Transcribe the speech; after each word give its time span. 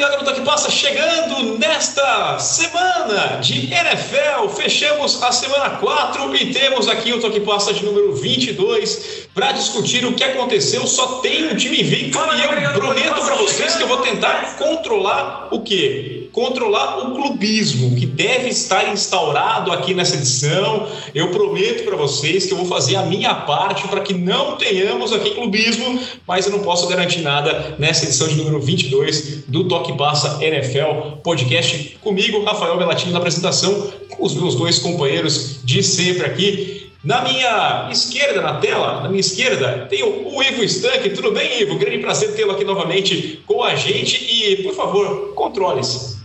ligado 0.00 0.18
no 0.18 0.24
Toque 0.24 0.40
Passa, 0.40 0.70
chegando 0.70 1.58
nesta 1.58 2.38
semana 2.38 3.36
de 3.42 3.70
NFL. 3.70 4.48
Fechamos 4.56 5.22
a 5.22 5.30
semana 5.30 5.76
4 5.76 6.36
e 6.36 6.54
temos 6.54 6.88
aqui 6.88 7.12
o 7.12 7.20
Toque 7.20 7.40
Passa 7.40 7.74
de 7.74 7.84
número 7.84 8.14
22 8.14 9.28
para 9.34 9.52
discutir 9.52 10.06
o 10.06 10.14
que 10.14 10.24
aconteceu. 10.24 10.86
Só 10.86 11.18
tem 11.20 11.52
um 11.52 11.54
time 11.54 11.82
invicto 11.82 12.18
e 12.18 12.64
eu 12.64 12.72
prometo 12.72 13.20
para 13.20 13.34
vocês 13.34 13.76
que 13.76 13.82
eu 13.82 13.88
vou 13.88 13.98
tentar 13.98 14.56
controlar 14.56 15.48
o 15.50 15.60
quê? 15.60 16.19
Controlar 16.32 16.98
o 16.98 17.14
clubismo 17.14 17.96
que 17.96 18.06
deve 18.06 18.48
estar 18.48 18.92
instaurado 18.92 19.72
aqui 19.72 19.94
nessa 19.94 20.16
edição. 20.16 20.88
Eu 21.14 21.28
prometo 21.28 21.84
para 21.84 21.96
vocês 21.96 22.46
que 22.46 22.52
eu 22.52 22.58
vou 22.58 22.66
fazer 22.66 22.96
a 22.96 23.02
minha 23.02 23.34
parte 23.34 23.86
para 23.88 24.00
que 24.00 24.14
não 24.14 24.56
tenhamos 24.56 25.12
aqui 25.12 25.30
clubismo, 25.30 26.00
mas 26.26 26.46
eu 26.46 26.52
não 26.52 26.60
posso 26.60 26.86
garantir 26.88 27.22
nada 27.22 27.76
nessa 27.78 28.04
edição 28.04 28.28
de 28.28 28.36
número 28.36 28.60
22 28.60 29.44
do 29.48 29.66
Toque 29.68 29.96
Passa 29.96 30.44
NFL 30.44 31.18
podcast 31.22 31.98
comigo, 32.00 32.42
Rafael 32.44 32.76
Belatini 32.76 33.12
na 33.12 33.18
apresentação, 33.18 33.92
com 34.08 34.24
os 34.24 34.34
meus 34.34 34.54
dois 34.54 34.78
companheiros 34.78 35.60
de 35.64 35.82
sempre 35.82 36.26
aqui. 36.26 36.90
Na 37.02 37.22
minha 37.22 37.88
esquerda, 37.90 38.42
na 38.42 38.54
tela, 38.54 39.00
na 39.00 39.08
minha 39.08 39.20
esquerda, 39.20 39.86
tem 39.88 40.02
o, 40.02 40.42
Ivo 40.42 40.62
Stank. 40.64 41.08
Tudo 41.10 41.32
bem, 41.32 41.62
Ivo? 41.62 41.78
Grande 41.78 41.98
prazer 41.98 42.34
tê-lo 42.34 42.52
aqui 42.52 42.64
novamente 42.64 43.42
com 43.46 43.62
a 43.62 43.74
gente. 43.74 44.22
E, 44.22 44.62
por 44.62 44.74
favor, 44.74 45.32
controle-se. 45.34 46.19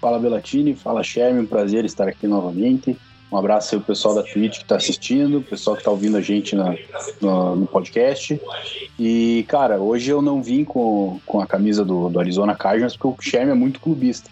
Fala 0.00 0.18
Belatini, 0.18 0.74
fala 0.74 1.02
Sherman, 1.02 1.46
prazer 1.46 1.84
estar 1.84 2.08
aqui 2.08 2.26
novamente. 2.26 2.96
Um 3.30 3.36
abraço 3.36 3.74
aí 3.74 3.80
ao 3.80 3.84
pessoal 3.84 4.14
da 4.14 4.22
Twitch 4.22 4.58
que 4.58 4.62
está 4.62 4.76
assistindo, 4.76 5.38
o 5.38 5.42
pessoal 5.42 5.76
que 5.76 5.82
está 5.82 5.90
ouvindo 5.90 6.16
a 6.16 6.20
gente 6.20 6.56
na, 6.56 6.74
no, 7.20 7.56
no, 7.56 7.66
podcast. 7.66 8.40
E, 8.98 9.44
cara, 9.48 9.78
hoje 9.78 10.10
eu 10.10 10.22
não 10.22 10.42
vim 10.42 10.64
com, 10.64 11.20
com 11.26 11.40
a 11.40 11.46
camisa 11.46 11.84
do, 11.84 12.08
do 12.08 12.18
Arizona 12.18 12.54
Cardinals 12.54 12.96
porque 12.96 13.28
o 13.28 13.30
Sherman 13.30 13.52
é 13.52 13.58
muito 13.58 13.80
clubista. 13.80 14.30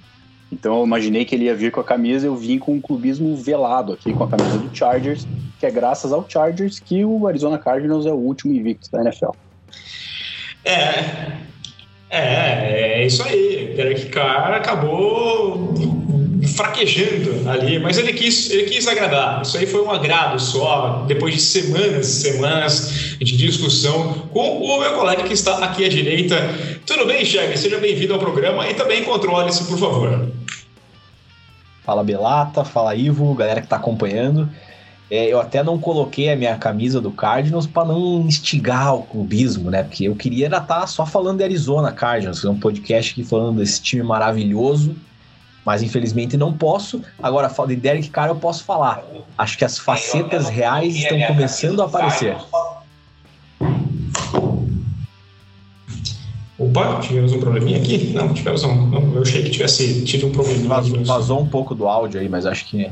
Então 0.50 0.78
eu 0.78 0.86
imaginei 0.86 1.24
que 1.24 1.34
ele 1.34 1.44
ia 1.44 1.54
vir 1.54 1.72
com 1.72 1.80
a 1.80 1.84
camisa, 1.84 2.26
eu 2.26 2.36
vim 2.36 2.58
com 2.58 2.74
um 2.74 2.80
clubismo 2.80 3.36
velado 3.36 3.92
aqui 3.92 4.14
com 4.14 4.24
a 4.24 4.28
camisa 4.28 4.56
do 4.56 4.74
Chargers, 4.74 5.26
que 5.58 5.66
é 5.66 5.70
graças 5.70 6.12
ao 6.12 6.24
Chargers 6.26 6.78
que 6.78 7.04
o 7.04 7.26
Arizona 7.26 7.58
Cardinals 7.58 8.06
é 8.06 8.12
o 8.12 8.16
último 8.16 8.52
invicto 8.54 8.90
da 8.90 9.02
NFL. 9.02 9.32
É, 10.64 11.36
é, 12.16 13.00
é 13.00 13.06
isso 13.06 13.22
aí. 13.22 13.74
Derek 13.76 14.06
Carr 14.06 14.54
acabou 14.54 15.74
fraquejando 16.56 17.48
ali, 17.48 17.78
mas 17.78 17.98
ele 17.98 18.12
quis, 18.12 18.50
ele 18.50 18.64
quis 18.64 18.86
agradar. 18.86 19.42
Isso 19.42 19.58
aí 19.58 19.66
foi 19.66 19.82
um 19.82 19.90
agrado 19.90 20.40
só, 20.40 21.04
depois 21.06 21.34
de 21.34 21.40
semanas 21.40 22.08
e 22.08 22.30
semanas 22.30 23.16
de 23.18 23.36
discussão 23.36 24.28
com 24.32 24.58
o 24.58 24.80
meu 24.80 24.94
colega 24.94 25.22
que 25.24 25.34
está 25.34 25.58
aqui 25.64 25.84
à 25.84 25.88
direita. 25.88 26.36
Tudo 26.86 27.06
bem, 27.06 27.24
Cheg? 27.24 27.56
Seja 27.58 27.78
bem-vindo 27.78 28.14
ao 28.14 28.18
programa 28.18 28.68
e 28.68 28.74
também 28.74 29.04
controle-se, 29.04 29.64
por 29.64 29.78
favor. 29.78 30.28
Fala 31.84 32.02
Belata, 32.02 32.64
fala 32.64 32.94
Ivo, 32.94 33.32
galera 33.34 33.60
que 33.60 33.66
está 33.66 33.76
acompanhando. 33.76 34.48
É, 35.08 35.32
eu 35.32 35.40
até 35.40 35.62
não 35.62 35.78
coloquei 35.78 36.30
a 36.30 36.36
minha 36.36 36.56
camisa 36.56 37.00
do 37.00 37.12
Cardinals 37.12 37.66
para 37.66 37.86
não 37.86 38.22
instigar 38.22 38.94
o 38.94 39.02
clubismo, 39.02 39.70
né? 39.70 39.84
Porque 39.84 40.04
eu 40.04 40.16
queria 40.16 40.46
estar 40.46 40.60
tá 40.62 40.86
só 40.86 41.06
falando 41.06 41.38
de 41.38 41.44
Arizona 41.44 41.92
Cardinals, 41.92 42.44
um 42.44 42.58
podcast 42.58 43.12
aqui 43.12 43.22
falando 43.22 43.58
desse 43.58 43.80
time 43.80 44.02
maravilhoso, 44.02 44.96
mas 45.64 45.80
infelizmente 45.80 46.36
não 46.36 46.52
posso. 46.52 47.02
Agora, 47.22 47.48
de 47.68 47.76
Derek 47.76 48.10
Carr 48.10 48.28
eu 48.28 48.36
posso 48.36 48.64
falar. 48.64 49.04
Acho 49.38 49.56
que 49.56 49.64
as 49.64 49.78
facetas 49.78 50.48
reais 50.48 50.96
estão 50.96 51.20
começando 51.22 51.82
a 51.82 51.84
aparecer. 51.84 52.36
Opa, 56.58 57.00
tivemos 57.00 57.32
um 57.32 57.38
probleminha 57.38 57.78
aqui? 57.78 58.12
Não, 58.12 58.32
tivemos 58.32 58.64
um. 58.64 58.88
Não, 58.88 59.14
eu 59.14 59.22
achei 59.22 59.42
que 59.42 59.50
tivesse 59.50 60.04
tido 60.04 60.26
um 60.26 60.32
problema. 60.32 60.68
Vazou, 60.68 61.04
vazou 61.04 61.40
um 61.40 61.46
pouco 61.46 61.74
do 61.74 61.86
áudio 61.86 62.18
aí, 62.18 62.28
mas 62.28 62.46
acho 62.46 62.64
que 62.64 62.90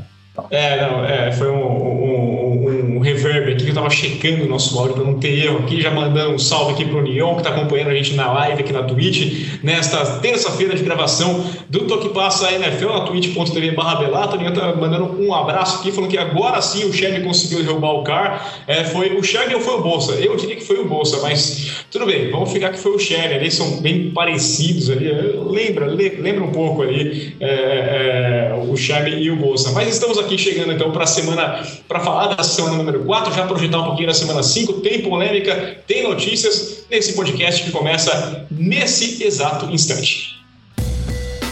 é, 0.49 0.81
não, 0.81 1.05
é, 1.05 1.31
foi 1.31 1.49
um, 1.49 1.65
um, 1.65 2.95
um, 2.97 2.99
reverb 2.99 3.53
aqui 3.53 3.63
que 3.63 3.69
eu 3.69 3.73
tava 3.73 3.89
checando 3.89 4.43
o 4.43 4.47
nosso 4.47 4.77
áudio 4.77 4.95
para 4.95 5.03
não 5.05 5.13
ter 5.17 5.45
erro 5.45 5.59
aqui, 5.59 5.81
já 5.81 5.89
mandando 5.89 6.33
um 6.33 6.39
salve 6.39 6.73
aqui 6.73 6.85
pro 6.85 7.01
Neon, 7.01 7.35
que 7.35 7.43
tá 7.43 7.51
acompanhando 7.51 7.89
a 7.89 7.95
gente 7.95 8.15
na 8.15 8.31
live 8.33 8.61
aqui 8.61 8.73
na 8.73 8.83
Twitch, 8.83 9.61
nesta 9.63 10.05
terça-feira 10.19 10.75
de 10.75 10.83
gravação 10.83 11.45
do 11.69 11.85
Toque 11.85 12.09
Passa 12.09 12.51
NFL 12.51 12.87
na 12.87 13.01
twitch.tv 13.01 13.71
barra 13.71 13.95
Belato. 13.95 14.35
O 14.35 14.39
Neon 14.39 14.51
tá 14.51 14.75
mandando 14.75 15.21
um 15.21 15.33
abraço 15.33 15.79
aqui, 15.79 15.91
falando 15.91 16.09
que 16.09 16.17
agora 16.17 16.61
sim 16.61 16.83
o 16.83 16.91
Chevy 16.91 17.23
conseguiu 17.23 17.63
derrubar 17.63 17.93
o 17.93 18.03
car. 18.03 18.63
É, 18.67 18.83
foi 18.83 19.15
o 19.15 19.23
Chevy 19.23 19.55
ou 19.55 19.61
foi 19.61 19.75
o 19.75 19.81
Bolsa? 19.81 20.13
Eu 20.13 20.35
diria 20.35 20.57
que 20.57 20.65
foi 20.65 20.79
o 20.79 20.85
Bolsa, 20.85 21.19
mas 21.21 21.85
tudo 21.89 22.05
bem, 22.05 22.29
vamos 22.29 22.51
ficar 22.51 22.71
que 22.71 22.79
foi 22.79 22.91
o 22.91 22.99
Chevy. 22.99 23.35
Eles 23.35 23.53
são 23.53 23.79
bem 23.79 24.11
parecidos 24.11 24.89
ali, 24.89 25.09
lembra, 25.49 25.85
lembra 25.85 26.43
um 26.43 26.51
pouco 26.51 26.81
ali 26.81 27.37
é, 27.39 28.51
é, 28.51 28.65
o 28.67 28.75
Chevy 28.75 29.21
e 29.21 29.31
o 29.31 29.37
Bolsa. 29.37 29.71
Mas 29.71 29.87
estamos 29.87 30.17
aqui 30.17 30.24
aqui 30.25 30.37
chegando 30.37 30.73
então 30.73 30.91
para 30.91 31.03
a 31.03 31.07
semana, 31.07 31.63
para 31.87 31.99
falar 31.99 32.35
da 32.35 32.43
semana 32.43 32.75
número 32.75 33.03
4, 33.05 33.33
já 33.33 33.45
projetar 33.45 33.79
um 33.79 33.85
pouquinho 33.85 34.07
da 34.07 34.13
semana 34.13 34.43
5. 34.43 34.73
Tem 34.81 35.01
polêmica, 35.01 35.77
tem 35.87 36.03
notícias 36.03 36.85
nesse 36.89 37.13
podcast 37.13 37.63
que 37.63 37.71
começa 37.71 38.45
nesse 38.51 39.23
exato 39.23 39.67
instante. 39.67 40.35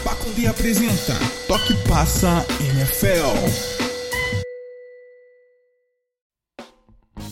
Pacundê 0.04 0.46
apresenta 0.46 1.14
Toque 1.46 1.74
Passa 1.88 2.44
NFL. 2.60 3.74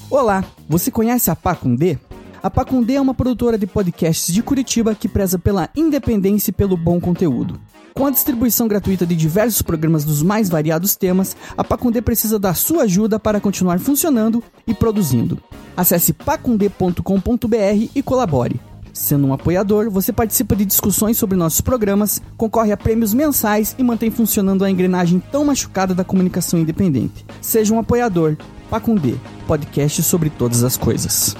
Olá, 0.08 0.44
você 0.68 0.90
conhece 0.90 1.30
a 1.30 1.36
Pacundê? 1.36 1.98
A 2.42 2.50
Pacundê 2.50 2.94
é 2.94 3.00
uma 3.00 3.14
produtora 3.14 3.56
de 3.56 3.66
podcasts 3.66 4.32
de 4.32 4.42
Curitiba 4.42 4.94
que 4.94 5.08
preza 5.08 5.38
pela 5.38 5.68
independência 5.76 6.50
e 6.50 6.54
pelo 6.54 6.76
bom 6.76 7.00
conteúdo. 7.00 7.60
Com 7.94 8.06
a 8.06 8.10
distribuição 8.10 8.66
gratuita 8.66 9.06
de 9.06 9.14
diversos 9.14 9.60
programas 9.62 10.04
dos 10.04 10.22
mais 10.22 10.48
variados 10.48 10.96
temas, 10.96 11.36
a 11.56 11.62
Pacundê 11.62 12.00
precisa 12.00 12.38
da 12.38 12.54
sua 12.54 12.84
ajuda 12.84 13.18
para 13.18 13.40
continuar 13.40 13.78
funcionando 13.78 14.42
e 14.66 14.72
produzindo. 14.72 15.38
Acesse 15.76 16.12
pacundê.com.br 16.12 17.88
e 17.94 18.02
colabore. 18.02 18.60
Sendo 18.92 19.26
um 19.26 19.32
apoiador, 19.32 19.90
você 19.90 20.12
participa 20.12 20.54
de 20.54 20.66
discussões 20.66 21.16
sobre 21.16 21.36
nossos 21.36 21.60
programas, 21.60 22.20
concorre 22.36 22.72
a 22.72 22.76
prêmios 22.76 23.14
mensais 23.14 23.74
e 23.78 23.82
mantém 23.82 24.10
funcionando 24.10 24.64
a 24.64 24.70
engrenagem 24.70 25.22
tão 25.32 25.44
machucada 25.44 25.94
da 25.94 26.04
comunicação 26.04 26.58
independente. 26.58 27.24
Seja 27.40 27.74
um 27.74 27.78
apoiador. 27.78 28.36
Pacundê, 28.68 29.14
podcast 29.46 30.02
sobre 30.02 30.30
todas 30.30 30.62
as 30.62 30.76
coisas. 30.76 31.36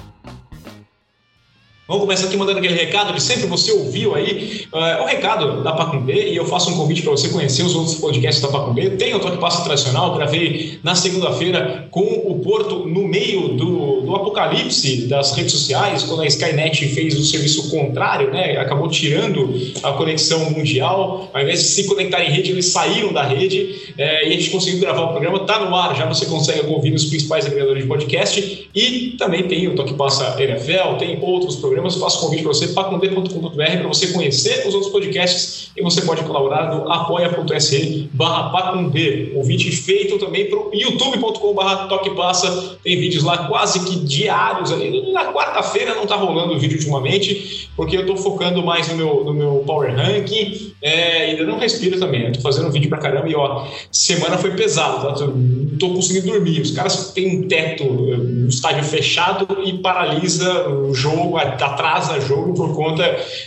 Vamos 1.92 2.06
começar 2.06 2.26
aqui 2.26 2.38
mandando 2.38 2.58
aquele 2.58 2.72
recado 2.72 3.12
que 3.12 3.20
sempre 3.20 3.46
você 3.46 3.70
ouviu 3.70 4.14
aí. 4.14 4.64
Uh, 4.72 5.02
o 5.02 5.04
recado 5.04 5.62
da 5.62 5.72
Pacumbê 5.72 6.30
e 6.30 6.36
eu 6.36 6.46
faço 6.46 6.70
um 6.70 6.74
convite 6.74 7.02
para 7.02 7.10
você 7.10 7.28
conhecer 7.28 7.62
os 7.64 7.74
outros 7.74 7.96
podcasts 7.96 8.40
da 8.40 8.48
Pacumbê. 8.48 8.88
Tem 8.92 9.14
o 9.14 9.20
Toque 9.20 9.36
Passo 9.36 9.62
Tradicional, 9.62 10.14
gravei 10.14 10.78
na 10.82 10.94
segunda-feira 10.94 11.88
com 11.90 12.00
o 12.00 12.38
Porto 12.38 12.88
no 12.88 13.06
meio 13.06 13.48
do, 13.48 14.00
do 14.00 14.16
apocalipse 14.16 15.06
das 15.06 15.36
redes 15.36 15.52
sociais, 15.52 16.02
quando 16.04 16.22
a 16.22 16.26
Skynet 16.26 16.82
fez 16.94 17.14
o 17.14 17.22
serviço 17.22 17.70
contrário, 17.70 18.30
né? 18.30 18.56
Acabou 18.56 18.88
tirando 18.88 19.54
a 19.82 19.92
conexão 19.92 20.50
mundial. 20.50 21.28
Ao 21.34 21.42
invés 21.42 21.60
de 21.60 21.66
se 21.66 21.84
conectar 21.84 22.24
em 22.24 22.30
rede, 22.30 22.52
eles 22.52 22.68
saíram 22.68 23.12
da 23.12 23.22
rede 23.22 23.92
é, 23.98 24.30
e 24.30 24.32
a 24.32 24.36
gente 24.38 24.48
conseguiu 24.48 24.80
gravar 24.80 25.02
o 25.02 25.08
programa. 25.08 25.40
Tá 25.40 25.62
no 25.62 25.76
ar, 25.76 25.94
já 25.94 26.06
você 26.06 26.24
consegue 26.24 26.66
ouvir 26.68 26.90
nos 26.90 27.04
principais 27.04 27.44
agregadores 27.44 27.82
de 27.82 27.88
podcast. 27.88 28.70
E 28.74 29.14
também 29.18 29.42
tem 29.42 29.68
o 29.68 29.74
Toque 29.74 29.92
Passa 29.92 30.42
NFL, 30.42 30.96
tem 30.98 31.18
outros 31.20 31.56
programas 31.56 31.81
programas, 31.82 31.96
faço 31.96 32.20
convite 32.20 32.42
para 32.42 32.52
você, 32.52 32.68
pacundê.com.br, 32.68 33.56
para 33.56 33.88
você 33.88 34.08
conhecer 34.08 34.66
os 34.66 34.74
outros 34.74 34.92
podcasts 34.92 35.70
e 35.76 35.82
você 35.82 36.02
pode 36.02 36.22
colaborar 36.22 36.74
no 36.74 36.90
apoia.se 36.90 38.10
barra 38.12 38.50
pacundê. 38.50 39.32
Convite 39.34 39.70
feito 39.72 40.18
também 40.18 40.48
para 40.48 40.58
o 40.58 40.70
youtube.com 40.72 41.54
barra 41.54 41.88
toquepassa, 41.88 42.78
tem 42.82 42.98
vídeos 42.98 43.24
lá 43.24 43.48
quase 43.48 43.84
que 43.84 43.96
diários 43.96 44.72
ali. 44.72 45.12
Na 45.12 45.32
quarta-feira 45.32 45.94
não 45.94 46.04
está 46.04 46.16
rolando 46.16 46.58
vídeo 46.58 46.76
ultimamente, 46.76 47.70
porque 47.76 47.96
eu 47.96 48.02
estou 48.02 48.16
focando 48.16 48.62
mais 48.62 48.88
no 48.88 48.96
meu, 48.96 49.24
no 49.24 49.34
meu 49.34 49.64
Power 49.66 49.94
Ranking, 49.94 50.72
é, 50.80 51.30
ainda 51.30 51.44
não 51.44 51.58
respiro 51.58 51.98
também, 51.98 52.26
estou 52.26 52.42
fazendo 52.42 52.70
vídeo 52.70 52.88
para 52.88 52.98
caramba 52.98 53.28
e 53.28 53.34
ó, 53.34 53.66
semana 53.90 54.38
foi 54.38 54.52
pesado, 54.52 55.18
tá? 55.18 55.26
não 55.26 55.72
estou 55.72 55.94
conseguindo 55.94 56.26
dormir, 56.26 56.60
os 56.60 56.70
caras 56.70 57.12
têm 57.12 57.38
um 57.38 57.48
teto, 57.48 57.84
um 57.84 58.46
estádio 58.48 58.84
fechado 58.84 59.62
e 59.64 59.78
paralisa 59.78 60.68
o 60.68 60.92
jogo, 60.94 61.38
atrasa 61.62 62.20
jogo 62.20 62.54
por 62.54 62.74
conta 62.74 63.04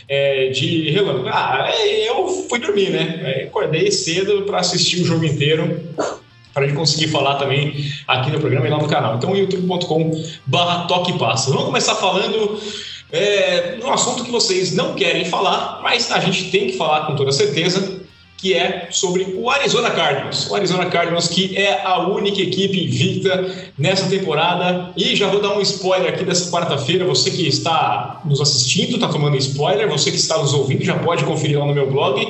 é, 0.07 0.49
de 0.49 0.89
relâmpago. 0.91 1.27
Ah, 1.29 1.71
é, 1.73 2.09
eu 2.09 2.27
fui 2.49 2.59
dormir, 2.59 2.89
né? 2.89 3.21
É, 3.23 3.43
acordei 3.45 3.91
cedo 3.91 4.43
para 4.43 4.59
assistir 4.59 5.01
o 5.01 5.05
jogo 5.05 5.25
inteiro 5.25 5.79
para 6.53 6.63
a 6.63 6.67
gente 6.67 6.77
conseguir 6.77 7.09
falar 7.09 7.35
também 7.35 7.75
aqui 8.07 8.31
no 8.31 8.39
programa 8.39 8.65
e 8.65 8.69
lá 8.69 8.77
no 8.77 8.87
canal. 8.87 9.15
Então, 9.15 9.35
youtube.com 9.35 10.11
barra 10.45 10.85
toque 10.87 11.17
passa. 11.19 11.49
Vamos 11.49 11.65
começar 11.65 11.95
falando 11.95 12.57
é, 13.11 13.77
um 13.83 13.91
assunto 13.91 14.23
que 14.23 14.31
vocês 14.31 14.73
não 14.73 14.93
querem 14.93 15.25
falar, 15.25 15.81
mas 15.83 16.11
a 16.11 16.19
gente 16.19 16.51
tem 16.51 16.67
que 16.67 16.77
falar 16.77 17.07
com 17.07 17.15
toda 17.15 17.31
certeza, 17.31 18.04
que 18.45 18.53
é 18.53 18.89
sobre 18.91 19.23
o 19.35 19.49
Arizona 19.49 19.89
Cardinals. 19.89 20.47
O 20.51 20.53
Arizona 20.53 20.85
Cardinals 20.85 21.27
que 21.27 21.57
é 21.57 21.81
a 21.83 22.07
única 22.07 22.39
equipe 22.39 22.85
invicta 22.85 23.71
nessa 23.75 24.07
temporada. 24.07 24.91
E 24.95 25.15
já 25.15 25.27
vou 25.27 25.41
dar 25.41 25.57
um 25.57 25.61
spoiler 25.61 26.13
aqui 26.13 26.23
dessa 26.23 26.51
quarta-feira. 26.51 27.05
Você 27.05 27.31
que 27.31 27.47
está 27.47 28.21
nos 28.23 28.39
assistindo, 28.39 28.97
está 28.97 29.07
tomando 29.07 29.35
spoiler. 29.37 29.89
Você 29.89 30.11
que 30.11 30.17
está 30.17 30.37
nos 30.37 30.53
ouvindo 30.53 30.85
já 30.85 30.95
pode 30.99 31.23
conferir 31.23 31.57
lá 31.57 31.65
no 31.65 31.73
meu 31.73 31.89
blog. 31.89 32.23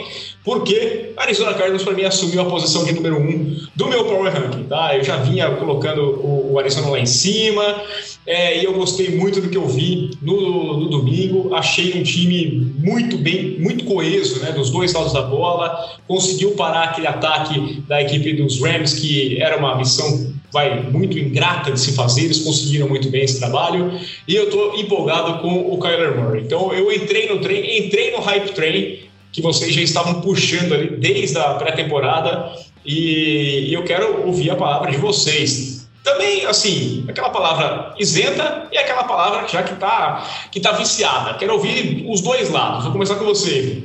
Porque 0.46 1.12
Arizona 1.18 1.56
Cardinals 1.56 1.82
para 1.82 1.94
mim 1.94 2.04
assumiu 2.04 2.40
a 2.40 2.46
posição 2.46 2.86
de 2.86 2.94
número 2.94 3.18
um 3.18 3.58
do 3.76 3.88
meu 3.88 4.06
Power 4.06 4.32
Ranking. 4.32 4.66
Tá? 4.66 4.96
Eu 4.96 5.04
já 5.04 5.18
vinha 5.18 5.50
colocando 5.56 6.02
o, 6.24 6.60
Arizona 6.60 6.88
lá 6.90 7.00
em 7.00 7.06
cima. 7.08 7.82
É, 8.28 8.60
e 8.60 8.64
eu 8.64 8.74
gostei 8.74 9.10
muito 9.10 9.42
do 9.42 9.50
que 9.50 9.58
eu 9.58 9.68
vi 9.68 10.12
no, 10.22 10.78
no, 10.78 10.88
domingo. 10.88 11.54
Achei 11.56 12.00
um 12.00 12.04
time 12.04 12.72
muito 12.78 13.18
bem, 13.18 13.58
muito 13.60 13.86
coeso, 13.86 14.40
né, 14.40 14.52
dos 14.52 14.70
dois 14.70 14.94
lados 14.94 15.14
da 15.14 15.24
bola. 15.24 15.98
Conseguiu 16.08 16.52
parar 16.52 16.84
aquele 16.86 17.08
ataque 17.08 17.84
da 17.88 18.02
equipe 18.02 18.34
dos 18.34 18.62
Rams, 18.62 18.94
que 18.94 19.42
era 19.42 19.58
uma 19.58 19.76
missão 19.76 20.36
vai 20.54 20.84
muito 20.84 21.20
ingrata 21.20 21.72
de 21.72 21.80
se 21.80 21.94
fazer. 21.94 22.26
Eles 22.26 22.40
conseguiram 22.40 22.88
muito 22.88 23.10
bem 23.10 23.24
esse 23.24 23.40
trabalho. 23.40 23.92
E 24.28 24.36
eu 24.36 24.46
estou 24.46 24.76
empolgado 24.80 25.40
com 25.40 25.74
o 25.74 25.78
Kyler 25.80 26.18
Murray. 26.18 26.44
Então 26.44 26.72
eu 26.72 26.92
entrei 26.92 27.28
no 27.28 27.42
trem, 27.42 27.80
entrei 27.80 28.12
no 28.12 28.20
hype 28.20 28.54
train 28.54 29.06
que 29.36 29.42
vocês 29.42 29.74
já 29.74 29.82
estavam 29.82 30.22
puxando 30.22 30.74
ali 30.74 30.96
desde 30.96 31.38
a 31.38 31.56
pré-temporada. 31.56 32.54
E 32.86 33.68
eu 33.70 33.84
quero 33.84 34.26
ouvir 34.26 34.50
a 34.50 34.56
palavra 34.56 34.90
de 34.90 34.98
vocês 34.98 35.90
também, 36.02 36.46
assim, 36.46 37.04
aquela 37.10 37.30
palavra 37.30 37.94
isenta 38.00 38.70
e 38.72 38.78
aquela 38.78 39.04
palavra 39.04 39.46
já 39.46 39.62
que 39.62 39.74
está 39.74 40.26
que 40.50 40.62
tá 40.62 40.72
viciada. 40.72 41.34
Quero 41.34 41.52
ouvir 41.52 42.06
os 42.08 42.22
dois 42.22 42.50
lados. 42.50 42.84
Vou 42.84 42.94
começar 42.94 43.16
com 43.16 43.26
você. 43.26 43.84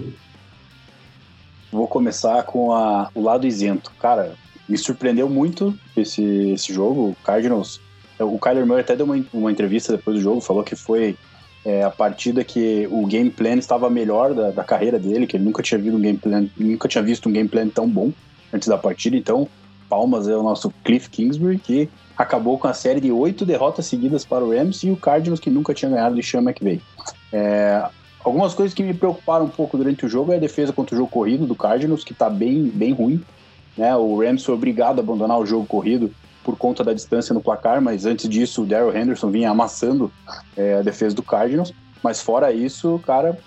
Vou 1.72 1.88
começar 1.88 2.44
com 2.44 2.72
a, 2.72 3.10
o 3.12 3.20
lado 3.20 3.44
isento. 3.44 3.90
Cara, 3.98 4.34
me 4.68 4.78
surpreendeu 4.78 5.28
muito 5.28 5.76
esse, 5.96 6.52
esse 6.52 6.72
jogo. 6.72 7.08
O 7.08 7.16
Cardinals, 7.24 7.80
o 8.20 8.38
Kyler 8.38 8.64
Murray 8.64 8.82
até 8.82 8.94
deu 8.94 9.04
uma, 9.04 9.20
uma 9.32 9.50
entrevista 9.50 9.96
depois 9.96 10.16
do 10.16 10.22
jogo, 10.22 10.40
falou 10.40 10.62
que 10.62 10.76
foi 10.76 11.16
é, 11.64 11.82
a 11.82 11.90
partida 11.90 12.42
que 12.42 12.88
o 12.90 13.06
game 13.06 13.30
plan 13.30 13.56
estava 13.56 13.90
melhor 13.90 14.34
da, 14.34 14.50
da 14.50 14.64
carreira 14.64 14.98
dele, 14.98 15.26
que 15.26 15.36
ele 15.36 15.44
nunca 15.44 15.62
tinha 15.62 15.78
visto 15.78 15.96
um 15.96 16.00
game 16.00 16.18
plan, 16.18 16.46
nunca 16.56 16.88
tinha 16.88 17.02
visto 17.02 17.28
um 17.28 17.32
game 17.32 17.48
plan 17.48 17.68
tão 17.68 17.88
bom 17.88 18.12
antes 18.52 18.68
da 18.68 18.78
partida. 18.78 19.16
Então, 19.16 19.48
palmas 19.88 20.28
é 20.28 20.36
o 20.36 20.42
nosso 20.42 20.72
Cliff 20.84 21.10
Kingsbury, 21.10 21.58
que 21.58 21.88
acabou 22.16 22.58
com 22.58 22.68
a 22.68 22.74
série 22.74 23.00
de 23.00 23.10
oito 23.10 23.44
derrotas 23.44 23.86
seguidas 23.86 24.24
para 24.24 24.44
o 24.44 24.56
Rams 24.56 24.82
e 24.84 24.90
o 24.90 24.96
Cardinals, 24.96 25.40
que 25.40 25.50
nunca 25.50 25.74
tinha 25.74 25.90
ganhado 25.90 26.14
de 26.14 26.22
Sean 26.22 26.42
McVay. 26.42 26.80
É, 27.32 27.86
algumas 28.24 28.54
coisas 28.54 28.74
que 28.74 28.82
me 28.82 28.94
preocuparam 28.94 29.46
um 29.46 29.50
pouco 29.50 29.76
durante 29.76 30.06
o 30.06 30.08
jogo 30.08 30.32
é 30.32 30.36
a 30.36 30.40
defesa 30.40 30.72
contra 30.72 30.94
o 30.94 30.98
jogo 30.98 31.10
corrido 31.10 31.46
do 31.46 31.54
Cardinals, 31.54 32.04
que 32.04 32.12
está 32.12 32.30
bem, 32.30 32.64
bem 32.64 32.92
ruim. 32.92 33.22
Né? 33.76 33.94
O 33.96 34.20
Rams 34.20 34.44
foi 34.44 34.54
obrigado 34.54 34.98
a 34.98 35.02
abandonar 35.02 35.38
o 35.38 35.46
jogo 35.46 35.66
corrido 35.66 36.10
por 36.44 36.56
conta 36.56 36.82
da 36.82 36.92
distância 36.92 37.34
no 37.34 37.40
placar, 37.40 37.80
mas 37.80 38.06
antes 38.06 38.28
disso 38.28 38.62
o 38.62 38.66
Daryl 38.66 38.96
Henderson 38.96 39.30
vinha 39.30 39.50
amassando 39.50 40.10
é, 40.56 40.74
a 40.74 40.82
defesa 40.82 41.14
do 41.14 41.22
Cardinals. 41.22 41.72
Mas 42.02 42.20
fora 42.20 42.52
isso, 42.52 43.00
cara, 43.04 43.38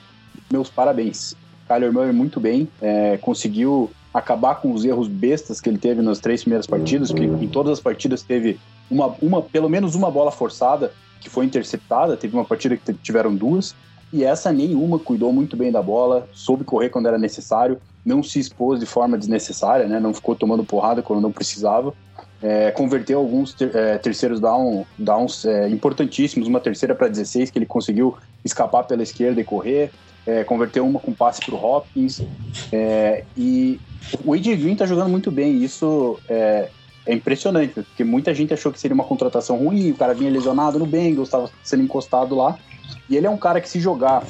meus 0.52 0.70
parabéns. 0.70 1.36
Kyler 1.68 1.92
Murray 1.92 2.12
muito 2.12 2.40
bem, 2.40 2.68
é, 2.82 3.18
conseguiu 3.18 3.90
acabar 4.14 4.56
com 4.56 4.72
os 4.72 4.86
erros 4.86 5.08
bestas 5.08 5.60
que 5.60 5.70
ele 5.70 5.78
teve 5.78 6.02
nas 6.02 6.20
três 6.20 6.42
primeiras 6.42 6.68
partidas, 6.68 7.12
que 7.12 7.24
em 7.24 7.48
todas 7.48 7.74
as 7.74 7.80
partidas 7.80 8.22
teve 8.22 8.60
uma, 8.92 9.16
uma 9.22 9.42
pelo 9.42 9.70
menos 9.70 9.96
uma 9.96 10.12
bola 10.12 10.32
forçada 10.32 10.94
que 11.20 11.30
foi 11.30 11.46
interceptada, 11.46 12.16
teve 12.16 12.36
uma 12.36 12.46
partida 12.46 12.78
que 12.78 12.94
tiveram 12.94 13.34
duas, 13.34 13.74
e 14.12 14.24
essa 14.24 14.52
nenhuma 14.52 15.00
cuidou 15.00 15.34
muito 15.34 15.58
bem 15.58 15.72
da 15.72 15.82
bola, 15.82 16.28
soube 16.34 16.64
correr 16.64 16.90
quando 16.90 17.08
era 17.08 17.18
necessário, 17.18 17.82
não 18.06 18.22
se 18.22 18.40
expôs 18.40 18.80
de 18.80 18.86
forma 18.86 19.18
desnecessária, 19.18 19.88
né? 19.88 20.00
não 20.00 20.14
ficou 20.14 20.36
tomando 20.36 20.64
porrada 20.64 21.02
quando 21.02 21.22
não 21.22 21.32
precisava, 21.32 21.94
é, 22.44 22.72
converteu 22.72 23.20
alguns 23.20 23.54
ter, 23.54 23.74
é, 23.74 23.98
terceiros 23.98 24.40
down, 24.40 24.86
downs 24.98 25.46
é, 25.46 25.70
importantíssimos, 25.70 26.48
uma 26.48 26.60
terceira 26.60 26.94
para 26.94 27.08
16 27.08 27.50
que 27.50 27.58
ele 27.58 27.66
conseguiu 27.66 28.18
escapar 28.44 28.84
pela 28.84 29.02
esquerda 29.02 29.40
e 29.40 29.46
correr, 29.46 29.92
é, 30.28 30.44
converteu 30.44 30.86
uma 30.86 31.00
com 31.00 31.14
passe 31.14 31.42
para 31.46 31.56
o 31.56 31.66
Hopkins, 31.66 32.22
é, 32.72 33.24
e 33.38 33.80
o 34.26 34.34
AJ 34.34 34.58
Green 34.58 34.76
tá 34.76 34.86
jogando 34.86 35.10
muito 35.10 35.32
bem, 35.32 35.64
isso 35.64 36.20
é, 36.28 36.70
é, 37.06 37.14
impressionante, 37.14 37.74
porque 37.76 38.04
muita 38.04 38.34
gente 38.34 38.54
achou 38.54 38.74
que 38.74 38.80
seria 38.80 38.94
uma 38.94 39.06
contratação 39.06 39.56
ruim, 39.58 39.92
o 39.92 39.96
cara 39.96 40.14
vinha 40.14 40.30
lesionado 40.30 40.78
no 40.78 40.86
Bengals, 40.86 41.30
estava 41.30 41.50
sendo 41.64 41.84
encostado 41.84 42.36
lá, 42.36 42.58
e 43.10 43.16
ele 43.16 43.26
é 43.26 43.30
um 43.30 43.38
cara 43.38 43.62
que 43.62 43.70
se 43.70 43.80
jogar 43.80 44.24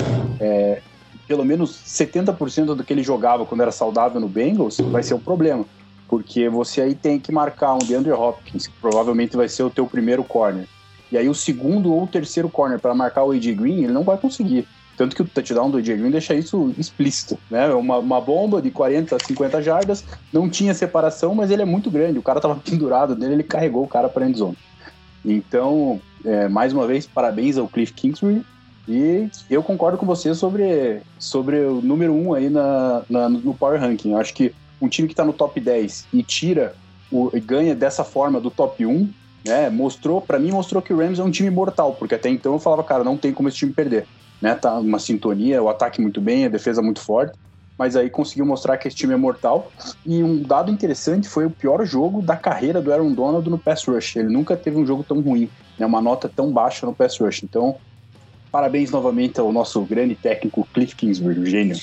pelo 1.28 1.46
menos 1.46 1.72
70% 1.88 2.76
do 2.76 2.84
que 2.84 2.92
ele 2.92 3.02
jogava 3.02 3.46
quando 3.46 3.62
era 3.62 3.72
saudável 3.72 4.20
no 4.20 4.28
Bengals, 4.28 4.78
vai 4.80 5.02
ser 5.02 5.14
um 5.14 5.20
problema, 5.20 5.66
porque 6.14 6.48
você 6.48 6.80
aí 6.80 6.94
tem 6.94 7.20
que 7.20 7.32
marcar 7.32 7.74
um 7.74 7.80
DeAndre 7.80 8.12
Hopkins, 8.12 8.68
que 8.68 8.74
provavelmente 8.80 9.36
vai 9.36 9.50
ser 9.50 9.64
o 9.64 9.70
teu 9.72 9.88
primeiro 9.88 10.24
corner, 10.24 10.68
e 11.12 11.18
aí 11.18 11.28
o 11.28 11.34
segundo 11.34 11.92
ou 11.92 12.06
terceiro 12.06 12.48
corner 12.50 12.80
para 12.80 12.94
marcar 12.94 13.24
o 13.24 13.32
AJ 13.32 13.56
Green, 13.56 13.84
ele 13.84 13.94
não 13.94 14.04
vai 14.04 14.16
conseguir. 14.16 14.68
Tanto 14.96 15.16
que 15.16 15.24
o 15.24 15.28
touchdown 15.28 15.72
do 15.72 15.80
AJ 15.80 15.98
Green 15.98 16.12
deixa 16.12 16.36
isso 16.36 16.72
explícito, 16.78 17.36
né? 17.50 17.68
Uma, 17.74 17.98
uma 17.98 18.22
bomba 18.22 18.62
de 18.62 18.70
40, 18.70 19.18
50 19.26 19.60
jardas, 19.64 20.06
não 20.32 20.48
tinha 20.48 20.76
separação, 20.76 21.34
mas 21.34 21.50
ele 21.50 21.64
é 21.64 21.66
muito 21.66 21.90
grande. 21.90 22.20
O 22.20 22.24
cara 22.24 22.40
tava 22.40 22.58
pendurado 22.64 23.16
nele, 23.16 23.34
ele 23.34 23.44
carregou 23.44 23.84
o 23.84 23.88
cara 23.88 24.08
para 24.08 24.24
a. 24.24 24.30
Então, 25.26 26.00
é, 26.24 26.48
mais 26.48 26.74
uma 26.74 26.86
vez, 26.86 27.08
parabéns 27.08 27.58
ao 27.58 27.68
Cliff 27.68 27.92
Kingsbury. 27.92 28.46
E 28.88 29.30
eu 29.50 29.64
concordo 29.64 29.98
com 29.98 30.06
você 30.06 30.36
sobre, 30.36 31.02
sobre 31.18 31.58
o 31.62 31.82
número 31.82 32.14
1 32.14 32.28
um 32.28 32.34
aí 32.36 32.50
na, 32.52 33.02
na, 33.10 33.30
no 33.30 33.56
Power 33.56 33.80
Ranking. 33.80 34.12
Eu 34.12 34.18
acho 34.18 34.34
que 34.34 34.54
um 34.84 34.90
time 34.90 35.08
que 35.08 35.14
está 35.14 35.24
no 35.24 35.34
top 35.34 35.60
10 35.60 36.08
e 36.14 36.22
tira 36.22 36.76
o, 37.12 37.30
e 37.34 37.40
ganha 37.40 37.74
dessa 37.74 38.04
forma 38.04 38.40
do 38.40 38.52
top 38.52 38.86
1, 38.86 39.10
né? 39.46 39.70
Mostrou, 39.70 40.22
para 40.22 40.40
mim, 40.40 40.52
mostrou 40.52 40.82
que 40.82 40.94
o 40.94 40.98
Rams 40.98 41.20
é 41.20 41.24
um 41.24 41.32
time 41.32 41.50
mortal, 41.50 41.96
porque 41.96 42.16
até 42.16 42.30
então 42.30 42.54
eu 42.54 42.60
falava, 42.60 42.84
cara, 42.84 43.04
não 43.04 43.18
tem 43.18 43.34
como 43.34 43.50
esse 43.50 43.58
time 43.58 43.74
perder 43.74 44.06
né? 44.44 44.56
Tá 44.56 44.78
uma 44.78 45.00
sintonia, 45.00 45.64
o 45.64 45.70
ataque 45.70 46.02
muito 46.02 46.20
bem, 46.20 46.44
a 46.44 46.50
defesa 46.50 46.82
muito 46.82 47.00
forte. 47.00 47.34
Mas 47.80 47.96
aí 47.96 48.10
conseguiu 48.10 48.46
mostrar 48.46 48.78
que 48.78 48.90
esse 48.90 48.98
time 48.98 49.14
é 49.14 49.18
mortal. 49.18 49.72
E 50.06 50.22
um 50.22 50.44
dado 50.44 50.70
interessante 50.70 51.30
foi 51.30 51.46
o 51.46 51.50
pior 51.50 51.84
jogo 51.86 52.22
da 52.22 52.36
carreira 52.36 52.82
do 52.82 52.92
Aaron 52.92 53.14
Donald 53.14 53.50
no 53.50 53.58
pass 53.58 53.86
rush. 53.86 54.18
Ele 54.18 54.28
nunca 54.28 54.58
teve 54.58 54.78
um 54.78 54.86
jogo 54.86 55.02
tão 55.02 55.22
ruim, 55.22 55.50
né? 55.80 55.86
Uma 55.86 56.02
nota 56.02 56.28
tão 56.28 56.52
baixa 56.52 56.86
no 56.86 56.94
pass 56.94 57.18
rush. 57.18 57.42
Então, 57.42 57.78
parabéns 58.52 58.92
novamente 58.92 59.40
ao 59.40 59.52
nosso 59.54 59.82
grande 59.82 60.14
técnico 60.14 60.68
Cliff 60.74 60.94
Kingsbury, 60.94 61.40
o 61.40 61.46
gênio. 61.46 61.78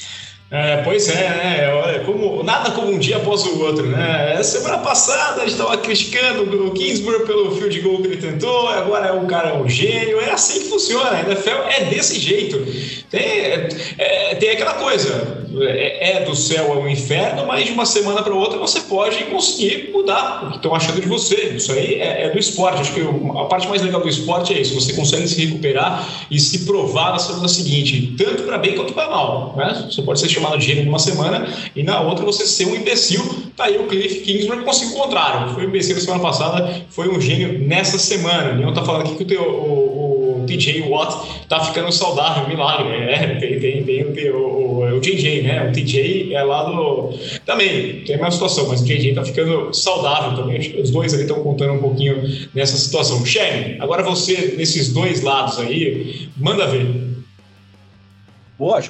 É, 0.51 0.79
pois 0.79 1.09
é, 1.09 1.29
né? 1.29 2.03
Como, 2.05 2.43
nada 2.43 2.73
como 2.73 2.91
um 2.91 2.99
dia 2.99 3.19
após 3.19 3.45
o 3.47 3.61
outro, 3.61 3.87
né? 3.87 4.43
Semana 4.43 4.79
passada 4.79 5.43
a 5.43 5.45
gente 5.45 5.53
estava 5.53 5.79
criticando 5.79 6.67
o 6.67 6.73
Kingsbury 6.73 7.25
pelo 7.25 7.55
field 7.55 7.81
goal 7.81 8.03
que 8.03 8.09
ele 8.09 8.17
tentou, 8.17 8.67
agora 8.67 9.09
é 9.09 9.13
um 9.13 9.29
cara 9.29 9.55
um 9.55 9.69
gênio, 9.69 10.21
é 10.21 10.33
assim 10.33 10.61
que 10.61 10.69
funciona. 10.69 11.11
A 11.11 11.21
NFL 11.21 11.63
é 11.69 11.85
desse 11.85 12.19
jeito. 12.19 12.67
Tem, 13.09 13.21
é, 13.21 13.69
é 13.99 14.35
tem 14.35 14.51
aquela 14.51 14.75
coisa, 14.75 15.40
é, 15.63 16.19
é 16.19 16.25
do 16.25 16.35
céu 16.35 16.73
ao 16.73 16.89
inferno, 16.89 17.47
mas 17.47 17.67
de 17.67 17.73
uma 17.73 17.87
semana 17.87 18.23
para 18.23 18.35
outra 18.35 18.59
você 18.59 18.81
pode 18.81 19.25
conseguir 19.25 19.91
mudar 19.93 20.45
o 20.45 20.51
que 20.51 20.57
estão 20.57 20.75
achando 20.75 21.01
de 21.01 21.09
você. 21.09 21.55
Isso 21.57 21.73
aí 21.73 21.95
é, 21.95 22.27
é 22.27 22.31
do 22.31 22.39
esporte. 22.39 22.81
Acho 22.81 22.95
que 22.95 23.01
a 23.01 23.45
parte 23.45 23.69
mais 23.69 23.83
legal 23.83 24.01
do 24.01 24.09
esporte 24.09 24.55
é 24.55 24.61
isso: 24.61 24.75
você 24.75 24.93
consegue 24.93 25.27
se 25.29 25.45
recuperar 25.45 26.07
e 26.31 26.39
se 26.39 26.61
provar 26.61 27.13
na 27.13 27.19
semana 27.19 27.49
seguinte, 27.49 28.15
tanto 28.17 28.45
para 28.45 28.59
bem 28.59 28.75
quanto 28.75 28.93
para 28.93 29.09
mal. 29.09 29.55
Né? 29.57 29.89
Você 29.91 30.03
pode 30.03 30.21
ser 30.21 30.29
chamado 30.29 30.59
de 30.59 30.67
gênio 30.67 30.85
numa 30.85 30.99
semana 30.99 31.47
e 31.75 31.83
na 31.83 32.01
outra 32.01 32.25
você 32.25 32.47
ser 32.47 32.67
um 32.67 32.75
imbecil. 32.75 33.23
Tá 33.57 33.65
aí 33.65 33.79
o 33.79 33.87
Cliff 33.87 34.21
Kingsbury 34.21 34.65
conseguiu 34.65 34.97
o 34.97 35.01
contrário. 35.03 35.55
Foi 35.55 35.65
um 35.65 35.69
imbecil 35.69 35.95
na 35.95 36.01
semana 36.01 36.23
passada, 36.23 36.83
foi 36.91 37.09
um 37.09 37.21
gênio 37.21 37.59
nessa 37.67 37.99
semana. 37.99 38.55
não 38.55 38.73
tá 38.73 38.85
falando 38.85 39.03
aqui 39.03 39.17
que 39.17 39.23
o, 39.23 39.27
teu, 39.27 39.43
o 39.43 40.10
TJ 40.57 40.89
Watt 40.89 41.47
tá 41.49 41.61
ficando 41.61 41.91
saudável, 41.93 42.49
milagre. 42.49 42.89
É, 42.89 43.37
tem, 43.37 43.61
tem, 43.61 43.85
tem, 43.85 44.13
tem 44.13 44.31
o, 44.31 44.37
o, 44.37 44.79
o 44.81 45.01
né? 45.43 45.69
O 45.69 45.73
TJ 45.73 46.35
é 46.35 46.43
lá 46.43 46.65
do. 46.65 47.15
Também, 47.47 48.03
tem 48.05 48.15
a 48.17 48.19
mesma 48.19 48.31
situação, 48.31 48.69
mas 48.69 48.81
o 48.81 48.85
JJ 48.85 49.15
tá 49.15 49.25
ficando 49.25 49.73
saudável 49.73 50.37
também. 50.37 50.81
Os 50.81 50.91
dois 50.91 51.15
ali 51.15 51.23
estão 51.23 51.43
contando 51.43 51.75
um 51.75 51.79
pouquinho 51.79 52.23
nessa 52.55 52.77
situação. 52.77 53.25
Sherry, 53.25 53.77
agora 53.81 54.03
você, 54.03 54.55
nesses 54.57 54.93
dois 54.93 55.23
lados 55.23 55.59
aí, 55.59 56.29
manda 56.37 56.67
ver. 56.67 57.11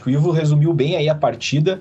Que 0.03 0.09
o 0.09 0.11
Ivo 0.11 0.33
resumiu 0.33 0.73
bem 0.73 0.97
aí 0.97 1.09
a 1.09 1.15
partida. 1.15 1.81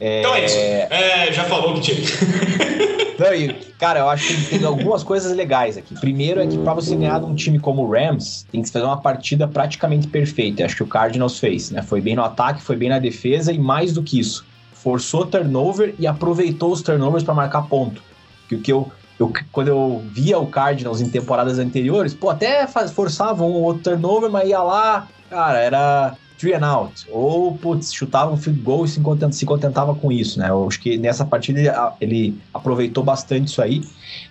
É... 0.00 0.20
Então 0.20 0.34
é 0.34 0.44
isso. 0.44 0.56
É, 0.56 1.32
já 1.32 1.44
falou 1.44 1.74
que 1.74 1.80
tinha. 1.80 1.98
Não, 3.18 3.34
e, 3.34 3.52
cara, 3.78 3.98
eu 3.98 4.08
acho 4.08 4.28
que 4.28 4.58
tem 4.58 4.64
algumas 4.64 5.02
coisas 5.02 5.34
legais 5.34 5.76
aqui. 5.76 5.92
Primeiro 5.98 6.40
é 6.40 6.46
que 6.46 6.56
para 6.56 6.72
você 6.72 6.94
ganhar 6.94 7.18
de 7.18 7.26
um 7.26 7.34
time 7.34 7.58
como 7.58 7.82
o 7.82 7.90
Rams, 7.90 8.46
tem 8.52 8.62
que 8.62 8.70
fazer 8.70 8.84
uma 8.84 9.00
partida 9.00 9.48
praticamente 9.48 10.06
perfeita. 10.06 10.64
Acho 10.64 10.76
que 10.76 10.82
o 10.84 10.86
Cardinals 10.86 11.38
fez, 11.40 11.72
né? 11.72 11.82
Foi 11.82 12.00
bem 12.00 12.14
no 12.14 12.22
ataque, 12.22 12.62
foi 12.62 12.76
bem 12.76 12.88
na 12.88 13.00
defesa 13.00 13.52
e 13.52 13.58
mais 13.58 13.92
do 13.92 14.04
que 14.04 14.20
isso, 14.20 14.46
forçou 14.72 15.26
turnover 15.26 15.96
e 15.98 16.06
aproveitou 16.06 16.70
os 16.70 16.80
turnovers 16.80 17.24
para 17.24 17.34
marcar 17.34 17.62
ponto. 17.62 18.00
Que 18.48 18.54
o 18.54 18.60
que 18.60 18.72
eu, 18.72 18.90
eu, 19.18 19.32
quando 19.50 19.66
eu 19.66 20.00
via 20.12 20.38
o 20.38 20.46
Cardinals 20.46 21.00
em 21.00 21.10
temporadas 21.10 21.58
anteriores, 21.58 22.14
pô, 22.14 22.30
até 22.30 22.68
faz, 22.68 22.92
forçava 22.92 23.42
um 23.42 23.62
outro 23.62 23.82
turnover, 23.82 24.30
mas 24.30 24.48
ia 24.48 24.62
lá, 24.62 25.08
cara, 25.28 25.58
era 25.58 26.16
three 26.38 26.54
and 26.54 26.64
out, 26.64 27.06
ou 27.10 27.56
putz, 27.58 27.92
chutava 27.92 28.32
um 28.32 28.36
field 28.36 28.60
goal 28.60 28.84
e 28.84 28.88
se 28.88 29.00
contentava, 29.00 29.32
se 29.32 29.44
contentava 29.44 29.94
com 29.94 30.10
isso, 30.12 30.38
né? 30.38 30.48
Eu 30.48 30.66
acho 30.66 30.80
que 30.80 30.96
nessa 30.96 31.24
partida 31.24 31.58
ele, 31.58 31.70
ele 32.00 32.38
aproveitou 32.54 33.02
bastante 33.02 33.48
isso 33.48 33.60
aí. 33.60 33.82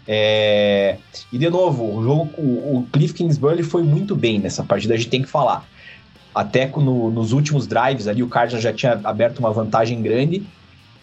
É... 0.08 0.98
E 1.32 1.38
de 1.38 1.50
novo, 1.50 1.98
o 1.98 2.04
jogo, 2.04 2.30
o, 2.38 2.78
o 2.78 2.88
Cliff 2.92 3.14
Kingsbury 3.14 3.62
foi 3.62 3.84
muito 3.84 4.16
bem 4.16 4.40
nessa 4.40 4.64
partida, 4.64 4.94
a 4.94 4.98
gente 4.98 5.10
tem 5.10 5.22
que 5.22 5.30
falar. 5.30 5.68
Até 6.34 6.68
no, 6.68 7.12
nos 7.12 7.34
últimos 7.34 7.68
drives 7.68 8.08
ali, 8.08 8.24
o 8.24 8.28
Cardinals 8.28 8.64
já 8.64 8.72
tinha 8.72 9.00
aberto 9.04 9.40
uma 9.40 9.52
vantagem 9.52 10.02
grande 10.02 10.46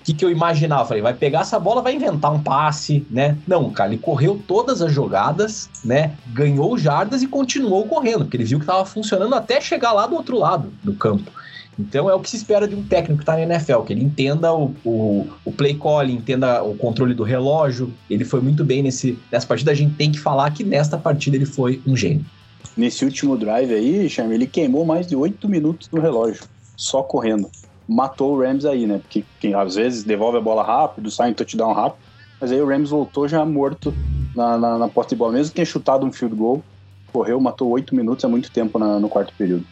que, 0.05 0.13
que 0.13 0.25
eu 0.25 0.31
imaginava? 0.31 0.85
falei, 0.85 1.03
vai 1.03 1.15
pegar 1.15 1.41
essa 1.41 1.59
bola, 1.59 1.81
vai 1.81 1.95
inventar 1.95 2.33
um 2.33 2.43
passe, 2.43 3.07
né? 3.11 3.39
Não, 3.47 3.71
cara, 3.71 3.91
ele 3.91 3.99
correu 3.99 4.41
todas 4.47 4.83
as 4.83 4.93
jogadas, 4.93 5.71
né? 5.83 6.13
Ganhou 6.29 6.77
jardas 6.77 7.23
e 7.23 7.27
continuou 7.27 7.87
correndo, 7.87 8.25
porque 8.25 8.37
ele 8.37 8.45
viu 8.45 8.59
que 8.59 8.65
estava 8.65 8.85
funcionando 8.85 9.35
até 9.35 9.61
chegar 9.61 9.93
lá 9.93 10.07
do 10.07 10.15
outro 10.15 10.39
lado 10.39 10.71
do 10.83 10.93
campo. 10.95 11.31
Então 11.79 12.09
é 12.09 12.15
o 12.15 12.21
que 12.21 12.31
se 12.31 12.37
espera 12.37 12.69
de 12.69 12.75
um 12.75 12.85
técnico 12.85 13.17
que 13.17 13.23
está 13.23 13.33
na 13.33 13.43
NFL, 13.43 13.81
que 13.81 13.93
ele 13.95 14.05
entenda 14.05 14.53
o, 14.53 14.75
o, 14.85 15.27
o 15.45 15.51
play 15.51 15.75
call, 15.75 16.05
entenda 16.05 16.63
o 16.63 16.77
controle 16.77 17.15
do 17.15 17.25
relógio. 17.25 17.93
Ele 18.09 18.25
foi 18.25 18.41
muito 18.41 18.63
bem 18.63 18.83
nesse, 18.83 19.19
nessa 19.33 19.47
partida. 19.47 19.73
A 19.73 19.75
gente 19.75 19.95
tem 19.97 20.13
que 20.13 20.21
falar 20.21 20.51
que 20.53 20.63
nesta 20.63 20.99
partida 20.99 21.37
ele 21.37 21.47
foi 21.47 21.83
um 21.87 21.97
gênio. 21.97 22.25
Nesse 22.77 23.05
último 23.05 23.37
drive 23.37 23.73
aí, 23.73 24.09
Charme, 24.09 24.35
ele 24.35 24.47
queimou 24.47 24.85
mais 24.85 25.07
de 25.07 25.17
oito 25.17 25.49
minutos 25.49 25.89
no 25.91 26.01
relógio, 26.01 26.45
só 26.77 27.03
correndo 27.03 27.51
matou 27.89 28.35
o 28.35 28.41
Rams 28.41 28.65
aí, 28.65 28.87
né? 28.87 28.99
Porque 28.99 29.25
quem, 29.41 29.55
às 29.55 29.75
vezes 29.75 30.05
devolve 30.05 30.39
a 30.39 30.41
bola 30.41 30.63
rápido, 30.63 31.11
sai 31.11 31.31
em 31.31 31.35
touchdown 31.35 31.73
rápido, 31.73 32.01
mas 32.41 32.51
aí 32.51 32.61
o 32.61 32.67
Rams 32.67 32.91
voltou 32.91 33.29
já 33.29 33.45
morto 33.45 33.95
na, 34.35 34.59
na, 34.59 34.79
na 34.79 34.89
posse 34.89 35.11
de 35.11 35.17
bola, 35.17 35.33
mesmo 35.33 35.51
que 35.51 35.57
tenha 35.57 35.67
chutado 35.67 36.05
um 36.05 36.13
field 36.13 36.35
goal, 36.35 36.63
correu, 37.13 37.41
matou 37.41 37.71
oito 37.71 37.95
minutos, 37.95 38.25
é 38.25 38.29
muito 38.29 38.51
tempo 38.51 38.79
na, 38.79 38.99
no 38.99 39.09
quarto 39.09 39.33
período. 39.39 39.65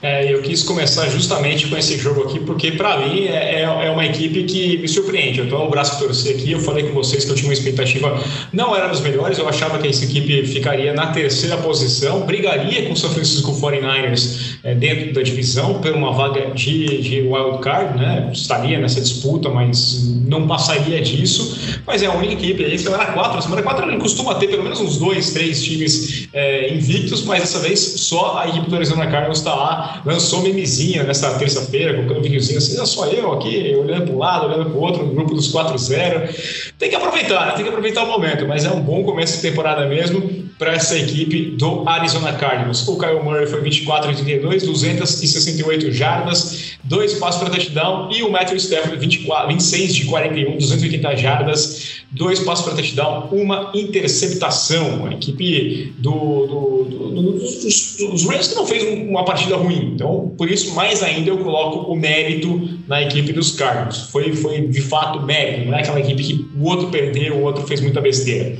É, 0.00 0.32
eu 0.32 0.42
quis 0.42 0.62
começar 0.62 1.08
justamente 1.08 1.66
com 1.66 1.76
esse 1.76 1.98
jogo 1.98 2.22
aqui, 2.22 2.38
porque 2.40 2.72
para 2.72 2.98
mim 2.98 3.24
é, 3.24 3.62
é, 3.62 3.62
é, 3.62 3.90
uma 3.90 4.06
equipe 4.06 4.44
que 4.44 4.78
me 4.78 4.86
surpreende. 4.86 5.40
Eu 5.40 5.48
tô 5.48 5.56
o 5.56 5.68
braço 5.68 5.98
torcer 5.98 6.36
aqui, 6.36 6.52
eu 6.52 6.60
falei 6.60 6.84
com 6.84 6.94
vocês 6.94 7.24
que 7.24 7.30
eu 7.30 7.34
tinha 7.34 7.48
uma 7.48 7.54
expectativa, 7.54 8.16
não 8.52 8.76
era 8.76 8.86
dos 8.86 9.00
melhores, 9.00 9.38
eu 9.38 9.48
achava 9.48 9.78
que 9.78 9.88
essa 9.88 10.04
equipe 10.04 10.46
ficaria 10.46 10.92
na 10.92 11.08
terceira 11.08 11.56
posição, 11.56 12.20
brigaria 12.20 12.86
com 12.86 12.92
o 12.92 12.96
São 12.96 13.10
Francisco 13.10 13.52
49ers 13.60 14.58
é, 14.62 14.74
dentro 14.74 15.14
da 15.14 15.22
divisão 15.22 15.80
por 15.80 15.92
uma 15.92 16.12
vaga 16.12 16.52
de, 16.54 17.02
de 17.02 17.20
wild 17.22 17.58
card, 17.60 17.98
né? 17.98 18.30
Estaria 18.32 18.78
nessa 18.78 19.00
disputa, 19.00 19.48
mas 19.48 20.04
não 20.26 20.46
passaria 20.46 21.00
disso. 21.00 21.80
Mas 21.84 22.02
é 22.02 22.06
a 22.06 22.12
única 22.12 22.34
equipe 22.34 22.64
aí, 22.64 22.78
semana 22.78 23.06
4, 23.06 23.42
semana 23.42 23.62
4 23.62 23.90
ele 23.90 23.98
costuma 23.98 24.36
ter 24.36 24.48
pelo 24.48 24.62
menos 24.62 24.80
uns 24.80 24.98
dois, 24.98 25.32
três 25.32 25.64
times 25.64 26.28
é, 26.32 26.72
invictos, 26.72 27.24
mas 27.24 27.40
dessa 27.40 27.58
vez 27.58 27.80
só 27.80 28.38
a 28.38 28.48
equipe 28.48 28.70
do 28.70 28.76
Arizona 28.76 29.06
Cardinals 29.06 29.38
está 29.38 29.54
lá 29.54 29.77
lançou 30.04 30.42
memezinha 30.42 31.02
nessa 31.02 31.38
terça-feira, 31.38 31.94
colocando 31.94 32.22
videozinho 32.22 32.58
assim, 32.58 32.84
só 32.86 33.06
eu 33.06 33.32
aqui, 33.32 33.74
olhando 33.74 34.06
para 34.06 34.14
um 34.14 34.18
lado, 34.18 34.46
olhando 34.46 34.70
para 34.70 34.78
o 34.78 34.80
outro, 34.80 35.04
no 35.04 35.14
grupo 35.14 35.34
dos 35.34 35.52
4-0. 35.52 36.72
Tem 36.78 36.88
que 36.88 36.96
aproveitar, 36.96 37.46
né? 37.46 37.52
tem 37.52 37.62
que 37.62 37.68
aproveitar 37.68 38.04
o 38.04 38.06
momento, 38.06 38.46
mas 38.46 38.64
é 38.64 38.70
um 38.70 38.80
bom 38.80 39.02
começo 39.04 39.36
de 39.36 39.42
temporada 39.42 39.86
mesmo 39.86 40.48
para 40.58 40.72
essa 40.72 40.98
equipe 40.98 41.52
do 41.56 41.88
Arizona 41.88 42.32
Cardinals. 42.32 42.86
O 42.88 42.98
Kyle 42.98 43.22
Murray 43.22 43.46
foi 43.46 43.60
24 43.60 44.12
de 44.12 44.22
32, 44.22 44.64
268 44.64 45.92
jardas, 45.92 46.72
dois 46.82 47.14
passos 47.14 47.40
para 47.40 47.50
touchdown 47.50 48.10
e 48.12 48.22
o 48.22 48.30
Matthew 48.30 48.56
Stafford 48.56 48.98
24, 48.98 49.48
26 49.48 49.94
de 49.94 50.04
41, 50.06 50.56
280 50.56 51.16
jardas, 51.16 52.02
dois 52.10 52.40
passos 52.40 52.64
para 52.64 52.74
touchdown, 52.74 53.28
uma 53.30 53.70
interceptação. 53.72 55.06
A 55.06 55.14
equipe 55.14 55.94
do, 55.98 56.10
do, 56.10 56.84
do, 56.84 57.10
do 57.10 57.32
dos, 57.38 57.96
dos 57.96 58.24
Rams 58.24 58.48
que 58.48 58.54
não 58.56 58.66
fez 58.66 58.82
uma 58.82 59.24
partida 59.24 59.56
ruim. 59.56 59.67
Então, 59.72 60.34
por 60.36 60.50
isso, 60.50 60.74
mais 60.74 61.02
ainda, 61.02 61.30
eu 61.30 61.38
coloco 61.38 61.90
o 61.90 61.96
mérito 61.96 62.78
na 62.86 63.02
equipe 63.02 63.32
dos 63.32 63.52
Cardinals. 63.52 64.10
Foi, 64.10 64.32
foi 64.34 64.62
de 64.62 64.80
fato 64.80 65.20
mérito, 65.20 65.66
não 65.66 65.76
é 65.76 65.80
aquela 65.80 66.00
equipe 66.00 66.22
que 66.22 66.50
o 66.56 66.64
outro 66.64 66.88
perdeu, 66.88 67.36
o 67.36 67.42
outro 67.42 67.66
fez 67.66 67.80
muita 67.80 68.00
besteira. 68.00 68.56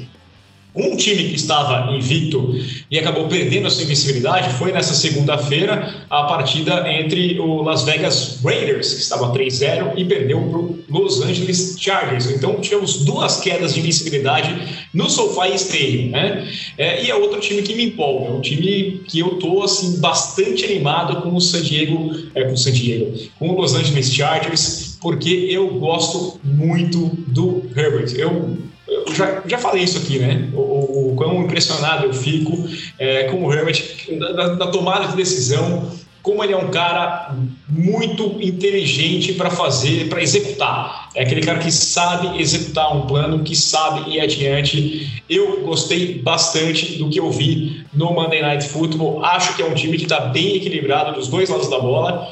Um 0.78 0.94
time 0.94 1.24
que 1.24 1.34
estava 1.34 1.92
invicto 1.92 2.54
e 2.88 2.96
acabou 3.00 3.26
perdendo 3.26 3.66
a 3.66 3.70
sua 3.70 3.82
invencibilidade 3.82 4.54
foi 4.54 4.70
nessa 4.70 4.94
segunda-feira 4.94 6.06
a 6.08 6.22
partida 6.22 6.88
entre 6.88 7.40
o 7.40 7.62
Las 7.62 7.82
Vegas 7.82 8.38
Raiders, 8.44 8.94
que 8.94 9.00
estava 9.00 9.32
3-0, 9.32 9.94
e 9.96 10.04
perdeu 10.04 10.40
para 10.40 10.58
o 10.60 10.78
Los 10.88 11.20
Angeles 11.20 11.74
Chargers. 11.80 12.30
Então 12.30 12.60
tivemos 12.60 13.04
duas 13.04 13.40
quedas 13.40 13.74
de 13.74 13.80
invencibilidade 13.80 14.54
no 14.94 15.10
SoFi 15.10 15.56
Stadium. 15.56 16.10
Né? 16.10 16.48
É, 16.78 17.04
e 17.04 17.10
é 17.10 17.14
outro 17.16 17.40
time 17.40 17.62
que 17.62 17.74
me 17.74 17.86
empolga, 17.86 18.28
é 18.28 18.30
um 18.30 18.40
time 18.40 19.02
que 19.08 19.18
eu 19.18 19.34
estou 19.34 19.64
assim, 19.64 19.98
bastante 19.98 20.64
animado 20.64 21.22
com 21.22 21.34
o 21.34 21.40
San 21.40 21.60
Diego, 21.60 22.14
é, 22.36 22.44
com 22.44 22.52
o 22.52 22.56
San 22.56 22.70
Diego, 22.70 23.18
com 23.36 23.48
o 23.48 23.60
Los 23.60 23.74
Angeles 23.74 24.14
Chargers, 24.14 24.96
porque 25.00 25.48
eu 25.50 25.68
gosto 25.80 26.38
muito 26.44 27.10
do 27.26 27.64
Herbert. 27.76 28.14
Eu 28.16 28.67
eu 28.88 29.14
já, 29.14 29.42
já 29.46 29.58
falei 29.58 29.84
isso 29.84 29.98
aqui, 29.98 30.18
né? 30.18 30.48
O, 30.54 31.12
o 31.12 31.14
quão 31.16 31.42
impressionado 31.42 32.06
eu 32.06 32.14
fico 32.14 32.68
é, 32.98 33.24
com 33.24 33.44
o 33.44 33.52
Herbert 33.52 33.82
na, 34.18 34.56
na 34.56 34.66
tomada 34.68 35.08
de 35.08 35.16
decisão, 35.16 35.90
como 36.22 36.42
ele 36.42 36.52
é 36.52 36.56
um 36.56 36.68
cara 36.68 37.34
muito 37.68 38.36
inteligente 38.40 39.34
para 39.34 39.50
fazer, 39.50 40.08
para 40.08 40.22
executar. 40.22 41.08
É 41.14 41.22
aquele 41.22 41.40
cara 41.40 41.58
que 41.58 41.70
sabe 41.70 42.40
executar 42.40 42.94
um 42.96 43.06
plano, 43.06 43.42
que 43.44 43.54
sabe 43.54 44.10
ir 44.10 44.20
adiante. 44.20 45.22
Eu 45.28 45.62
gostei 45.62 46.18
bastante 46.18 46.98
do 46.98 47.08
que 47.08 47.20
eu 47.20 47.30
vi 47.30 47.84
no 47.92 48.12
Monday 48.12 48.42
Night 48.42 48.68
Football. 48.68 49.24
Acho 49.24 49.54
que 49.54 49.62
é 49.62 49.66
um 49.66 49.74
time 49.74 49.96
que 49.96 50.04
está 50.04 50.20
bem 50.20 50.56
equilibrado 50.56 51.12
dos 51.12 51.28
dois 51.28 51.48
lados 51.48 51.68
da 51.70 51.78
bola. 51.78 52.28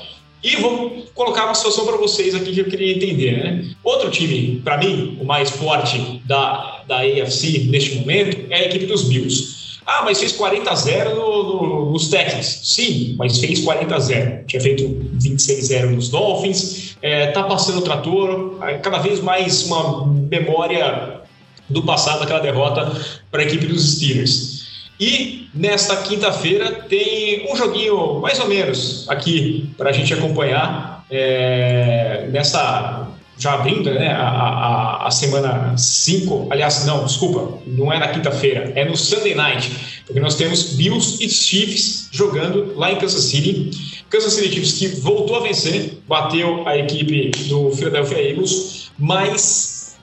E 0.46 0.54
vou 0.54 1.04
colocar 1.12 1.46
uma 1.46 1.54
situação 1.56 1.84
para 1.84 1.96
vocês 1.96 2.32
aqui 2.32 2.52
que 2.52 2.60
eu 2.60 2.66
queria 2.66 2.94
entender. 2.94 3.32
Né? 3.32 3.64
Outro 3.82 4.08
time, 4.12 4.60
para 4.62 4.78
mim, 4.78 5.18
o 5.20 5.24
mais 5.24 5.50
forte 5.50 6.22
da, 6.24 6.84
da 6.86 7.00
AFC 7.00 7.66
neste 7.68 7.96
momento 7.96 8.46
é 8.48 8.58
a 8.58 8.66
equipe 8.66 8.86
dos 8.86 9.02
Bills. 9.08 9.80
Ah, 9.84 10.02
mas 10.04 10.20
fez 10.20 10.30
40 10.30 10.70
a 10.70 10.74
0 10.76 11.16
no, 11.16 11.42
no, 11.42 11.90
nos 11.90 12.08
Texans. 12.08 12.60
Sim, 12.62 13.16
mas 13.18 13.38
fez 13.38 13.58
40 13.60 13.92
a 13.92 13.98
0. 13.98 14.44
Tinha 14.46 14.62
feito 14.62 14.84
26 15.14 15.58
a 15.58 15.66
0 15.66 15.90
nos 15.90 16.10
Dolphins. 16.10 16.96
É, 17.02 17.26
tá 17.32 17.42
passando 17.42 17.78
o 17.78 17.82
trator. 17.82 18.56
Cada 18.82 18.98
vez 18.98 19.20
mais 19.20 19.64
uma 19.64 20.06
memória 20.06 21.22
do 21.68 21.82
passado, 21.82 22.20
daquela 22.20 22.38
derrota 22.38 23.00
para 23.32 23.42
a 23.42 23.44
equipe 23.44 23.66
dos 23.66 23.96
Steelers. 23.96 24.55
E 24.98 25.48
nesta 25.54 25.96
quinta-feira 25.96 26.72
tem 26.88 27.50
um 27.50 27.56
joguinho 27.56 28.20
mais 28.20 28.40
ou 28.40 28.48
menos 28.48 29.08
aqui 29.08 29.70
para 29.76 29.90
a 29.90 29.92
gente 29.92 30.12
acompanhar 30.14 31.04
é, 31.10 32.28
nessa 32.30 33.08
já 33.38 33.52
abrindo 33.52 33.90
né, 33.90 34.08
a, 34.12 34.28
a, 34.28 35.06
a 35.08 35.10
semana 35.10 35.76
5, 35.76 36.48
aliás, 36.50 36.86
não, 36.86 37.04
desculpa, 37.04 37.58
não 37.66 37.92
é 37.92 37.98
na 37.98 38.08
quinta-feira, 38.08 38.72
é 38.74 38.84
no 38.84 38.96
Sunday 38.96 39.34
Night, 39.34 40.02
porque 40.06 40.18
nós 40.20 40.36
temos 40.36 40.74
Bills 40.74 41.22
e 41.22 41.28
Chiefs 41.28 42.08
jogando 42.10 42.74
lá 42.74 42.90
em 42.90 42.96
Kansas 42.96 43.24
City. 43.24 44.02
Kansas 44.08 44.32
City 44.32 44.54
Chiefs 44.54 44.78
que 44.78 44.88
voltou 45.00 45.36
a 45.36 45.40
vencer, 45.40 45.98
bateu 46.08 46.66
a 46.66 46.78
equipe 46.78 47.30
do 47.48 47.70
Philadelphia 47.72 48.30
Eagles, 48.30 48.90
mas 48.98 49.98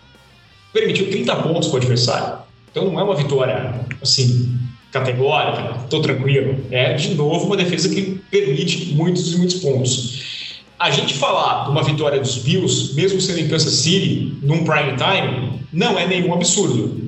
permitiu 0.72 1.10
30 1.10 1.36
pontos 1.38 1.70
para 1.70 1.76
o 1.76 1.78
adversário. 1.78 2.38
Então 2.70 2.86
não 2.86 3.00
é 3.00 3.04
uma 3.04 3.16
vitória 3.16 3.82
assim 4.02 4.60
categórica, 4.94 5.76
estou 5.84 6.02
tranquilo. 6.02 6.64
É, 6.70 6.94
de 6.94 7.16
novo, 7.16 7.48
uma 7.48 7.58
defesa 7.58 7.90
que 7.90 8.22
permite 8.30 8.94
muitos 8.94 9.34
e 9.34 9.38
muitos 9.38 9.56
pontos. 9.56 10.62
A 10.80 10.92
gente 10.92 11.16
falar 11.16 11.66
de 11.66 11.72
uma 11.72 11.84
vitória 11.84 12.20
dos 12.20 12.38
Bills, 12.38 12.94
mesmo 12.94 13.20
sendo 13.20 13.40
em 13.40 13.48
Kansas 13.48 13.74
City, 13.74 14.38
num 14.44 14.64
prime 14.64 14.96
time, 14.96 15.60
não 15.74 15.98
é 15.98 16.06
nenhum 16.06 16.34
absurdo. 16.34 17.02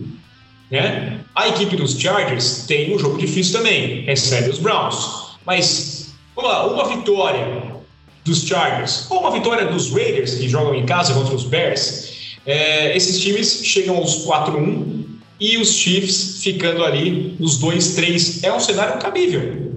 Né? 0.72 1.20
A 1.36 1.48
equipe 1.48 1.76
dos 1.76 2.00
Chargers 2.00 2.66
tem 2.68 2.96
um 2.96 2.98
jogo 2.98 3.20
difícil 3.20 3.60
também, 3.60 4.02
recebe 4.02 4.50
os 4.50 4.58
Browns. 4.58 5.38
Mas, 5.46 6.16
vamos 6.36 6.52
lá, 6.52 6.66
uma 6.66 6.88
vitória 6.88 7.76
dos 8.24 8.48
Chargers 8.48 9.06
ou 9.12 9.20
uma 9.20 9.32
vitória 9.32 9.68
dos 9.68 9.92
Raiders, 9.92 10.36
que 10.36 10.50
jogam 10.50 10.74
em 10.74 10.86
casa 10.86 11.14
contra 11.14 11.36
os 11.36 11.44
Bears, 11.44 12.40
é, 12.48 12.96
esses 12.96 13.20
times 13.20 13.62
chegam 13.64 13.98
aos 13.98 14.26
4-1 14.26 15.05
e 15.40 15.58
os 15.58 15.74
Chiefs 15.74 16.42
ficando 16.44 16.84
ali 16.84 17.36
nos 17.40 17.62
2-3. 17.62 18.44
É 18.44 18.54
um 18.54 18.60
cenário 18.60 19.00
cabível, 19.00 19.74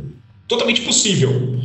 totalmente 0.47 0.83
possível. 0.83 1.61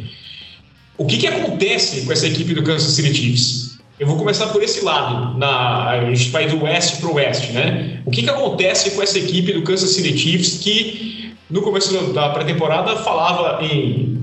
O 0.98 1.06
que, 1.06 1.18
que 1.18 1.28
acontece 1.28 2.02
com 2.02 2.12
essa 2.12 2.28
equipe 2.28 2.54
do 2.54 2.64
Kansas 2.64 2.94
City 2.94 3.14
Chiefs? 3.14 3.80
Eu 4.00 4.08
vou 4.08 4.18
começar 4.18 4.48
por 4.48 4.62
esse 4.64 4.84
lado, 4.84 5.38
na, 5.38 5.90
a 5.90 6.14
gente 6.14 6.30
vai 6.30 6.48
do 6.48 6.64
oeste 6.64 6.98
para 6.98 7.10
o 7.10 7.14
oeste, 7.16 7.52
né? 7.52 8.02
O 8.06 8.12
que, 8.12 8.24
que 8.24 8.30
acontece 8.30 8.92
com 8.92 9.02
essa 9.02 9.20
equipe 9.20 9.54
do 9.54 9.62
Kansas 9.62 9.92
City 9.92 10.18
Chiefs 10.18 10.58
que 10.60 11.34
no 11.50 11.62
começo 11.62 12.12
da 12.12 12.30
pré-temporada 12.30 12.96
falava 12.98 13.64
em 13.64 14.20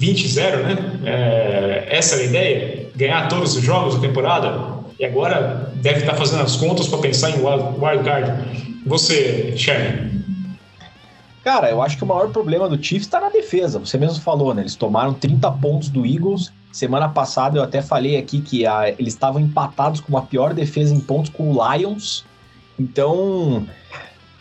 20-0, 0.00 0.62
né? 0.62 0.76
É, 1.04 1.88
essa 1.90 2.14
era 2.14 2.24
a 2.24 2.26
ideia? 2.26 2.90
Ganhar 2.94 3.28
todos 3.28 3.56
os 3.56 3.62
jogos 3.62 3.96
da 3.96 4.00
temporada? 4.00 4.77
E 4.98 5.04
agora 5.04 5.72
deve 5.76 6.00
estar 6.00 6.14
fazendo 6.14 6.42
as 6.42 6.56
contas 6.56 6.88
para 6.88 6.98
pensar 6.98 7.30
em 7.30 7.44
wild, 7.44 7.78
wild 7.78 8.04
card. 8.04 8.82
Você, 8.86 9.56
Sherman. 9.56 10.18
Cara, 11.44 11.70
eu 11.70 11.80
acho 11.80 11.96
que 11.96 12.04
o 12.04 12.06
maior 12.06 12.28
problema 12.30 12.68
do 12.68 12.82
Chiefs 12.82 13.06
está 13.06 13.20
na 13.20 13.28
defesa. 13.28 13.78
Você 13.78 13.96
mesmo 13.96 14.20
falou, 14.20 14.52
né? 14.52 14.62
Eles 14.62 14.74
tomaram 14.74 15.14
30 15.14 15.50
pontos 15.52 15.88
do 15.88 16.04
Eagles. 16.04 16.52
Semana 16.72 17.08
passada 17.08 17.58
eu 17.58 17.62
até 17.62 17.80
falei 17.80 18.16
aqui 18.16 18.40
que 18.40 18.66
a, 18.66 18.90
eles 18.90 19.14
estavam 19.14 19.40
empatados 19.40 20.00
com 20.00 20.16
a 20.18 20.22
pior 20.22 20.52
defesa 20.52 20.94
em 20.94 21.00
pontos 21.00 21.30
com 21.30 21.50
o 21.50 21.74
Lions. 21.74 22.24
Então, 22.78 23.66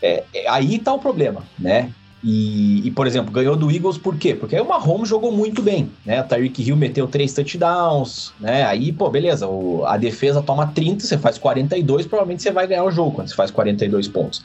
é, 0.01 0.23
é, 0.33 0.49
aí 0.49 0.79
tá 0.79 0.93
o 0.93 0.99
problema, 0.99 1.43
né? 1.57 1.91
E, 2.29 2.85
e, 2.85 2.91
por 2.91 3.07
exemplo, 3.07 3.31
ganhou 3.31 3.55
do 3.55 3.71
Eagles 3.71 3.97
por 3.97 4.17
quê? 4.17 4.35
Porque 4.35 4.53
aí 4.53 4.61
o 4.61 4.67
Mahomes 4.67 5.07
jogou 5.07 5.31
muito 5.31 5.61
bem, 5.61 5.89
né? 6.05 6.21
Tyreek 6.21 6.61
Hill 6.61 6.75
meteu 6.75 7.07
três 7.07 7.31
touchdowns, 7.31 8.33
né? 8.37 8.65
Aí, 8.65 8.91
pô, 8.91 9.09
beleza, 9.09 9.47
o, 9.47 9.85
a 9.85 9.95
defesa 9.95 10.41
toma 10.41 10.67
30, 10.67 11.05
você 11.05 11.17
faz 11.17 11.37
42, 11.37 12.05
provavelmente 12.05 12.43
você 12.43 12.51
vai 12.51 12.67
ganhar 12.67 12.83
o 12.83 12.91
jogo 12.91 13.13
quando 13.13 13.29
você 13.29 13.33
faz 13.33 13.49
42 13.49 14.09
pontos. 14.09 14.43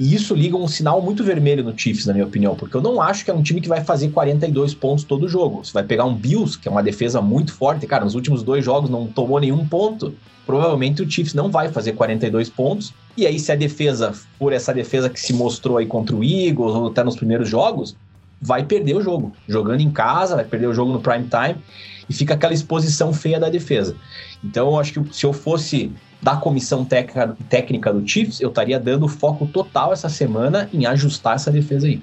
E 0.00 0.14
isso 0.14 0.34
liga 0.34 0.56
um 0.56 0.66
sinal 0.66 1.02
muito 1.02 1.22
vermelho 1.22 1.62
no 1.62 1.78
Chiefs, 1.78 2.06
na 2.06 2.14
minha 2.14 2.24
opinião, 2.24 2.54
porque 2.54 2.74
eu 2.74 2.80
não 2.80 3.02
acho 3.02 3.22
que 3.22 3.30
é 3.30 3.34
um 3.34 3.42
time 3.42 3.60
que 3.60 3.68
vai 3.68 3.84
fazer 3.84 4.08
42 4.08 4.72
pontos 4.72 5.04
todo 5.04 5.28
jogo. 5.28 5.62
Você 5.62 5.74
vai 5.74 5.82
pegar 5.82 6.06
um 6.06 6.14
Bills, 6.14 6.58
que 6.58 6.66
é 6.66 6.70
uma 6.70 6.82
defesa 6.82 7.20
muito 7.20 7.52
forte, 7.52 7.86
cara, 7.86 8.02
nos 8.02 8.14
últimos 8.14 8.42
dois 8.42 8.64
jogos 8.64 8.88
não 8.88 9.06
tomou 9.06 9.38
nenhum 9.38 9.68
ponto. 9.68 10.14
Provavelmente 10.46 11.02
o 11.02 11.10
Chiefs 11.10 11.34
não 11.34 11.50
vai 11.50 11.68
fazer 11.68 11.92
42 11.92 12.48
pontos. 12.48 12.94
E 13.14 13.26
aí, 13.26 13.38
se 13.38 13.52
a 13.52 13.54
defesa 13.54 14.14
for 14.38 14.54
essa 14.54 14.72
defesa 14.72 15.10
que 15.10 15.20
se 15.20 15.34
mostrou 15.34 15.76
aí 15.76 15.84
contra 15.84 16.16
o 16.16 16.24
Eagles, 16.24 16.74
ou 16.74 16.86
até 16.86 17.04
nos 17.04 17.16
primeiros 17.16 17.46
jogos, 17.46 17.94
vai 18.40 18.64
perder 18.64 18.96
o 18.96 19.02
jogo. 19.02 19.34
Jogando 19.46 19.82
em 19.82 19.90
casa, 19.90 20.34
vai 20.34 20.46
perder 20.46 20.68
o 20.68 20.72
jogo 20.72 20.94
no 20.94 21.00
prime 21.00 21.28
time 21.28 21.62
e 22.08 22.14
fica 22.14 22.32
aquela 22.32 22.54
exposição 22.54 23.12
feia 23.12 23.38
da 23.38 23.50
defesa. 23.50 23.94
Então, 24.42 24.68
eu 24.68 24.80
acho 24.80 24.94
que 24.94 25.14
se 25.14 25.26
eu 25.26 25.34
fosse 25.34 25.92
da 26.22 26.36
comissão 26.36 26.84
técnica, 26.84 27.36
técnica 27.48 27.92
do 27.92 28.06
Chiefs, 28.06 28.40
eu 28.40 28.48
estaria 28.50 28.78
dando 28.78 29.08
foco 29.08 29.46
total 29.46 29.92
essa 29.92 30.08
semana 30.08 30.68
em 30.72 30.86
ajustar 30.86 31.36
essa 31.36 31.50
defesa 31.50 31.86
aí. 31.86 32.02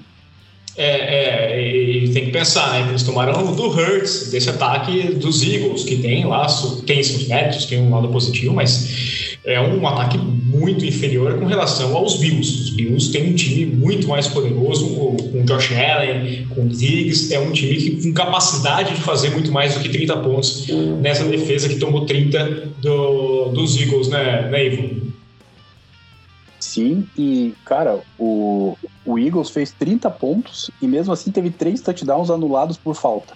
É, 0.80 1.56
é, 1.56 1.60
e 1.60 2.08
tem 2.10 2.26
que 2.26 2.30
pensar, 2.30 2.72
né? 2.72 2.86
Eles 2.88 3.02
tomaram 3.02 3.52
do 3.52 3.68
Hurts, 3.68 4.30
desse 4.30 4.48
ataque 4.48 5.12
dos 5.14 5.42
Eagles, 5.42 5.82
que 5.82 5.96
tem 5.96 6.24
lá, 6.24 6.46
tem 6.86 7.02
seus 7.02 7.26
méritos, 7.26 7.66
tem 7.66 7.80
um 7.80 7.90
lado 7.90 8.06
positivo, 8.08 8.54
mas 8.54 9.36
é 9.44 9.60
um 9.60 9.84
ataque 9.88 10.16
muito 10.18 10.86
inferior 10.86 11.34
com 11.34 11.46
relação 11.46 11.96
aos 11.96 12.18
Bills. 12.18 12.62
Os 12.62 12.70
Bills 12.70 13.10
têm 13.10 13.32
um 13.32 13.34
time 13.34 13.66
muito 13.66 14.06
mais 14.06 14.28
poderoso, 14.28 14.86
com 14.86 15.44
Josh 15.44 15.72
Allen, 15.72 16.46
com 16.50 16.68
Diggs, 16.68 17.34
é 17.34 17.40
um 17.40 17.50
time 17.50 17.74
que, 17.74 18.02
com 18.02 18.12
capacidade 18.12 18.94
de 18.94 19.00
fazer 19.00 19.30
muito 19.30 19.50
mais 19.50 19.74
do 19.74 19.80
que 19.80 19.88
30 19.88 20.16
pontos 20.18 20.68
nessa 21.00 21.24
defesa 21.24 21.68
que 21.68 21.76
tomou 21.76 22.06
30 22.06 22.68
do, 22.80 23.46
dos 23.48 23.76
Eagles, 23.80 24.08
né, 24.10 24.48
né 24.48 24.66
Ivo? 24.66 25.07
Sim, 26.60 27.08
e 27.16 27.54
cara, 27.64 28.00
o, 28.18 28.76
o 29.06 29.18
Eagles 29.18 29.50
fez 29.50 29.70
30 29.70 30.10
pontos 30.10 30.70
e 30.82 30.88
mesmo 30.88 31.12
assim 31.12 31.30
teve 31.30 31.50
três 31.50 31.80
touchdowns 31.80 32.30
anulados 32.30 32.76
por 32.76 32.94
falta, 32.94 33.34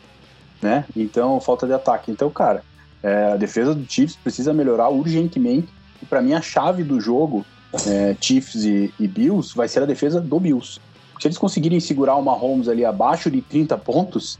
né? 0.60 0.84
Então, 0.96 1.40
falta 1.40 1.66
de 1.66 1.72
ataque. 1.72 2.10
Então, 2.10 2.28
cara, 2.30 2.64
é, 3.02 3.32
a 3.32 3.36
defesa 3.36 3.74
do 3.74 3.84
Chiefs 3.88 4.16
precisa 4.16 4.52
melhorar 4.52 4.88
urgentemente. 4.88 5.68
E 6.00 6.06
para 6.06 6.20
mim, 6.20 6.34
a 6.34 6.40
chave 6.40 6.82
do 6.82 7.00
jogo, 7.00 7.44
é, 7.86 8.16
Chiefs 8.20 8.64
e, 8.64 8.92
e, 8.98 9.06
Bills, 9.06 9.54
vai 9.54 9.68
ser 9.68 9.82
a 9.82 9.86
defesa 9.86 10.20
do 10.20 10.40
Bills. 10.40 10.80
Se 11.20 11.28
eles 11.28 11.38
conseguirem 11.38 11.78
segurar 11.78 12.16
o 12.16 12.22
Mahomes 12.22 12.68
ali 12.68 12.84
abaixo 12.84 13.30
de 13.30 13.40
30 13.40 13.78
pontos, 13.78 14.38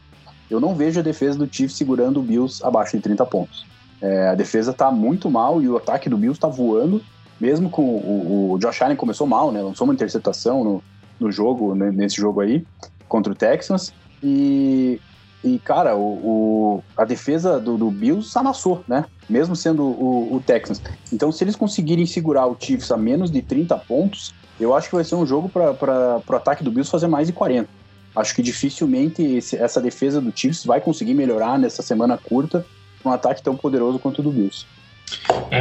eu 0.51 0.59
não 0.59 0.75
vejo 0.75 0.99
a 0.99 1.03
defesa 1.03 1.39
do 1.39 1.47
Chiefs 1.47 1.77
segurando 1.77 2.19
o 2.19 2.23
Bills 2.23 2.65
abaixo 2.65 2.97
de 2.97 3.03
30 3.03 3.25
pontos. 3.27 3.65
É, 4.01 4.29
a 4.29 4.35
defesa 4.35 4.73
tá 4.73 4.91
muito 4.91 5.31
mal 5.31 5.63
e 5.63 5.69
o 5.69 5.77
ataque 5.77 6.09
do 6.09 6.17
Bills 6.17 6.41
tá 6.41 6.49
voando 6.49 7.01
mesmo 7.43 7.69
com 7.69 7.83
o, 7.83 8.53
o 8.53 8.59
Josh 8.61 8.81
Allen 8.83 8.97
começou 8.97 9.27
mal, 9.27 9.51
né? 9.51 9.61
Lançou 9.61 9.85
uma 9.85 9.93
interceptação 9.93 10.63
no, 10.63 10.85
no 11.19 11.33
jogo, 11.33 11.75
né? 11.75 11.91
nesse 11.91 12.15
jogo 12.15 12.41
aí, 12.41 12.65
contra 13.09 13.33
o 13.33 13.35
Texans. 13.35 13.93
E, 14.23 15.01
e 15.43 15.59
cara, 15.59 15.97
o, 15.97 16.77
o 16.77 16.85
a 16.97 17.05
defesa 17.05 17.59
do, 17.59 17.77
do, 17.77 17.91
Bills 17.91 18.39
amassou, 18.39 18.85
né? 18.87 19.07
Mesmo 19.29 19.57
sendo 19.57 19.83
o, 19.83 20.37
o 20.37 20.41
Texans. 20.41 20.81
Então, 21.13 21.33
se 21.33 21.43
eles 21.43 21.57
conseguirem 21.57 22.07
segurar 22.07 22.47
o 22.47 22.57
Chiefs 22.57 22.93
a 22.93 22.97
menos 22.97 23.29
de 23.29 23.43
30 23.43 23.77
pontos, 23.79 24.33
eu 24.61 24.73
acho 24.73 24.89
que 24.89 24.95
vai 24.95 25.03
ser 25.03 25.17
um 25.17 25.27
jogo 25.27 25.49
para 25.49 26.23
o 26.25 26.37
ataque 26.37 26.63
do 26.63 26.71
Bills 26.71 26.89
fazer 26.89 27.09
mais 27.09 27.27
de 27.27 27.33
40. 27.33 27.69
Acho 28.15 28.37
que 28.37 28.43
dificilmente 28.43 29.21
esse, 29.21 29.57
essa 29.57 29.81
defesa 29.81 30.21
do 30.21 30.33
Chiefs 30.33 30.65
vai 30.65 30.81
conseguir 30.81 31.15
melhorar 31.15 31.59
nessa 31.59 31.83
semana 31.83 32.17
curta 32.17 32.65
um 33.05 33.11
ataque 33.11 33.43
tão 33.43 33.57
poderoso 33.57 33.99
quanto 33.99 34.21
o 34.21 34.23
do 34.23 34.31
Bills. 34.31 34.65
É, 35.51 35.59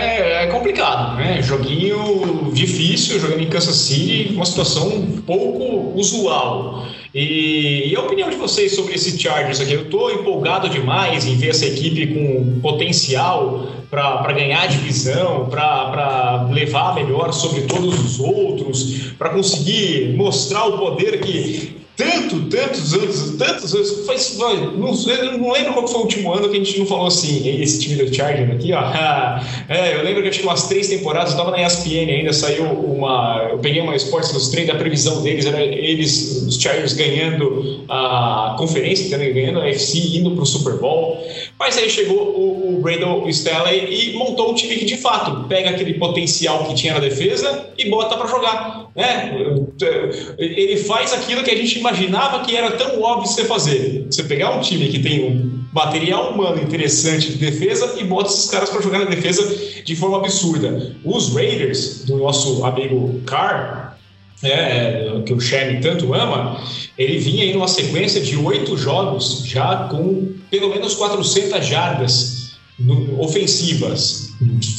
é, 0.00 0.44
é, 0.44 0.46
complicado, 0.48 1.16
né? 1.16 1.40
Joguinho 1.42 2.50
difícil, 2.52 3.20
jogando 3.20 3.40
em 3.42 3.48
Kansas 3.48 3.76
City, 3.76 4.34
uma 4.34 4.44
situação 4.44 5.22
pouco 5.26 5.98
usual. 5.98 6.86
E, 7.14 7.90
e, 7.90 7.96
a 7.96 8.00
opinião 8.00 8.28
de 8.28 8.36
vocês 8.36 8.74
sobre 8.74 8.94
esse 8.94 9.18
Chargers 9.18 9.60
aqui? 9.60 9.72
Eu 9.72 9.82
estou 9.82 10.10
empolgado 10.10 10.68
demais 10.68 11.26
em 11.26 11.36
ver 11.36 11.50
essa 11.50 11.66
equipe 11.66 12.06
com 12.08 12.60
potencial 12.60 13.68
para 13.90 14.32
ganhar 14.32 14.62
a 14.62 14.66
divisão, 14.66 15.46
para 15.48 16.48
levar 16.50 16.94
melhor 16.94 17.32
sobre 17.32 17.62
todos 17.62 17.98
os 17.98 18.20
outros, 18.20 19.12
para 19.18 19.30
conseguir 19.30 20.14
mostrar 20.16 20.66
o 20.66 20.78
poder 20.78 21.20
que 21.20 21.78
tanto, 21.98 22.42
tantos 22.48 22.94
anos, 22.94 23.34
tantos 23.36 23.74
anos, 23.74 24.06
faz, 24.06 24.38
não, 24.38 24.94
não 25.36 25.52
lembro 25.52 25.72
qual 25.72 25.88
foi 25.88 25.98
o 25.98 26.02
último 26.04 26.32
ano 26.32 26.48
que 26.48 26.56
a 26.56 26.64
gente 26.64 26.78
não 26.78 26.86
falou 26.86 27.08
assim, 27.08 27.60
esse 27.60 27.80
time 27.80 27.96
do 27.96 28.14
Charger 28.14 28.52
aqui, 28.52 28.72
ó. 28.72 28.78
É, 29.68 29.96
eu 29.96 30.02
lembro 30.02 30.22
que 30.22 30.28
acho 30.28 30.38
que 30.38 30.46
umas 30.46 30.66
três 30.66 30.88
temporadas, 30.88 31.32
eu 31.32 31.38
estava 31.38 31.50
na 31.50 31.66
ESPN 31.66 32.10
ainda, 32.10 32.32
saiu 32.32 32.64
uma, 32.64 33.48
eu 33.50 33.58
peguei 33.58 33.82
uma 33.82 33.94
Sports 33.96 34.48
treinos, 34.48 34.74
a 34.74 34.78
previsão 34.78 35.20
deles 35.22 35.44
era 35.44 35.62
eles, 35.62 36.44
os 36.46 36.56
Chargers 36.58 36.94
ganhando 36.94 37.84
a 37.88 38.54
conferência, 38.56 39.18
ganhando 39.18 39.60
a 39.60 39.68
FC, 39.68 40.16
indo 40.16 40.30
para 40.30 40.42
o 40.42 40.46
Super 40.46 40.74
Bowl, 40.74 41.22
mas 41.58 41.76
aí 41.76 41.90
chegou 41.90 42.16
o, 42.16 42.76
o 42.76 42.80
Brandon 42.80 43.28
Staley 43.28 44.12
e 44.12 44.16
montou 44.16 44.52
um 44.52 44.54
time 44.54 44.76
que 44.76 44.84
de 44.84 44.96
fato 44.96 45.46
pega 45.48 45.70
aquele 45.70 45.94
potencial 45.94 46.64
que 46.64 46.74
tinha 46.74 46.94
na 46.94 47.00
defesa 47.00 47.66
e 47.76 47.90
bota 47.90 48.16
para 48.16 48.26
jogar, 48.26 48.87
né? 48.98 49.32
Ele 50.36 50.76
faz 50.76 51.12
aquilo 51.12 51.44
que 51.44 51.52
a 51.52 51.56
gente 51.56 51.78
imaginava 51.78 52.44
que 52.44 52.56
era 52.56 52.72
tão 52.72 53.00
óbvio 53.00 53.28
você 53.28 53.44
fazer. 53.44 54.06
Você 54.10 54.24
pegar 54.24 54.50
um 54.50 54.60
time 54.60 54.88
que 54.88 54.98
tem 54.98 55.24
um 55.24 55.62
material 55.72 56.32
humano 56.32 56.60
interessante 56.60 57.30
de 57.30 57.38
defesa 57.38 57.94
e 57.96 58.02
bota 58.02 58.28
esses 58.28 58.50
caras 58.50 58.68
para 58.68 58.82
jogar 58.82 58.98
na 58.98 59.04
defesa 59.04 59.56
de 59.84 59.94
forma 59.94 60.16
absurda. 60.16 60.96
Os 61.04 61.32
Raiders, 61.32 62.04
do 62.06 62.16
nosso 62.16 62.64
amigo 62.64 63.20
Carr, 63.24 63.96
é, 64.42 64.50
é, 64.50 65.22
que 65.24 65.32
o 65.32 65.40
Sherman 65.40 65.80
tanto 65.80 66.12
ama, 66.12 66.60
ele 66.96 67.18
vinha 67.18 67.44
em 67.44 67.54
uma 67.54 67.68
sequência 67.68 68.20
de 68.20 68.36
oito 68.36 68.76
jogos 68.76 69.44
já 69.44 69.88
com 69.88 70.32
pelo 70.50 70.70
menos 70.70 70.96
400 70.96 71.64
jardas 71.64 72.56
ofensivas. 73.16 74.30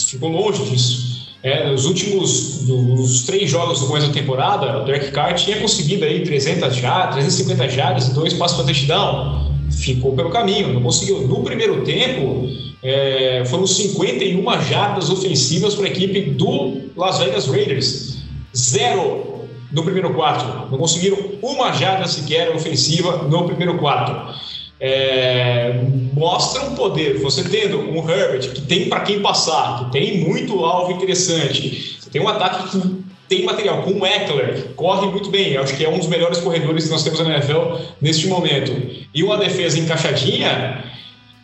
Ficou 0.10 0.29
longe 0.29 0.63
disso. 0.65 1.09
É, 1.41 1.69
nos 1.69 1.86
últimos 1.86 2.67
nos 2.67 3.23
três 3.23 3.49
jogos 3.49 3.80
do 3.80 3.88
começo 3.88 4.08
da 4.08 4.13
temporada, 4.13 4.82
o 4.82 4.86
Derek 4.86 5.12
Carr 5.12 5.34
tinha 5.36 5.58
conseguido 5.58 6.04
aí 6.04 6.23
300 6.23 6.75
jardas, 6.75 7.15
350 7.15 7.69
jardas 7.69 8.08
e 8.10 8.13
dois 8.13 8.34
passos 8.34 8.58
para 8.58 8.65
touchdown. 8.65 9.49
Ficou 9.71 10.13
pelo 10.13 10.30
caminho, 10.30 10.73
não 10.73 10.82
conseguiu. 10.82 11.21
No 11.28 11.41
primeiro 11.41 11.84
tempo, 11.86 12.45
é, 12.84 13.43
foram 13.45 13.65
51 13.65 14.62
jardas 14.63 15.10
ofensivas 15.10 15.75
para 15.75 15.86
a 15.86 15.89
equipe 15.89 16.32
do 16.32 16.82
Las 16.97 17.19
Vegas 17.19 17.47
Raiders. 17.47 18.17
Zero 18.56 19.45
no 19.71 19.84
primeiro 19.84 20.13
quarto. 20.13 20.69
Não 20.69 20.78
conseguiram 20.78 21.17
uma 21.41 21.71
jarda 21.71 22.08
sequer 22.08 22.54
ofensiva 22.54 23.23
no 23.30 23.45
primeiro 23.45 23.78
quarto 23.78 24.49
é, 24.80 25.82
mostra 26.13 26.63
um 26.63 26.76
poder. 26.76 27.20
Você 27.20 27.44
tendo 27.44 27.80
um 27.80 27.98
Herbert 28.10 28.54
que 28.54 28.62
tem 28.62 28.88
para 28.88 29.02
quem 29.02 29.22
passar, 29.22 29.86
que 29.86 29.92
tem 29.92 30.20
muito 30.20 30.63
alvo 30.63 30.94
interessante, 30.94 31.98
você 32.00 32.10
tem 32.10 32.22
um 32.22 32.28
ataque 32.28 32.70
que 32.70 33.10
tem 33.28 33.46
material, 33.46 33.84
com 33.84 33.92
o 33.92 34.06
Eckler, 34.06 34.74
corre 34.76 35.08
muito 35.08 35.30
bem, 35.30 35.56
acho 35.56 35.78
que 35.78 35.86
é 35.86 35.89
um 35.89 36.00
dos 36.00 36.08
melhores 36.08 36.39
corredores 36.39 36.86
que 36.86 36.89
nós 36.89 37.04
temos 37.04 37.20
na 37.20 37.36
NFL 37.36 37.76
neste 38.02 38.28
momento, 38.28 38.72
e 39.13 39.24
uma 39.24 39.38
defesa 39.38 39.78
encaixadinha, 39.78 40.84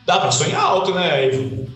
dá 0.03 0.19
para 0.19 0.31
sonhar 0.31 0.61
alto, 0.61 0.91
né, 0.95 1.27
Ivo? 1.27 1.67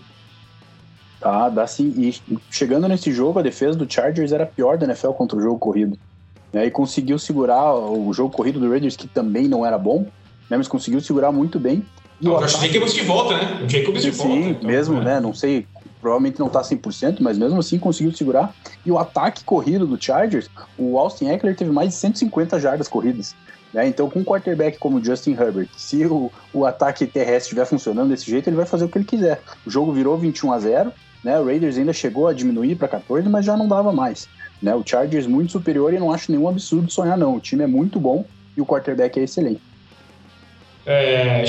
Tá, 1.20 1.48
dá 1.48 1.66
sim. 1.66 1.94
E 1.96 2.40
chegando 2.50 2.88
nesse 2.88 3.12
jogo, 3.12 3.38
a 3.38 3.42
defesa 3.42 3.78
do 3.78 3.90
Chargers 3.90 4.32
era 4.32 4.46
pior 4.46 4.78
da 4.78 4.86
NFL 4.86 5.10
contra 5.10 5.38
o 5.38 5.40
jogo 5.40 5.58
corrido. 5.58 5.96
Né, 6.52 6.66
e 6.66 6.70
conseguiu 6.72 7.16
segurar 7.16 7.72
o 7.74 8.12
jogo 8.12 8.34
corrido 8.34 8.58
do 8.58 8.68
Raiders, 8.68 8.96
que 8.96 9.06
também 9.06 9.46
não 9.46 9.64
era 9.64 9.78
bom, 9.78 10.06
né? 10.50 10.56
Mas 10.56 10.68
conseguiu 10.68 11.00
segurar 11.00 11.30
muito 11.30 11.58
bem. 11.58 11.84
E 12.20 12.28
o 12.28 12.36
ataque... 12.36 12.68
Jacobs 12.68 12.92
de 12.92 13.02
volta, 13.02 13.38
né? 13.38 13.62
O 13.64 13.68
Jacobs 13.68 14.02
de 14.02 14.10
volta. 14.10 14.34
Sim, 14.34 14.48
então, 14.50 14.68
mesmo, 14.68 15.00
é. 15.00 15.04
né? 15.04 15.20
Não 15.20 15.32
sei, 15.32 15.66
provavelmente 16.00 16.40
não 16.40 16.48
tá 16.48 16.60
100%, 16.60 17.18
mas 17.20 17.38
mesmo 17.38 17.58
assim 17.58 17.78
conseguiu 17.78 18.12
segurar. 18.12 18.54
E 18.84 18.90
o 18.90 18.98
ataque 18.98 19.44
corrido 19.44 19.86
do 19.86 20.02
Chargers, 20.02 20.50
o 20.76 20.98
Austin 20.98 21.28
Eckler 21.28 21.56
teve 21.56 21.70
mais 21.70 21.90
de 21.90 21.94
150 21.94 22.58
jardas 22.58 22.88
corridas. 22.88 23.34
Né? 23.72 23.86
Então, 23.86 24.10
com 24.10 24.20
um 24.20 24.24
quarterback 24.24 24.78
como 24.78 24.98
o 24.98 25.04
Justin 25.04 25.32
Herbert, 25.32 25.68
se 25.76 26.04
o, 26.06 26.30
o 26.52 26.64
ataque 26.64 27.06
terrestre 27.06 27.42
estiver 27.42 27.64
funcionando 27.64 28.08
desse 28.08 28.28
jeito, 28.28 28.48
ele 28.48 28.56
vai 28.56 28.66
fazer 28.66 28.84
o 28.84 28.88
que 28.88 28.98
ele 28.98 29.04
quiser. 29.04 29.40
O 29.64 29.70
jogo 29.70 29.92
virou 29.92 30.18
21 30.18 30.52
a 30.52 30.58
0 30.58 30.92
Né? 31.22 31.38
O 31.38 31.44
Raiders 31.44 31.78
ainda 31.78 31.92
chegou 31.92 32.26
a 32.26 32.32
diminuir 32.32 32.76
para 32.76 32.88
14, 32.88 33.28
mas 33.28 33.44
já 33.44 33.56
não 33.56 33.68
dava 33.68 33.92
mais. 33.92 34.28
Né? 34.60 34.74
O 34.74 34.82
Chargers 34.84 35.26
muito 35.26 35.52
superior 35.52 35.94
e 35.94 35.98
não 35.98 36.12
acho 36.12 36.32
nenhum 36.32 36.48
absurdo 36.48 36.90
sonhar, 36.90 37.16
não. 37.16 37.36
O 37.36 37.40
time 37.40 37.62
é 37.62 37.66
muito 37.66 38.00
bom 38.00 38.24
e 38.56 38.60
o 38.60 38.66
quarterback 38.66 39.18
é 39.18 39.22
excelente. 39.22 39.69
É, 40.92 41.44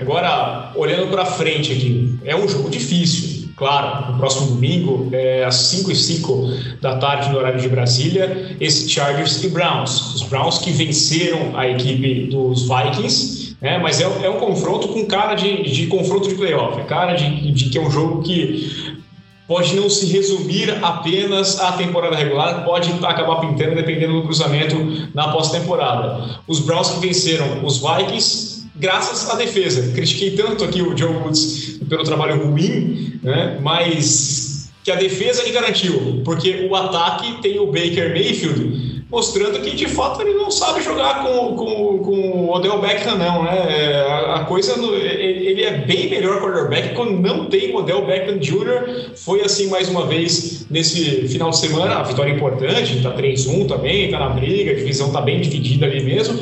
agora 0.00 0.70
olhando 0.76 1.10
para 1.10 1.24
frente 1.24 1.72
aqui, 1.72 2.20
é 2.24 2.36
um 2.36 2.48
jogo 2.48 2.70
difícil, 2.70 3.48
claro. 3.56 4.12
No 4.12 4.18
próximo 4.18 4.46
domingo, 4.46 5.08
é, 5.10 5.44
às 5.44 5.56
5 5.56 5.90
e 5.90 5.96
5 5.96 6.50
da 6.80 6.96
tarde, 6.98 7.30
no 7.30 7.38
horário 7.38 7.60
de 7.60 7.68
Brasília, 7.68 8.56
esse 8.60 8.88
Chargers 8.88 9.42
e 9.42 9.48
Browns. 9.48 10.14
Os 10.14 10.22
Browns 10.22 10.58
que 10.58 10.70
venceram 10.70 11.58
a 11.58 11.68
equipe 11.68 12.28
dos 12.30 12.68
Vikings, 12.68 13.56
né, 13.60 13.76
mas 13.78 14.00
é, 14.00 14.04
é 14.04 14.30
um 14.30 14.38
confronto 14.38 14.86
com 14.86 15.04
cara 15.06 15.34
de, 15.34 15.64
de 15.64 15.88
confronto 15.88 16.28
de 16.28 16.36
playoff, 16.36 16.80
é 16.80 16.84
cara 16.84 17.14
de, 17.14 17.50
de 17.50 17.70
que 17.70 17.78
é 17.78 17.80
um 17.80 17.90
jogo 17.90 18.22
que 18.22 19.02
pode 19.48 19.74
não 19.74 19.90
se 19.90 20.06
resumir 20.06 20.70
apenas 20.80 21.58
à 21.58 21.72
temporada 21.72 22.14
regular, 22.14 22.64
pode 22.64 22.92
acabar 23.04 23.40
pintando 23.40 23.74
dependendo 23.74 24.12
do 24.14 24.22
cruzamento 24.22 24.76
na 25.12 25.32
pós-temporada. 25.32 26.40
Os 26.46 26.60
Browns 26.60 26.90
que 26.90 27.00
venceram 27.00 27.64
os 27.64 27.78
Vikings, 27.78 28.55
graças 28.78 29.28
à 29.30 29.36
defesa. 29.36 29.92
Critiquei 29.92 30.32
tanto 30.32 30.64
aqui 30.64 30.82
o 30.82 30.96
Joe 30.96 31.12
Woods 31.12 31.80
pelo 31.88 32.04
trabalho 32.04 32.46
ruim, 32.46 33.20
né? 33.22 33.58
mas 33.60 34.70
que 34.84 34.90
a 34.90 34.96
defesa 34.96 35.42
lhe 35.42 35.50
garantiu, 35.50 36.22
porque 36.24 36.68
o 36.70 36.74
ataque 36.74 37.42
tem 37.42 37.58
o 37.58 37.66
Baker 37.66 38.10
Mayfield 38.10 38.96
mostrando 39.10 39.60
que 39.60 39.74
de 39.74 39.86
fato 39.86 40.20
ele 40.20 40.34
não 40.34 40.50
sabe 40.50 40.82
jogar 40.82 41.22
com, 41.22 41.54
com, 41.54 41.98
com 41.98 42.12
o 42.12 42.52
Odell 42.52 42.80
Beckham, 42.80 43.16
não, 43.16 43.44
né? 43.44 43.66
É, 43.68 44.00
a, 44.00 44.34
a 44.36 44.44
coisa, 44.44 44.74
ele 44.74 45.62
é 45.62 45.78
bem 45.78 46.10
melhor 46.10 46.40
quarterback 46.40 46.94
quando 46.94 47.12
não 47.12 47.46
tem 47.46 47.72
o 47.72 47.78
Odell 47.78 48.04
Beckham 48.04 48.38
Jr. 48.38 49.12
Foi 49.14 49.42
assim 49.42 49.68
mais 49.68 49.88
uma 49.88 50.06
vez 50.06 50.66
nesse 50.70 51.28
final 51.28 51.50
de 51.50 51.58
semana, 51.58 51.96
a 51.96 52.02
vitória 52.02 52.32
importante, 52.32 53.00
tá 53.00 53.12
3-1 53.12 53.68
também, 53.68 54.10
tá 54.10 54.18
na 54.18 54.30
briga, 54.30 54.72
a 54.72 54.74
divisão 54.74 55.12
tá 55.12 55.20
bem 55.20 55.40
dividida 55.40 55.86
ali 55.86 56.02
mesmo, 56.02 56.38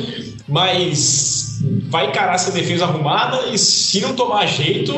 mas 0.47 1.54
vai 1.89 2.07
encarar 2.07 2.35
essa 2.35 2.51
defesa 2.51 2.85
arrumada 2.85 3.47
e 3.47 3.57
se 3.57 4.01
não 4.01 4.15
tomar 4.15 4.45
jeito, 4.45 4.93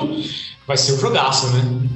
vai 0.65 0.77
ser 0.77 0.93
um 0.93 0.99
jogaço, 0.99 1.47
né? 1.51 1.87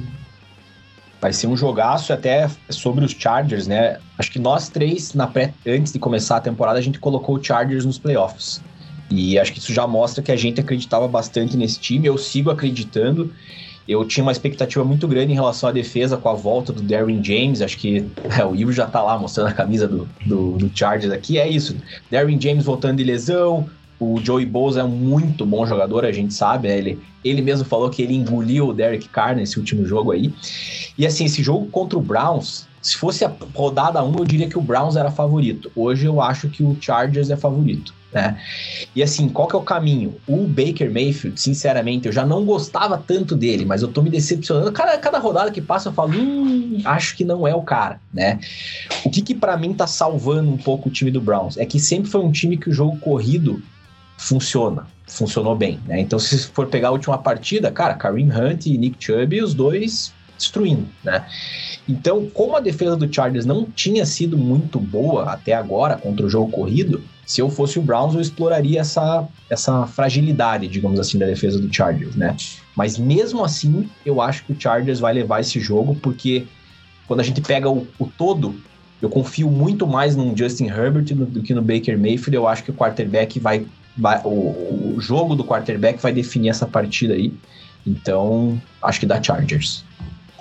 Vai 1.20 1.32
ser 1.32 1.46
um 1.46 1.56
jogaço 1.56 2.12
até 2.12 2.50
sobre 2.68 3.04
os 3.04 3.12
Chargers, 3.12 3.66
né? 3.66 3.98
Acho 4.18 4.30
que 4.32 4.38
nós 4.38 4.68
três, 4.68 5.14
na 5.14 5.26
pré, 5.26 5.54
antes 5.66 5.92
de 5.92 5.98
começar 5.98 6.38
a 6.38 6.40
temporada, 6.40 6.78
a 6.78 6.82
gente 6.82 6.98
colocou 6.98 7.36
o 7.36 7.42
Chargers 7.42 7.84
nos 7.84 7.96
playoffs. 7.96 8.60
E 9.08 9.38
acho 9.38 9.52
que 9.52 9.58
isso 9.58 9.72
já 9.72 9.86
mostra 9.86 10.22
que 10.22 10.32
a 10.32 10.36
gente 10.36 10.60
acreditava 10.60 11.06
bastante 11.06 11.56
nesse 11.56 11.78
time. 11.78 12.06
Eu 12.06 12.16
sigo 12.16 12.50
acreditando. 12.50 13.32
Eu 13.86 14.04
tinha 14.04 14.24
uma 14.24 14.32
expectativa 14.32 14.84
muito 14.84 15.06
grande 15.06 15.32
em 15.32 15.34
relação 15.34 15.68
à 15.68 15.72
defesa 15.72 16.16
com 16.16 16.28
a 16.28 16.34
volta 16.34 16.72
do 16.72 16.82
Darren 16.82 17.22
James. 17.22 17.60
Acho 17.60 17.76
que 17.76 18.04
é, 18.36 18.44
o 18.44 18.56
Ivo 18.56 18.72
já 18.72 18.86
tá 18.86 19.02
lá 19.02 19.18
mostrando 19.18 19.48
a 19.48 19.52
camisa 19.52 19.86
do, 19.86 20.08
do, 20.24 20.52
do 20.52 20.70
Chargers 20.74 21.12
aqui. 21.12 21.38
É 21.38 21.46
isso. 21.48 21.76
Darren 22.10 22.40
James 22.40 22.64
voltando 22.64 22.96
de 22.96 23.04
lesão, 23.04 23.68
o 24.02 24.20
Joey 24.22 24.44
Bosa 24.44 24.80
é 24.80 24.84
um 24.84 24.88
muito 24.88 25.46
bom 25.46 25.64
jogador, 25.64 26.04
a 26.04 26.12
gente 26.12 26.34
sabe, 26.34 26.68
né? 26.68 26.76
ele, 26.76 26.98
ele 27.24 27.40
mesmo 27.40 27.64
falou 27.64 27.88
que 27.88 28.02
ele 28.02 28.14
engoliu 28.14 28.68
o 28.68 28.74
Derek 28.74 29.08
Carr 29.08 29.36
nesse 29.36 29.58
último 29.58 29.86
jogo 29.86 30.10
aí. 30.10 30.32
E 30.98 31.06
assim, 31.06 31.24
esse 31.24 31.42
jogo 31.42 31.66
contra 31.66 31.98
o 31.98 32.02
Browns, 32.02 32.66
se 32.80 32.96
fosse 32.96 33.24
a 33.24 33.32
rodada 33.54 34.02
1, 34.02 34.16
eu 34.18 34.24
diria 34.24 34.48
que 34.48 34.58
o 34.58 34.62
Browns 34.62 34.96
era 34.96 35.10
favorito. 35.10 35.70
Hoje 35.76 36.06
eu 36.06 36.20
acho 36.20 36.48
que 36.48 36.64
o 36.64 36.76
Chargers 36.80 37.30
é 37.30 37.36
favorito. 37.36 37.94
Né? 38.12 38.38
E 38.94 39.02
assim, 39.02 39.28
qual 39.28 39.48
que 39.48 39.54
é 39.54 39.58
o 39.58 39.62
caminho? 39.62 40.16
O 40.26 40.46
Baker 40.46 40.92
Mayfield, 40.92 41.40
sinceramente, 41.40 42.06
eu 42.06 42.12
já 42.12 42.26
não 42.26 42.44
gostava 42.44 42.98
tanto 42.98 43.34
dele, 43.34 43.64
mas 43.64 43.80
eu 43.82 43.88
tô 43.88 44.02
me 44.02 44.10
decepcionando. 44.10 44.70
Cada, 44.72 44.98
cada 44.98 45.18
rodada 45.18 45.50
que 45.50 45.62
passa 45.62 45.88
eu 45.88 45.92
falo, 45.92 46.12
hum, 46.12 46.82
acho 46.84 47.16
que 47.16 47.24
não 47.24 47.46
é 47.48 47.54
o 47.54 47.62
cara, 47.62 48.00
né? 48.12 48.38
O 49.04 49.10
que 49.10 49.22
que 49.22 49.34
para 49.34 49.56
mim 49.56 49.72
tá 49.72 49.86
salvando 49.86 50.50
um 50.50 50.58
pouco 50.58 50.88
o 50.88 50.92
time 50.92 51.10
do 51.10 51.20
Browns? 51.20 51.56
É 51.56 51.64
que 51.64 51.80
sempre 51.80 52.10
foi 52.10 52.20
um 52.20 52.32
time 52.32 52.58
que 52.58 52.68
o 52.68 52.72
jogo 52.72 52.98
corrido 52.98 53.62
funciona, 54.16 54.86
funcionou 55.06 55.56
bem, 55.56 55.80
né? 55.86 56.00
Então, 56.00 56.18
se 56.18 56.46
for 56.48 56.66
pegar 56.66 56.88
a 56.88 56.92
última 56.92 57.18
partida, 57.18 57.70
cara, 57.70 57.94
Kareem 57.94 58.30
Hunt 58.30 58.66
e 58.66 58.78
Nick 58.78 58.96
Chubb, 59.04 59.42
os 59.42 59.54
dois 59.54 60.12
destruindo, 60.36 60.86
né? 61.04 61.24
Então, 61.88 62.28
como 62.32 62.56
a 62.56 62.60
defesa 62.60 62.96
do 62.96 63.12
Chargers 63.12 63.46
não 63.46 63.64
tinha 63.64 64.04
sido 64.04 64.36
muito 64.36 64.78
boa 64.78 65.32
até 65.32 65.52
agora 65.52 65.96
contra 65.96 66.26
o 66.26 66.28
jogo 66.28 66.50
corrido, 66.50 67.02
se 67.24 67.40
eu 67.40 67.48
fosse 67.48 67.78
o 67.78 67.82
Browns, 67.82 68.14
eu 68.14 68.20
exploraria 68.20 68.80
essa, 68.80 69.26
essa 69.48 69.86
fragilidade, 69.86 70.66
digamos 70.68 70.98
assim, 70.98 71.18
da 71.18 71.26
defesa 71.26 71.58
do 71.58 71.72
Chargers, 71.72 72.16
né? 72.16 72.36
Mas 72.76 72.98
mesmo 72.98 73.44
assim, 73.44 73.88
eu 74.04 74.20
acho 74.20 74.44
que 74.44 74.52
o 74.52 74.60
Chargers 74.60 74.98
vai 74.98 75.12
levar 75.14 75.40
esse 75.40 75.60
jogo, 75.60 75.94
porque 75.94 76.46
quando 77.06 77.20
a 77.20 77.22
gente 77.22 77.40
pega 77.40 77.70
o, 77.70 77.86
o 77.98 78.06
todo, 78.06 78.54
eu 79.00 79.08
confio 79.08 79.50
muito 79.50 79.86
mais 79.86 80.16
no 80.16 80.36
Justin 80.36 80.66
Herbert 80.66 81.04
do, 81.14 81.26
do 81.26 81.42
que 81.42 81.54
no 81.54 81.62
Baker 81.62 81.98
Mayfield. 81.98 82.34
Eu 82.34 82.46
acho 82.46 82.64
que 82.64 82.70
o 82.70 82.74
quarterback 82.74 83.38
vai 83.38 83.60
vai, 83.60 83.66
o, 84.24 84.94
o 84.96 85.00
jogo 85.00 85.34
do 85.34 85.44
quarterback 85.44 86.00
vai 86.00 86.12
definir 86.12 86.48
essa 86.50 86.66
partida 86.66 87.14
aí. 87.14 87.32
Então, 87.86 88.60
acho 88.80 89.00
que 89.00 89.06
dá 89.06 89.22
Chargers. 89.22 89.84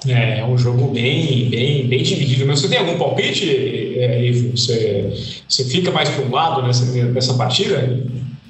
É, 0.08 0.40
é 0.40 0.46
um 0.46 0.58
jogo 0.58 0.88
bem, 0.88 1.50
bem, 1.50 1.88
bem 1.88 2.04
dividido. 2.04 2.46
Mas 2.46 2.60
você 2.60 2.70
tem 2.70 2.80
algum 2.80 2.98
palpite, 2.98 3.50
é, 3.50 4.26
Ivo? 4.26 4.58
Você, 4.58 5.14
você 5.48 5.64
fica 5.66 5.92
mais 5.92 6.10
para 6.10 6.26
um 6.26 6.32
lado 6.32 6.64
nessa, 6.64 6.86
nessa 6.86 7.34
partida? 7.36 8.00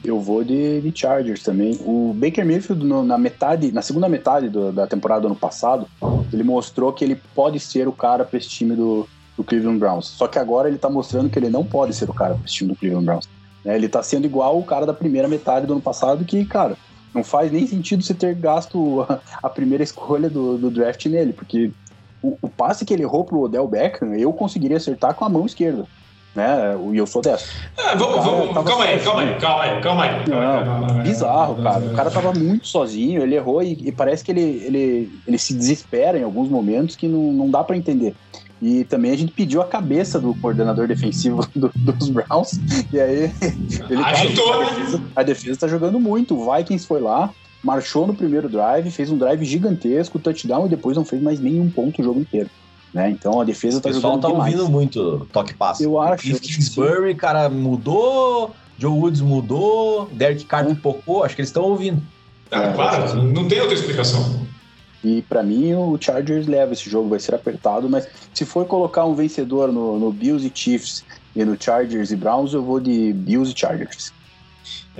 Eu 0.03 0.19
vou 0.19 0.43
de, 0.43 0.81
de 0.81 0.91
Chargers 0.97 1.43
também. 1.43 1.77
O 1.81 2.13
Baker 2.15 2.45
Mayfield, 2.45 2.83
no, 2.85 3.03
na 3.03 3.17
metade, 3.17 3.71
na 3.71 3.81
segunda 3.81 4.07
metade 4.07 4.49
do, 4.49 4.71
da 4.71 4.87
temporada 4.87 5.21
do 5.21 5.27
ano 5.27 5.35
passado, 5.35 5.87
ele 6.31 6.43
mostrou 6.43 6.91
que 6.93 7.03
ele 7.03 7.17
pode 7.35 7.59
ser 7.59 7.87
o 7.87 7.91
cara 7.91 8.23
para 8.23 8.39
esse 8.39 8.49
time 8.49 8.75
do, 8.75 9.07
do 9.37 9.43
Cleveland 9.43 9.77
Browns. 9.77 10.07
Só 10.07 10.27
que 10.27 10.39
agora 10.39 10.69
ele 10.69 10.77
tá 10.77 10.89
mostrando 10.89 11.29
que 11.29 11.37
ele 11.37 11.49
não 11.49 11.63
pode 11.63 11.93
ser 11.93 12.09
o 12.09 12.13
cara 12.13 12.35
para 12.35 12.45
esse 12.45 12.55
time 12.55 12.69
do 12.69 12.75
Cleveland 12.75 13.05
Browns. 13.05 13.40
Né? 13.63 13.75
Ele 13.75 13.89
tá 13.89 14.01
sendo 14.03 14.25
igual 14.25 14.57
o 14.57 14.63
cara 14.63 14.85
da 14.85 14.93
primeira 14.93 15.27
metade 15.27 15.65
do 15.65 15.73
ano 15.73 15.81
passado, 15.81 16.25
que, 16.25 16.43
cara, 16.45 16.75
não 17.13 17.23
faz 17.23 17.51
nem 17.51 17.67
sentido 17.67 18.03
você 18.03 18.13
ter 18.13 18.35
gasto 18.35 19.05
a, 19.41 19.49
primeira 19.49 19.83
escolha 19.83 20.29
do, 20.29 20.57
do, 20.57 20.71
draft 20.71 21.05
nele, 21.05 21.33
porque 21.33 21.71
o, 22.21 22.37
o, 22.41 22.49
passe 22.49 22.85
que 22.85 22.93
ele 22.93 23.03
errou 23.03 23.23
pro 23.23 23.41
Odell 23.41 23.67
Beckham, 23.67 24.15
eu 24.15 24.31
conseguiria 24.31 24.77
acertar 24.77 25.13
com 25.13 25.25
a 25.25 25.29
mão 25.29 25.45
esquerda. 25.45 25.85
Né? 26.33 26.47
E 26.93 26.97
eu 26.97 27.05
sou 27.05 27.21
dessa. 27.21 27.45
Ah, 27.77 27.93
vamos, 27.93 28.23
vamos, 28.23 28.53
calma, 28.53 28.85
aí, 28.85 28.99
calma 28.99 29.21
aí, 29.21 29.35
calma 29.37 29.63
aí, 29.63 29.81
calma 29.81 30.03
aí, 30.05 30.25
calma 30.25 30.93
aí. 30.93 31.01
bizarro, 31.01 31.61
cara. 31.61 31.79
O 31.79 31.93
cara 31.93 32.09
tava 32.09 32.31
muito 32.31 32.67
sozinho, 32.67 33.21
ele 33.21 33.35
errou 33.35 33.61
e, 33.61 33.73
e, 33.73 33.91
parece 33.91 34.23
que 34.23 34.31
ele, 34.31 34.41
ele, 34.41 35.19
ele 35.27 35.37
se 35.37 35.53
desespera 35.53 36.17
em 36.17 36.23
alguns 36.23 36.47
momentos 36.47 36.95
que 36.95 37.05
não, 37.05 37.33
não 37.33 37.49
dá 37.49 37.65
para 37.65 37.75
entender. 37.75 38.15
E 38.61 38.83
também 38.83 39.11
a 39.11 39.17
gente 39.17 39.31
pediu 39.31 39.61
a 39.61 39.65
cabeça 39.65 40.19
do 40.19 40.35
coordenador 40.35 40.87
defensivo 40.87 41.47
do, 41.55 41.71
dos 41.75 42.09
Browns. 42.09 42.59
E 42.93 42.99
aí 42.99 43.31
ele 43.89 44.03
Agitou, 44.03 44.51
cara, 44.51 44.65
a, 44.65 44.69
defesa, 44.69 45.03
a 45.15 45.23
defesa 45.23 45.59
tá 45.61 45.67
jogando 45.67 45.99
muito. 45.99 46.37
O 46.37 46.53
Vikings 46.53 46.85
foi 46.85 47.01
lá, 47.01 47.31
marchou 47.63 48.05
no 48.05 48.13
primeiro 48.13 48.47
drive, 48.47 48.91
fez 48.91 49.09
um 49.09 49.17
drive 49.17 49.43
gigantesco, 49.43 50.19
touchdown 50.19 50.67
e 50.67 50.69
depois 50.69 50.95
não 50.95 51.03
fez 51.03 51.21
mais 51.21 51.39
nenhum 51.39 51.69
ponto 51.71 51.99
o 51.99 52.05
jogo 52.05 52.19
inteiro. 52.19 52.49
Né? 52.93 53.09
Então 53.09 53.41
a 53.41 53.43
defesa 53.43 53.81
tá 53.81 53.91
jogando 53.91 54.19
demais. 54.19 54.19
O 54.19 54.21
pessoal 54.21 54.37
tá 54.37 54.43
ouvindo 54.43 54.69
muito 54.69 55.27
toque 55.31 55.53
passo. 55.53 55.81
Eu 55.81 55.99
acho. 55.99 56.21
Cliff 56.21 56.41
Kingsbury, 56.41 57.15
cara, 57.15 57.49
mudou, 57.49 58.53
Joe 58.77 58.91
Woods 58.91 59.21
mudou, 59.21 60.09
Derek 60.11 60.45
Carr 60.45 60.65
é. 60.65 60.69
pipocou, 60.69 61.23
acho 61.23 61.35
que 61.35 61.41
eles 61.41 61.49
estão 61.49 61.63
ouvindo. 61.63 62.01
É, 62.51 62.73
claro, 62.73 63.23
não 63.23 63.47
tem 63.47 63.59
outra 63.61 63.75
explicação. 63.75 64.45
E 65.03 65.21
para 65.23 65.41
mim 65.41 65.73
o 65.73 65.97
Chargers 65.99 66.45
leva 66.47 66.73
esse 66.73 66.89
jogo, 66.89 67.09
vai 67.09 67.19
ser 67.19 67.33
apertado, 67.33 67.89
mas 67.89 68.07
se 68.33 68.45
for 68.45 68.65
colocar 68.67 69.05
um 69.05 69.15
vencedor 69.15 69.71
no, 69.71 69.99
no 69.99 70.11
Bills 70.11 70.45
e 70.45 70.51
Chiefs 70.53 71.03
e 71.35 71.43
no 71.43 71.57
Chargers 71.59 72.11
e 72.11 72.15
Browns, 72.15 72.53
eu 72.53 72.63
vou 72.63 72.79
de 72.79 73.11
Bills 73.13 73.51
e 73.51 73.59
Chargers. 73.59 74.13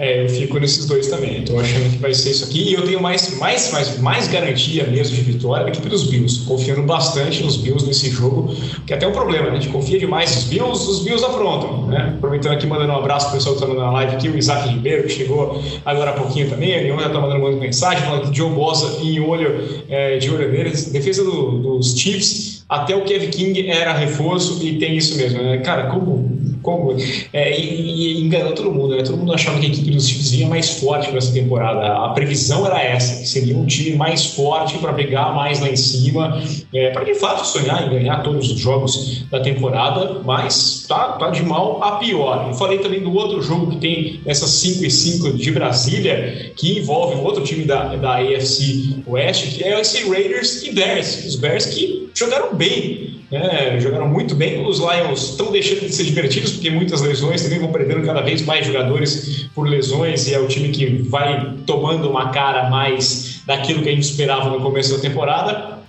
É, 0.02 0.24
eu 0.24 0.30
fico 0.30 0.58
nesses 0.58 0.88
dois 0.88 1.06
também. 1.06 1.44
Estou 1.44 1.60
achando 1.60 1.92
que 1.92 1.98
vai 2.00 2.12
ser 2.12 2.32
isso 2.32 2.46
aqui. 2.46 2.70
E 2.70 2.74
eu 2.74 2.84
tenho 2.84 3.00
mais, 3.00 3.38
mais, 3.38 3.72
mais, 3.72 4.00
mais 4.00 4.28
garantia 4.28 4.84
mesmo 4.88 5.16
de 5.16 5.22
vitória 5.22 5.64
da 5.64 5.70
equipe 5.70 5.88
dos 5.88 6.06
Bills. 6.06 6.44
Confiando 6.44 6.82
bastante 6.82 7.44
nos 7.44 7.56
Bills 7.56 7.86
nesse 7.86 8.10
jogo, 8.10 8.52
que 8.88 8.94
é 8.94 8.96
até 8.96 9.08
um 9.08 9.12
problema, 9.12 9.52
né? 9.52 9.58
A 9.58 9.60
gente 9.60 9.70
confia 9.70 10.00
demais 10.00 10.34
nos 10.36 10.46
Bills, 10.46 10.90
os 10.90 11.04
Bills 11.04 11.24
aprontam, 11.24 11.86
né? 11.86 12.16
Aproveitando 12.18 12.54
aqui, 12.54 12.66
mandando 12.66 12.94
um 12.94 12.96
abraço 12.96 13.28
para 13.28 13.36
o 13.36 13.38
pessoal 13.38 13.56
que 13.56 13.62
está 13.62 13.72
mandando 13.72 13.92
na 13.92 13.94
live 14.00 14.16
aqui, 14.16 14.28
o 14.28 14.36
Isaac 14.36 14.70
Ribeiro, 14.70 15.04
que 15.04 15.14
chegou 15.14 15.62
agora 15.86 16.10
há 16.10 16.14
pouquinho 16.14 16.50
também. 16.50 16.76
A 16.76 16.82
Leon 16.82 16.98
já 17.00 17.06
está 17.06 17.22
mandando 17.22 17.46
uma 17.46 17.52
mensagem, 17.52 18.04
falando 18.04 18.32
que 18.32 18.36
Joe 18.36 18.50
Bosa 18.50 19.04
em 19.04 19.20
olho, 19.20 19.84
é, 19.88 20.18
de 20.18 20.32
olho 20.32 20.50
deles. 20.50 20.92
Defesa 20.92 21.24
do, 21.24 21.60
dos 21.60 21.96
Chiefs, 21.96 22.61
até 22.72 22.96
o 22.96 23.04
Kevin 23.04 23.30
King 23.30 23.70
era 23.70 23.92
reforço 23.92 24.66
e 24.66 24.80
tem 24.80 24.96
isso 24.96 25.18
mesmo, 25.18 25.44
né? 25.44 25.58
Cara, 25.58 25.88
como 25.88 26.40
como 26.62 26.96
é, 27.34 27.60
e, 27.60 28.20
e, 28.20 28.22
enganou 28.22 28.54
todo 28.54 28.72
mundo, 28.72 28.96
né? 28.96 29.04
Todo 29.04 29.18
mundo 29.18 29.34
achava 29.34 29.60
que 29.60 29.66
a 29.66 29.70
equipe 29.70 29.90
dos 29.92 30.08
Chiefs 30.08 30.32
vinha 30.32 30.48
mais 30.48 30.70
forte 30.80 31.10
para 31.10 31.18
essa 31.18 31.34
temporada. 31.34 32.06
A 32.06 32.10
previsão 32.10 32.66
era 32.66 32.82
essa, 32.82 33.20
que 33.20 33.28
seria 33.28 33.58
um 33.58 33.66
time 33.66 33.96
mais 33.96 34.26
forte 34.28 34.78
para 34.78 34.92
brigar 34.92 35.34
mais 35.36 35.60
lá 35.60 35.70
em 35.70 35.76
cima, 35.76 36.42
é, 36.74 36.92
para 36.92 37.04
de 37.04 37.16
fato 37.16 37.46
sonhar 37.46 37.88
em 37.88 37.90
ganhar 37.90 38.22
todos 38.24 38.52
os 38.52 38.60
jogos 38.60 39.24
da 39.30 39.40
temporada, 39.40 40.22
mas 40.24 40.86
tá, 40.88 41.14
tá 41.14 41.30
de 41.30 41.44
mal 41.44 41.84
a 41.84 41.94
pior. 41.94 42.46
Eu 42.48 42.54
falei 42.54 42.78
também 42.78 43.02
do 43.02 43.14
outro 43.14 43.42
jogo 43.42 43.72
que 43.72 43.78
tem 43.78 44.22
essas 44.26 44.52
5 44.52 44.86
e 44.86 44.92
5 44.92 45.34
de 45.34 45.52
Brasília, 45.52 46.52
que 46.56 46.78
envolve 46.80 47.16
um 47.16 47.24
outro 47.24 47.44
time 47.44 47.66
da, 47.66 47.96
da 47.96 48.18
AFC 48.18 49.02
West, 49.08 49.58
que 49.58 49.64
é 49.64 49.82
esse 49.82 50.08
Raiders 50.08 50.64
e 50.64 50.72
Bears. 50.72 51.26
Os 51.26 51.36
Bears 51.36 51.66
que 51.66 52.01
jogaram 52.14 52.56
bem 52.56 53.22
né, 53.32 53.80
jogaram 53.80 54.08
muito 54.08 54.36
bem. 54.36 54.66
Os 54.66 54.80
Lions 54.80 55.32
estão 55.32 55.52
deixando 55.52 55.82
de 55.82 55.96
ser 55.96 56.04
divertidos 56.04 56.52
porque 56.52 56.70
muitas 56.70 57.02
lesões 57.02 57.42
também 57.42 57.60
vão 57.60 57.72
perdendo 57.72 58.06
cada 58.06 58.22
vez 58.22 58.42
mais 58.42 58.68
jogadores 58.68 59.50
por 59.56 59.68
lesões 59.68 60.28
e 60.28 60.34
é 60.34 60.40
o 60.40 60.48
time 60.48 60.70
que 60.70 60.86
vai 61.04 61.56
tomando 61.66 62.10
uma 62.10 62.30
cara 62.32 62.70
mais 62.70 63.42
daquilo 63.46 63.82
que 63.82 63.90
a 63.90 63.94
gente 63.94 64.04
esperava 64.04 64.50
no 64.50 64.60
começo 64.60 64.94
da 64.96 65.02
temporada. 65.02 65.80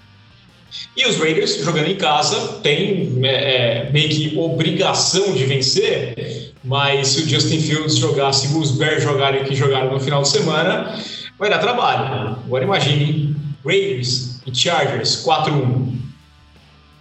E 0.96 1.04
os 1.04 1.18
Raiders, 1.18 1.56
jogando 1.62 1.88
em 1.88 1.96
casa, 1.96 2.61
têm 2.62 3.20
é, 3.24 3.87
é 3.87 3.90
meio 3.90 4.08
que 4.08 4.38
obrigação 4.38 5.32
de 5.32 5.44
vencer, 5.44 6.52
mas 6.64 7.08
se 7.08 7.22
o 7.22 7.28
Justin 7.28 7.61
Fields 7.61 7.96
jogar, 7.96 8.32
se 8.32 8.56
os 8.56 8.70
Bears 8.70 9.02
jogarem 9.02 9.42
o 9.42 9.44
que 9.44 9.54
jogaram 9.54 9.92
no 9.92 10.00
final 10.00 10.22
de 10.22 10.28
semana, 10.28 10.98
vai 11.38 11.50
dar 11.50 11.58
trabalho. 11.58 12.37
Agora 12.46 12.64
imagine 12.64 13.37
Raiders 13.64 14.40
e 14.46 14.54
Chargers 14.54 15.24
4-1. 15.26 16.01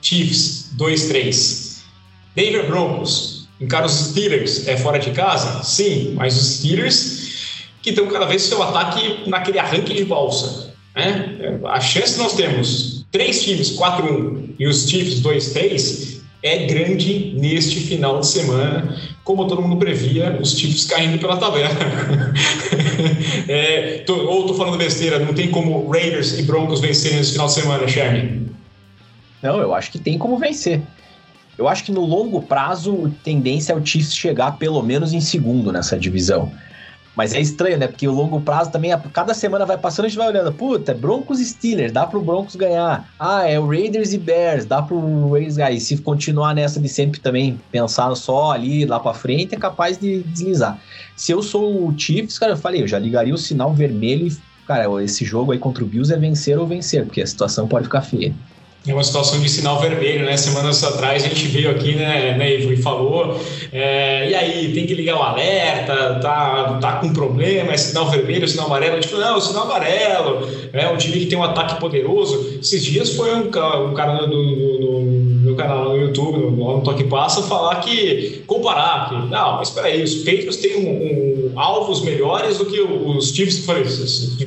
Chiefs 0.01 0.71
2-3. 0.77 1.81
Denver 2.35 2.67
Broncos 2.67 3.47
encara 3.59 3.85
os 3.85 3.93
Steelers 3.93 4.67
é 4.67 4.75
fora 4.77 4.97
de 4.97 5.11
casa? 5.11 5.63
Sim, 5.63 6.13
mas 6.15 6.35
os 6.35 6.57
Steelers 6.57 7.21
que 7.81 7.89
estão 7.89 8.07
cada 8.07 8.25
vez 8.25 8.43
seu 8.43 8.61
ataque 8.61 9.23
naquele 9.27 9.59
arranque 9.59 9.93
de 9.93 10.05
balsa. 10.05 10.71
Né? 10.95 11.59
A 11.65 11.79
chance 11.79 12.13
que 12.13 12.19
nós 12.19 12.33
temos, 12.33 13.05
três 13.11 13.43
times 13.43 13.75
4-1 13.77 14.55
e 14.59 14.67
os 14.67 14.87
Chiefs 14.87 15.21
2-3, 15.21 16.21
é 16.43 16.65
grande 16.65 17.35
neste 17.37 17.79
final 17.81 18.19
de 18.19 18.27
semana, 18.27 18.97
como 19.23 19.47
todo 19.47 19.61
mundo 19.61 19.77
previa, 19.77 20.37
os 20.41 20.57
Chiefs 20.57 20.85
caindo 20.85 21.19
pela 21.19 21.37
tabela. 21.37 21.69
é, 23.47 23.99
tô, 24.05 24.15
ou 24.15 24.41
estou 24.41 24.55
falando 24.55 24.77
besteira, 24.77 25.19
não 25.19 25.33
tem 25.33 25.49
como 25.49 25.89
Raiders 25.89 26.37
e 26.39 26.43
Broncos 26.43 26.79
vencerem 26.79 27.17
nesse 27.17 27.33
final 27.33 27.47
de 27.47 27.53
semana, 27.53 27.87
Sherman? 27.87 28.50
Não, 29.41 29.60
eu 29.60 29.73
acho 29.73 29.91
que 29.91 29.99
tem 29.99 30.17
como 30.17 30.38
vencer. 30.38 30.82
Eu 31.58 31.67
acho 31.67 31.84
que 31.84 31.91
no 31.91 32.06
longo 32.06 32.41
prazo, 32.41 33.06
a 33.06 33.23
tendência 33.23 33.73
é 33.73 33.75
o 33.75 33.86
Chiefs 33.86 34.15
chegar 34.15 34.58
pelo 34.58 34.82
menos 34.82 35.13
em 35.13 35.21
segundo 35.21 35.71
nessa 35.71 35.97
divisão. 35.97 36.51
Mas 37.15 37.34
é 37.34 37.41
estranho, 37.41 37.77
né? 37.77 37.88
Porque 37.88 38.08
o 38.08 38.12
longo 38.12 38.39
prazo 38.39 38.71
também, 38.71 38.97
cada 39.12 39.34
semana 39.34 39.65
vai 39.65 39.77
passando, 39.77 40.06
a 40.06 40.08
gente 40.08 40.17
vai 40.17 40.30
olhando, 40.30 40.51
puta, 40.54 40.91
é 40.93 40.95
Broncos 40.95 41.41
e 41.41 41.45
Steelers, 41.45 41.91
dá 41.91 42.08
pro 42.08 42.21
Broncos 42.21 42.56
ganhar. 42.56 43.08
Ah, 43.19 43.47
é 43.47 43.60
o 43.60 43.67
Raiders 43.67 44.13
e 44.13 44.17
Bears, 44.17 44.65
dá 44.65 44.82
pro 44.82 45.30
Raiders 45.30 45.58
ganhar. 45.58 45.71
E 45.71 45.80
se 45.80 45.97
continuar 45.97 46.56
nessa 46.56 46.80
de 46.80 46.88
sempre 46.88 47.19
também 47.19 47.60
pensar 47.69 48.15
só 48.15 48.51
ali, 48.51 48.86
lá 48.86 48.99
pra 48.99 49.13
frente, 49.13 49.54
é 49.54 49.58
capaz 49.58 49.97
de 49.97 50.23
deslizar. 50.23 50.80
Se 51.15 51.34
eu 51.34 51.43
sou 51.43 51.86
o 51.86 51.93
Chiefs, 51.97 52.39
cara, 52.39 52.54
eu 52.54 52.58
falei, 52.58 52.82
eu 52.82 52.88
já 52.88 52.97
ligaria 52.97 53.34
o 53.34 53.38
sinal 53.38 53.73
vermelho 53.73 54.27
e, 54.27 54.38
cara, 54.65 54.88
esse 55.04 55.25
jogo 55.25 55.51
aí 55.51 55.60
contra 55.60 55.84
o 55.84 55.88
Bills 55.88 56.13
é 56.13 56.17
vencer 56.17 56.58
ou 56.58 56.65
vencer, 56.65 57.06
porque 57.06 57.21
a 57.21 57.27
situação 57.27 57.67
pode 57.67 57.86
ficar 57.86 58.01
feia. 58.01 58.34
É 58.87 58.93
uma 58.93 59.03
situação 59.03 59.39
de 59.39 59.47
sinal 59.47 59.79
vermelho, 59.79 60.25
né? 60.25 60.35
Semanas 60.35 60.83
atrás 60.83 61.23
a 61.23 61.27
gente 61.27 61.47
veio 61.47 61.69
aqui, 61.69 61.93
né, 61.93 62.35
né 62.35 62.55
Ivo, 62.55 62.73
e 62.73 62.77
falou, 62.77 63.39
é, 63.71 64.27
e 64.31 64.33
aí, 64.33 64.73
tem 64.73 64.87
que 64.87 64.95
ligar 64.95 65.17
o 65.17 65.21
alerta, 65.21 66.19
tá, 66.19 66.79
tá 66.81 66.93
com 66.93 67.13
problema, 67.13 67.73
é 67.73 67.77
sinal 67.77 68.09
vermelho, 68.09 68.47
sinal 68.47 68.65
amarelo? 68.65 69.03
Falou, 69.03 69.25
não, 69.25 69.39
sinal 69.39 69.65
amarelo, 69.65 70.49
é 70.73 70.87
um 70.89 70.97
time 70.97 71.19
que 71.19 71.27
tem 71.27 71.37
um 71.37 71.43
ataque 71.43 71.79
poderoso. 71.79 72.57
Esses 72.59 72.83
dias 72.83 73.15
foi 73.15 73.31
um, 73.35 73.49
um 73.49 73.93
cara 73.93 74.25
do, 74.25 74.27
do, 74.27 74.77
do 74.79 75.20
meu 75.51 75.55
canal 75.55 75.89
no 75.89 75.97
YouTube, 75.97 76.39
no, 76.39 76.51
no 76.51 76.81
Toque 76.81 77.03
Passa, 77.05 77.43
falar 77.43 77.81
que, 77.81 78.43
comparar, 78.47 79.09
que, 79.09 79.15
não, 79.29 79.57
mas 79.57 79.69
peraí, 79.69 80.01
os 80.01 80.15
Patriots 80.15 80.57
têm 80.57 80.77
um, 80.77 81.51
um, 81.53 81.59
alvos 81.59 82.01
melhores 82.01 82.57
do 82.57 82.65
que 82.65 82.79
os 82.79 83.33
Chiefs. 83.33 83.59
Eu 83.59 83.63
falei, 83.65 83.83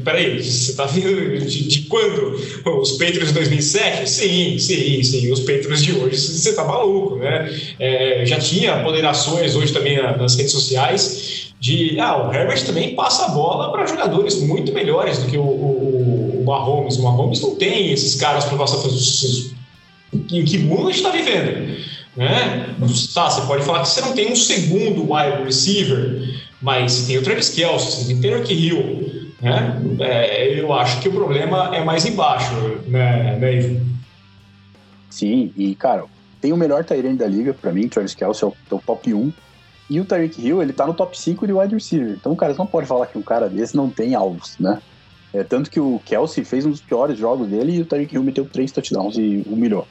peraí, 0.03 0.43
você 0.43 0.75
tá 0.75 0.87
vindo 0.87 1.39
de, 1.47 1.69
de 1.69 1.83
quando? 1.83 2.35
Os 2.81 2.93
Patriots 2.93 3.29
de 3.29 3.35
2007? 3.35 4.09
Sim, 4.09 4.59
sim, 4.59 5.03
sim, 5.03 5.33
os 5.33 5.41
Patriots 5.41 5.83
de 5.83 5.93
hoje, 5.93 6.17
você 6.17 6.55
tá 6.55 6.65
maluco, 6.65 7.17
né? 7.17 7.51
É, 7.79 8.25
já 8.27 8.39
tinha 8.39 8.77
moderações 8.77 9.55
hoje 9.55 9.73
também 9.73 9.97
nas 9.97 10.35
redes 10.37 10.53
sociais 10.53 11.53
de, 11.65 11.99
ah, 11.99 12.29
o 12.29 12.35
Herbert 12.35 12.63
também 12.67 12.95
passa 12.95 13.25
a 13.25 13.29
bola 13.29 13.73
para 13.73 13.87
jogadores 13.87 14.39
muito 14.43 14.71
melhores 14.73 15.19
do 15.19 15.31
que 15.31 15.39
o, 15.39 15.43
o, 15.43 16.41
o 16.41 16.45
Mahomes. 16.45 16.97
O 16.99 17.03
Mahomes 17.03 17.41
não 17.41 17.55
tem 17.55 17.91
esses 17.91 18.21
caras 18.21 18.45
para 18.45 18.59
passar 18.59 18.77
em 20.31 20.45
que 20.45 20.59
mundo 20.59 20.89
a 20.89 20.93
gente 20.93 21.05
está 21.05 21.11
vivendo. 21.11 21.77
Né? 22.17 22.75
Tá, 23.13 23.31
você 23.31 23.47
pode 23.47 23.65
falar 23.65 23.83
que 23.83 23.89
você 23.89 24.01
não 24.01 24.13
tem 24.13 24.31
um 24.31 24.37
segundo 24.37 25.13
wide 25.13 25.45
receiver, 25.45 26.23
mas 26.63 27.07
tem 27.07 27.19
o 27.19 27.23
Travis 27.23 27.51
Kelce, 27.51 28.05
você 28.05 28.07
tem 28.07 28.17
o 28.17 28.21
Taylor 28.21 28.51
Hill. 28.51 29.33
Né? 29.43 29.83
É, 30.01 30.61
eu 30.61 30.73
acho 30.73 31.01
que 31.01 31.09
o 31.09 31.13
problema 31.13 31.75
é 31.75 31.85
mais 31.85 32.07
embaixo, 32.07 32.55
né, 32.87 33.37
né? 33.37 33.81
Sim, 35.11 35.53
e 35.57 35.75
cara, 35.75 36.05
tem 36.41 36.53
o 36.53 36.57
melhor 36.57 36.85
Tyrene 36.85 37.17
da 37.17 37.27
liga, 37.27 37.55
para 37.55 37.73
mim, 37.73 37.89
Travis 37.89 38.15
Kelce 38.15 38.45
é 38.45 38.47
o, 38.47 38.53
é 38.71 38.75
o 38.75 38.79
top 38.79 39.13
1. 39.13 39.33
E 39.89 40.01
o 40.01 40.05
Tyreek 40.05 40.41
Hill, 40.41 40.63
ele 40.63 40.73
tá 40.73 40.87
no 40.87 40.95
top 40.95 41.19
5 41.19 41.47
de 41.47 41.53
wide 41.53 41.75
receiver. 41.75 42.17
Então, 42.19 42.35
cara, 42.35 42.55
você 42.55 42.59
não 42.59 42.67
pode 42.67 42.87
falar 42.87 43.07
que 43.07 43.19
um 43.19 43.23
cara 43.23 43.49
desse 43.49 43.77
não 43.77 43.91
tem 43.91 44.15
alvos, 44.15 44.57
né? 44.59 44.81
É, 45.35 45.43
tanto 45.43 45.69
que 45.69 45.81
o 45.81 46.01
Kelsey 46.05 46.45
fez 46.45 46.65
um 46.65 46.71
dos 46.71 46.81
piores 46.81 47.19
jogos 47.19 47.49
dele 47.49 47.77
e 47.77 47.81
o 47.81 47.85
Tyreek 47.85 48.15
Hill 48.15 48.23
meteu 48.23 48.45
três 48.45 48.71
touchdowns 48.71 49.19
e 49.19 49.43
humilhou. 49.51 49.85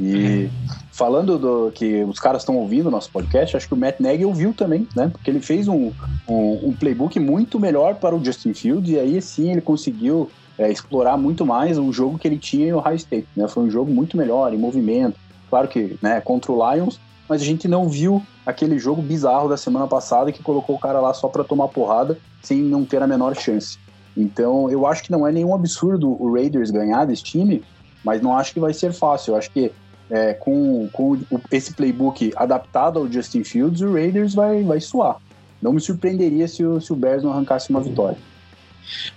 E 0.00 0.50
falando 0.90 1.38
do 1.38 1.70
que 1.72 2.02
os 2.02 2.18
caras 2.18 2.42
estão 2.42 2.56
ouvindo 2.56 2.88
o 2.88 2.90
nosso 2.90 3.08
podcast, 3.12 3.56
acho 3.56 3.68
que 3.68 3.74
o 3.74 3.76
Matt 3.76 4.00
Nagy 4.00 4.24
ouviu 4.24 4.52
também, 4.52 4.88
né? 4.96 5.08
Porque 5.08 5.30
ele 5.30 5.38
fez 5.38 5.68
um, 5.68 5.92
um, 6.28 6.68
um 6.68 6.72
playbook 6.72 7.20
muito 7.20 7.60
melhor 7.60 7.94
para 7.94 8.16
o 8.16 8.24
Justin 8.24 8.54
Fields 8.54 8.90
e 8.90 8.98
aí 8.98 9.22
sim 9.22 9.52
ele 9.52 9.60
conseguiu 9.60 10.28
é, 10.58 10.68
explorar 10.68 11.16
muito 11.16 11.46
mais 11.46 11.78
o 11.78 11.92
jogo 11.92 12.18
que 12.18 12.26
ele 12.26 12.38
tinha 12.38 12.66
em 12.66 12.72
Ohio 12.72 12.96
State. 12.96 13.28
Né? 13.36 13.46
Foi 13.46 13.62
um 13.62 13.70
jogo 13.70 13.92
muito 13.92 14.16
melhor, 14.16 14.52
em 14.52 14.58
movimento. 14.58 15.16
Claro 15.48 15.68
que 15.68 15.96
né, 16.02 16.20
contra 16.20 16.50
o 16.50 16.74
Lions, 16.74 16.98
mas 17.28 17.40
a 17.40 17.44
gente 17.44 17.68
não 17.68 17.88
viu 17.88 18.20
aquele 18.44 18.80
jogo 18.80 19.00
bizarro 19.00 19.48
da 19.48 19.56
semana 19.56 19.86
passada 19.86 20.32
que 20.32 20.42
colocou 20.42 20.74
o 20.74 20.78
cara 20.78 21.00
lá 21.00 21.14
só 21.14 21.28
para 21.28 21.44
tomar 21.44 21.68
porrada 21.68 22.18
sem 22.42 22.58
não 22.58 22.84
ter 22.84 23.00
a 23.00 23.06
menor 23.06 23.36
chance. 23.36 23.78
Então, 24.16 24.70
eu 24.70 24.86
acho 24.86 25.02
que 25.02 25.10
não 25.10 25.26
é 25.26 25.32
nenhum 25.32 25.54
absurdo 25.54 26.16
o 26.22 26.32
Raiders 26.32 26.70
ganhar 26.70 27.04
desse 27.06 27.22
time, 27.22 27.62
mas 28.04 28.20
não 28.20 28.36
acho 28.36 28.52
que 28.52 28.60
vai 28.60 28.74
ser 28.74 28.92
fácil. 28.92 29.32
Eu 29.32 29.38
acho 29.38 29.50
que 29.50 29.72
é, 30.10 30.34
com, 30.34 30.88
com 30.92 31.18
esse 31.50 31.72
playbook 31.72 32.32
adaptado 32.36 32.98
ao 32.98 33.10
Justin 33.10 33.44
Fields, 33.44 33.80
o 33.80 33.92
Raiders 33.92 34.34
vai, 34.34 34.62
vai 34.62 34.80
suar. 34.80 35.16
Não 35.60 35.72
me 35.72 35.80
surpreenderia 35.80 36.46
se 36.48 36.64
o, 36.64 36.80
se 36.80 36.92
o 36.92 36.96
Bears 36.96 37.22
não 37.22 37.32
arrancasse 37.32 37.70
uma 37.70 37.80
vitória. 37.80 38.18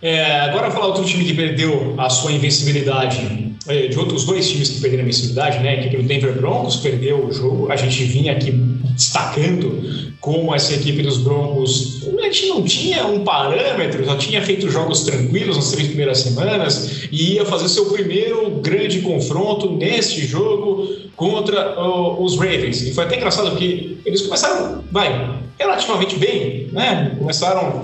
É, 0.01 0.39
agora 0.41 0.71
falar 0.71 0.87
outro 0.87 1.05
time 1.05 1.25
que 1.25 1.33
perdeu 1.33 1.95
a 1.97 2.09
sua 2.09 2.31
invencibilidade, 2.31 3.55
é, 3.67 3.87
de 3.87 3.97
outros 3.97 4.25
dois 4.25 4.49
times 4.49 4.69
que 4.69 4.81
perderam 4.81 5.03
a 5.03 5.07
invencibilidade, 5.07 5.59
né? 5.59 5.87
Que 5.87 5.97
o 5.97 6.03
Denver 6.03 6.33
Broncos 6.33 6.77
perdeu 6.77 7.25
o 7.25 7.31
jogo. 7.31 7.71
A 7.71 7.75
gente 7.75 8.03
vinha 8.03 8.31
aqui 8.31 8.51
destacando 8.51 10.13
como 10.25 10.55
essa 10.55 10.73
equipe 10.73 11.03
dos 11.03 11.19
Broncos, 11.19 12.07
a 12.17 12.21
gente 12.23 12.47
não 12.47 12.63
tinha 12.63 13.05
um 13.05 13.23
parâmetro, 13.23 14.03
já 14.03 14.17
tinha 14.17 14.41
feito 14.41 14.69
jogos 14.71 15.03
tranquilos 15.03 15.55
nas 15.55 15.71
três 15.71 15.87
primeiras 15.89 16.19
semanas 16.19 17.07
e 17.11 17.33
ia 17.33 17.45
fazer 17.45 17.69
seu 17.69 17.85
primeiro 17.85 18.49
grande 18.61 19.01
confronto 19.01 19.71
neste 19.75 20.25
jogo 20.25 20.87
contra 21.15 21.79
uh, 21.79 22.23
os 22.23 22.37
Ravens. 22.37 22.81
E 22.81 22.93
foi 22.93 23.03
até 23.03 23.17
engraçado 23.17 23.51
porque 23.51 23.97
eles 24.03 24.23
começaram, 24.23 24.83
vai, 24.91 25.37
relativamente 25.59 26.17
bem, 26.17 26.69
né? 26.71 27.15
Começaram 27.19 27.83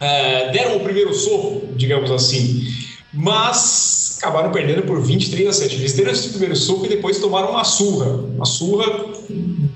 é, 0.00 0.50
deram 0.50 0.78
o 0.78 0.80
primeiro 0.80 1.12
soco, 1.14 1.68
digamos 1.76 2.10
assim, 2.10 2.66
mas 3.12 4.18
acabaram 4.18 4.50
perdendo 4.50 4.82
por 4.82 5.00
23 5.02 5.48
a 5.48 5.52
7. 5.52 5.76
Eles 5.76 5.92
deram 5.94 6.12
esse 6.12 6.28
primeiro 6.30 6.56
soco 6.56 6.86
e 6.86 6.88
depois 6.88 7.18
tomaram 7.18 7.50
uma 7.50 7.64
surra, 7.64 8.06
uma 8.06 8.44
surra 8.44 8.86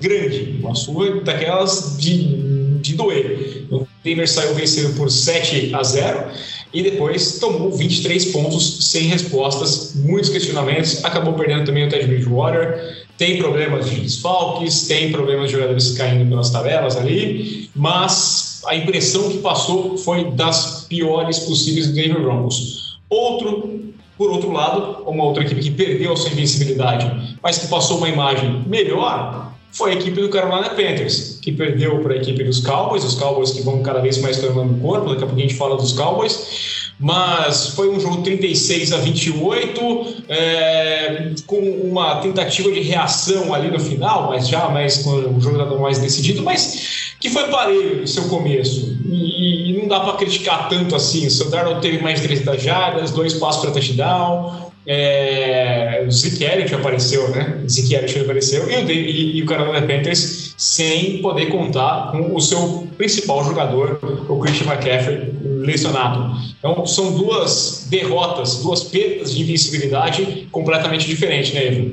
grande, 0.01 0.59
uma 0.61 0.75
surra 0.75 1.21
daquelas 1.21 1.97
de, 1.97 2.79
de 2.79 2.95
doer. 2.95 3.65
O 3.71 3.85
Denver 4.03 4.29
saiu 4.29 4.53
vencendo 4.53 4.95
por 4.95 5.09
7 5.09 5.73
a 5.73 5.83
0 5.83 6.25
e 6.73 6.83
depois 6.83 7.39
tomou 7.39 7.71
23 7.71 8.25
pontos 8.25 8.91
sem 8.91 9.03
respostas, 9.03 9.95
muitos 9.95 10.29
questionamentos, 10.29 11.03
acabou 11.05 11.33
perdendo 11.33 11.65
também 11.65 11.85
o 11.85 11.89
Ted 11.89 12.05
Bridgewater, 12.05 13.05
tem 13.17 13.37
problemas 13.37 13.89
de 13.89 14.01
desfalques, 14.01 14.85
tem 14.87 15.09
problemas 15.11 15.47
de 15.47 15.53
jogadores 15.53 15.97
caindo 15.97 16.27
pelas 16.29 16.49
tabelas 16.49 16.97
ali, 16.97 17.69
mas 17.73 18.54
a 18.67 18.75
impressão 18.75 19.29
que 19.29 19.39
passou 19.39 19.97
foi 19.97 20.31
das 20.31 20.85
piores 20.87 21.39
possíveis 21.39 21.87
do 21.87 21.93
Denver 21.93 22.21
Broncos. 22.21 22.99
Outro, 23.09 23.93
por 24.17 24.29
outro 24.29 24.51
lado, 24.51 25.03
uma 25.07 25.23
outra 25.23 25.43
equipe 25.43 25.61
que 25.61 25.71
perdeu 25.71 26.13
a 26.13 26.17
sua 26.17 26.31
invencibilidade, 26.31 27.37
mas 27.41 27.57
que 27.57 27.67
passou 27.67 27.97
uma 27.97 28.09
imagem 28.09 28.63
melhor, 28.67 29.53
foi 29.71 29.91
a 29.91 29.95
equipe 29.95 30.21
do 30.21 30.29
Carolina 30.29 30.69
Panthers, 30.69 31.39
que 31.41 31.51
perdeu 31.51 31.99
para 31.99 32.13
a 32.13 32.17
equipe 32.17 32.43
dos 32.43 32.61
Cowboys, 32.61 33.03
os 33.03 33.15
Cowboys 33.15 33.51
que 33.51 33.61
vão 33.61 33.83
cada 33.83 33.99
vez 33.99 34.17
mais 34.19 34.39
tornando 34.39 34.79
corpo, 34.81 35.09
daqui 35.09 35.23
a 35.23 35.27
pouco 35.27 35.39
a 35.39 35.41
gente 35.41 35.55
fala 35.55 35.75
dos 35.75 35.91
Cowboys 35.91 36.84
mas 36.99 37.69
foi 37.69 37.89
um 37.89 37.99
jogo 37.99 38.21
36 38.21 38.93
a 38.93 38.97
28, 38.97 40.23
é, 40.29 41.31
com 41.45 41.57
uma 41.57 42.15
tentativa 42.17 42.71
de 42.71 42.79
reação 42.79 43.53
ali 43.53 43.69
no 43.69 43.79
final, 43.79 44.29
mas 44.29 44.47
já 44.47 44.69
mais 44.69 44.99
com 44.99 45.09
o 45.09 45.41
jogo 45.41 45.57
estava 45.57 45.77
mais 45.77 45.97
decidido, 45.97 46.41
mas 46.41 47.15
que 47.19 47.29
foi 47.29 47.47
parelho 47.49 48.01
no 48.01 48.07
seu 48.07 48.23
começo. 48.29 48.97
E, 49.05 49.71
e 49.71 49.77
não 49.77 49.87
dá 49.87 49.99
para 49.99 50.13
criticar 50.13 50.69
tanto 50.69 50.95
assim. 50.95 51.27
O 51.27 51.49
Darnold 51.49 51.81
teve 51.81 52.01
mais 52.01 52.21
30 52.21 52.57
jardas, 52.57 53.11
dois 53.11 53.33
passos 53.33 53.61
para 53.61 53.71
touchdown, 53.71 54.64
é, 54.87 56.05
Zeke 56.09 56.43
Elliott 56.43 56.75
apareceu, 56.75 57.29
né? 57.29 57.63
Zeke 57.67 57.95
Elliott 57.95 58.19
apareceu 58.19 58.69
e 58.69 58.75
o, 58.75 58.91
e, 58.91 59.37
e 59.37 59.41
o 59.41 59.45
Carolina 59.45 59.81
Panthers 59.81 60.53
sem 60.57 61.21
poder 61.21 61.47
contar 61.47 62.11
com 62.11 62.35
o 62.35 62.39
seu 62.39 62.87
principal 62.97 63.43
jogador, 63.43 63.99
o 64.29 64.39
Christian 64.39 64.71
McCaffrey, 64.71 65.33
lesionado. 65.41 66.35
Então, 66.59 66.85
são 66.85 67.13
duas 67.13 67.87
derrotas, 67.89 68.61
duas 68.61 68.83
perdas 68.83 69.33
de 69.33 69.41
invencibilidade 69.41 70.47
completamente 70.51 71.07
diferentes, 71.07 71.53
né? 71.53 71.91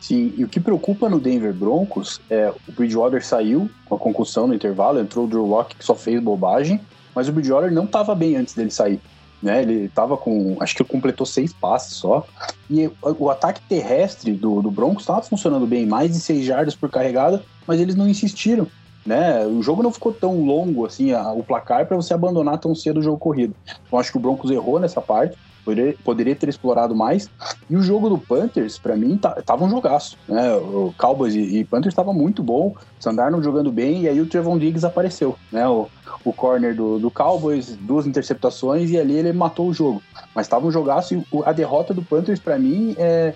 Sim, 0.00 0.32
e 0.36 0.44
o 0.44 0.48
que 0.48 0.60
preocupa 0.60 1.08
no 1.08 1.18
Denver 1.18 1.52
Broncos 1.52 2.20
é 2.30 2.52
o 2.68 2.72
Bridgewater 2.72 3.24
saiu 3.24 3.68
com 3.86 3.96
a 3.96 3.98
concussão 3.98 4.46
no 4.46 4.54
intervalo, 4.54 5.00
entrou 5.00 5.24
o 5.24 5.28
Drew 5.28 5.44
Locke 5.44 5.74
que 5.74 5.84
só 5.84 5.96
fez 5.96 6.22
bobagem, 6.22 6.80
mas 7.12 7.28
o 7.28 7.32
Bridgewater 7.32 7.72
não 7.72 7.84
estava 7.84 8.14
bem 8.14 8.36
antes 8.36 8.54
dele 8.54 8.70
sair 8.70 9.00
né? 9.42 9.62
Ele 9.62 9.88
tava 9.88 10.16
com, 10.16 10.56
acho 10.60 10.74
que 10.74 10.82
ele 10.82 10.88
completou 10.88 11.26
seis 11.26 11.52
passes 11.52 11.94
só. 11.94 12.26
E 12.70 12.90
o 13.02 13.30
ataque 13.30 13.60
terrestre 13.68 14.32
do, 14.32 14.62
do 14.62 14.70
Broncos 14.70 15.02
estava 15.02 15.22
funcionando 15.22 15.66
bem, 15.66 15.86
mais 15.86 16.12
de 16.12 16.20
seis 16.20 16.44
jardas 16.44 16.74
por 16.74 16.90
carregada, 16.90 17.42
mas 17.66 17.80
eles 17.80 17.94
não 17.94 18.08
insistiram. 18.08 18.66
Né? 19.04 19.46
O 19.46 19.62
jogo 19.62 19.84
não 19.84 19.92
ficou 19.92 20.12
tão 20.12 20.44
longo 20.44 20.84
assim, 20.84 21.12
a, 21.12 21.32
o 21.32 21.42
placar, 21.44 21.86
para 21.86 21.96
você 21.96 22.12
abandonar 22.12 22.58
tão 22.58 22.74
cedo 22.74 22.98
o 22.98 23.02
jogo 23.02 23.18
corrido. 23.18 23.54
Então 23.86 23.98
acho 23.98 24.10
que 24.10 24.18
o 24.18 24.20
Broncos 24.20 24.50
errou 24.50 24.80
nessa 24.80 25.00
parte, 25.00 25.38
poderia, 25.66 25.96
poderia 26.04 26.36
ter 26.36 26.48
explorado 26.48 26.94
mais. 26.94 27.28
E 27.68 27.76
o 27.76 27.82
jogo 27.82 28.08
do 28.08 28.16
Panthers, 28.16 28.78
para 28.78 28.96
mim, 28.96 29.18
tá, 29.18 29.30
tava 29.44 29.64
um 29.64 29.68
jogaço. 29.68 30.16
Né? 30.28 30.54
O 30.54 30.94
Cowboys 30.96 31.34
e, 31.34 31.58
e 31.58 31.64
Panthers 31.64 31.92
estava 31.92 32.12
muito 32.12 32.42
bom, 32.42 32.76
Sandarno 33.00 33.42
jogando 33.42 33.72
bem, 33.72 34.02
e 34.02 34.08
aí 34.08 34.20
o 34.20 34.26
Trevon 34.26 34.56
Diggs 34.56 34.86
apareceu. 34.86 35.36
Né? 35.50 35.66
O, 35.66 35.88
o 36.24 36.32
corner 36.32 36.74
do, 36.74 37.00
do 37.00 37.10
Cowboys, 37.10 37.76
duas 37.80 38.06
interceptações, 38.06 38.90
e 38.90 38.98
ali 38.98 39.14
ele 39.14 39.32
matou 39.32 39.68
o 39.68 39.74
jogo. 39.74 40.00
Mas 40.32 40.46
tava 40.46 40.66
um 40.66 40.70
jogaço 40.70 41.14
e 41.14 41.26
a 41.44 41.52
derrota 41.52 41.92
do 41.92 42.02
Panthers, 42.02 42.38
para 42.38 42.56
mim, 42.58 42.94
é. 42.96 43.34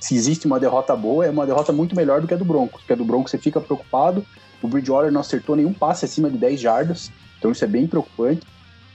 Se 0.00 0.14
existe 0.14 0.46
uma 0.46 0.60
derrota 0.60 0.94
boa, 0.94 1.26
é 1.26 1.30
uma 1.30 1.44
derrota 1.44 1.72
muito 1.72 1.96
melhor 1.96 2.20
do 2.20 2.28
que 2.28 2.32
a 2.32 2.36
do 2.36 2.44
Broncos. 2.44 2.82
Porque 2.82 2.92
a 2.92 2.96
do 2.96 3.04
Broncos 3.04 3.32
você 3.32 3.38
fica 3.38 3.60
preocupado. 3.60 4.24
O 4.62 4.68
Bridgewater 4.68 5.10
não 5.10 5.20
acertou 5.20 5.56
nenhum 5.56 5.72
passe 5.72 6.04
acima 6.04 6.30
de 6.30 6.38
10 6.38 6.60
jardas. 6.60 7.10
Então 7.36 7.50
isso 7.50 7.64
é 7.64 7.66
bem 7.66 7.84
preocupante. 7.84 8.46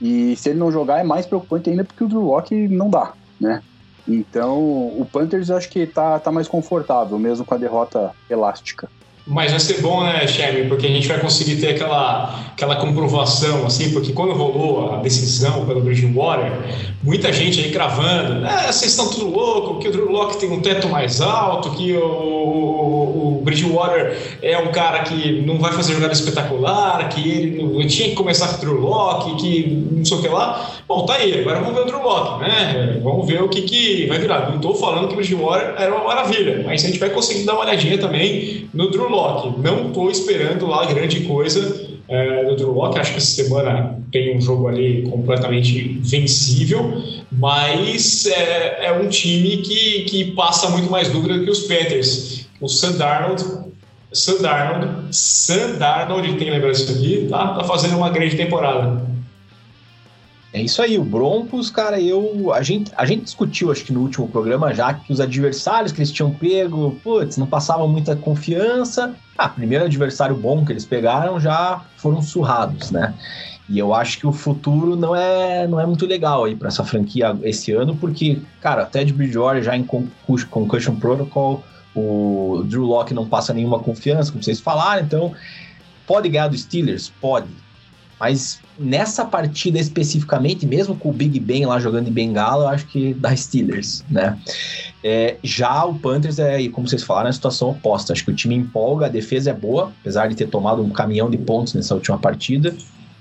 E 0.04 0.36
se 0.36 0.50
ele 0.50 0.60
não 0.60 0.70
jogar, 0.70 1.00
é 1.00 1.04
mais 1.04 1.26
preocupante 1.26 1.70
ainda 1.70 1.86
porque 1.86 2.04
o 2.04 2.08
Drew 2.10 2.26
Locke 2.26 2.68
não 2.68 2.89
dá, 2.89 3.13
né? 3.39 3.63
Então, 4.06 4.60
o 4.60 5.08
Panthers 5.10 5.48
eu 5.48 5.56
acho 5.56 5.70
que 5.70 5.88
tá, 5.88 6.20
tá 6.20 6.30
mais 6.30 6.46
confortável, 6.46 7.18
mesmo 7.18 7.46
com 7.46 7.54
a 7.54 7.58
derrota 7.58 8.12
elástica. 8.30 8.89
Mas 9.26 9.52
vai 9.52 9.60
ser 9.60 9.82
bom, 9.82 10.04
né, 10.04 10.28
Chevy? 10.28 10.68
Porque 10.68 10.86
a 10.86 10.90
gente 10.90 11.08
vai 11.08 11.18
conseguir 11.18 11.56
ter 11.56 11.70
aquela, 11.70 12.44
aquela 12.52 12.76
comprovação, 12.76 13.66
assim, 13.66 13.92
porque 13.92 14.12
quando 14.12 14.34
rolou 14.34 14.94
a 14.94 14.98
decisão 14.98 15.66
pelo 15.66 15.80
Bridgewater, 15.80 16.52
muita 17.02 17.32
gente 17.32 17.62
aí 17.62 17.72
cravando, 17.72 18.46
ah, 18.46 18.70
vocês 18.70 18.92
estão 18.92 19.10
tudo 19.10 19.30
louco, 19.30 19.80
que 19.80 19.88
o 19.88 19.92
Drew 19.92 20.12
Locke 20.12 20.38
tem 20.38 20.52
um 20.52 20.60
teto 20.60 20.90
mais 20.90 21.22
alto, 21.22 21.72
que 21.72 21.94
o, 21.94 22.06
o, 22.06 23.38
o 23.40 23.42
Bridgewater 23.44 24.18
é 24.42 24.58
um 24.58 24.74
cara 24.74 25.04
que 25.04 25.42
não 25.42 25.58
vai 25.58 25.72
fazer 25.72 25.94
jogada 25.94 26.12
espetacular, 26.12 27.08
que 27.08 27.30
ele 27.30 27.64
não, 27.64 27.88
tinha 27.88 28.10
que 28.10 28.16
começar 28.16 28.50
com 28.50 28.58
o 28.58 28.60
Drew 28.60 28.82
Locke, 28.82 29.36
que 29.38 29.88
não 29.90 30.04
sei 30.04 30.18
o 30.18 30.22
que 30.22 30.28
lá. 30.28 30.70
Bom, 30.86 31.06
tá 31.06 31.14
aí, 31.14 31.40
agora 31.40 31.62
vamos 31.62 31.76
ver 31.76 31.82
o 31.82 31.86
Drew 31.86 32.04
Locke, 32.04 32.42
né? 32.42 33.00
Vamos 33.02 33.26
ver 33.26 33.42
o 33.42 33.48
que, 33.48 33.62
que 33.62 34.06
vai 34.08 34.20
virar. 34.20 34.50
Não 34.50 34.58
estou 34.58 34.76
falando 34.76 35.08
que 35.08 35.14
o 35.14 35.16
Bridgewater 35.16 35.76
era 35.78 35.96
uma 35.96 36.04
maravilha, 36.04 36.62
mas 36.66 36.84
a 36.84 36.88
gente 36.88 37.00
vai 37.00 37.10
conseguir 37.10 37.46
dar 37.46 37.54
uma 37.54 37.62
olhadinha 37.62 37.98
também 37.98 38.68
no 38.74 38.90
Drew 38.92 39.12
Locke. 39.13 39.62
Não 39.62 39.88
estou 39.88 40.10
esperando 40.10 40.65
lá 40.65 40.86
grande 40.86 41.21
coisa 41.21 41.88
é, 42.08 42.45
do 42.45 42.56
Drew 42.56 42.73
Locke. 42.73 42.99
Acho 42.99 43.12
que 43.12 43.17
essa 43.17 43.43
semana 43.43 43.99
tem 44.12 44.38
um 44.38 44.41
jogo 44.41 44.67
ali 44.67 45.08
completamente 45.10 45.99
vencível, 46.02 47.02
mas 47.32 48.26
é, 48.26 48.88
é 48.88 48.91
um 48.91 49.08
time 49.08 49.58
que, 49.58 50.04
que 50.04 50.32
passa 50.32 50.69
muito 50.69 50.89
mais 50.89 51.10
dúvida 51.10 51.39
que 51.39 51.49
os 51.49 51.62
Panthers. 51.62 52.47
O 52.62 52.67
Sam 52.67 52.93
Darnold 52.93 53.63
Sam 54.13 54.41
Darnold, 54.41 55.08
Sam 55.12 55.78
Darnold, 55.80 56.28
tem 56.28 56.38
que 56.38 56.52
lembrar 56.52 56.69
aqui, 56.69 57.28
tá, 57.30 57.47
tá 57.56 57.63
fazendo 57.63 57.97
uma 57.97 58.12
grande 58.12 58.38
temporada. 58.38 59.02
É 60.54 60.62
isso 60.62 60.84
aí, 60.84 61.00
o 61.00 61.04
Broncos, 61.04 61.72
cara, 61.72 62.00
eu. 62.00 62.54
A 62.54 62.62
gente, 62.62 62.92
a 62.96 63.08
gente 63.08 63.24
discutiu, 63.24 63.72
acho 63.72 63.84
que 63.84 63.92
no 63.92 64.02
último 64.02 64.28
programa 64.28 64.72
já, 64.72 64.94
que 64.94 65.12
os 65.12 65.20
adversários 65.20 65.92
que 65.92 65.98
eles 65.98 66.12
tinham 66.12 66.30
pego, 66.30 66.92
putz, 67.04 67.38
não 67.38 67.48
passavam 67.48 67.88
muita 67.88 68.16
confiança. 68.16 69.16
Ah, 69.36 69.50
primeiro 69.50 69.86
adversário 69.86 70.36
bom 70.36 70.63
que 70.63 70.72
eles 70.72 70.86
pegaram 70.86 71.39
já 71.39 71.84
foram 71.98 72.22
surrados, 72.22 72.92
né? 72.92 73.16
E 73.68 73.80
eu 73.80 73.96
acho 73.96 74.20
que 74.20 74.28
o 74.28 74.32
futuro 74.32 74.96
não 74.96 75.16
é, 75.16 75.68
não 75.68 75.80
é 75.80 75.88
muito 75.88 76.06
legal 76.06 76.44
aí 76.44 76.56
para 76.56 76.68
essa 76.68 76.84
franquia 76.84 77.36
esse 77.42 77.72
ano, 77.72 77.96
porque, 77.96 78.39
cara, 78.62 78.84
até 78.84 79.04
de 79.04 79.12
Bridgewater 79.12 79.63
já 79.63 79.76
em 79.76 79.84
Concussion 79.84 80.96
Protocol, 80.98 81.63
o 81.96 82.63
Drew 82.68 82.84
Locke 82.84 83.13
não 83.13 83.26
passa 83.26 83.54
nenhuma 83.54 83.80
confiança, 83.80 84.32
como 84.32 84.44
vocês 84.44 84.60
falaram, 84.60 85.04
então 85.04 85.34
pode 86.06 86.30
ganhar 86.30 86.48
do 86.48 86.58
Steelers? 86.58 87.12
Pode. 87.22 87.48
Mas 88.24 88.62
nessa 88.80 89.26
partida 89.26 89.78
especificamente, 89.78 90.66
mesmo 90.66 90.96
com 90.96 91.10
o 91.10 91.12
Big 91.12 91.38
Ben 91.42 91.66
lá 91.66 91.78
jogando 91.78 92.08
em 92.08 92.12
Bengala, 92.12 92.64
eu 92.64 92.68
acho 92.70 92.88
que 92.88 93.14
dá 93.16 93.36
Steelers, 93.36 94.02
né? 94.10 94.40
É, 95.04 95.36
já 95.44 95.84
o 95.84 95.96
Panthers 95.96 96.40
é, 96.40 96.66
como 96.70 96.88
vocês 96.88 97.04
falaram, 97.04 97.28
é 97.28 97.32
a 97.32 97.34
situação 97.34 97.72
oposta. 97.72 98.14
Acho 98.14 98.24
que 98.24 98.32
o 98.32 98.34
time 98.34 98.56
empolga, 98.56 99.08
a 99.08 99.10
defesa 99.10 99.50
é 99.50 99.54
boa, 99.54 99.92
apesar 100.00 100.28
de 100.28 100.36
ter 100.36 100.48
tomado 100.48 100.82
um 100.82 100.90
caminhão 100.90 101.30
de 101.30 101.38
pontos 101.38 101.74
nessa 101.74 101.94
última 101.96 102.18
partida. 102.18 102.74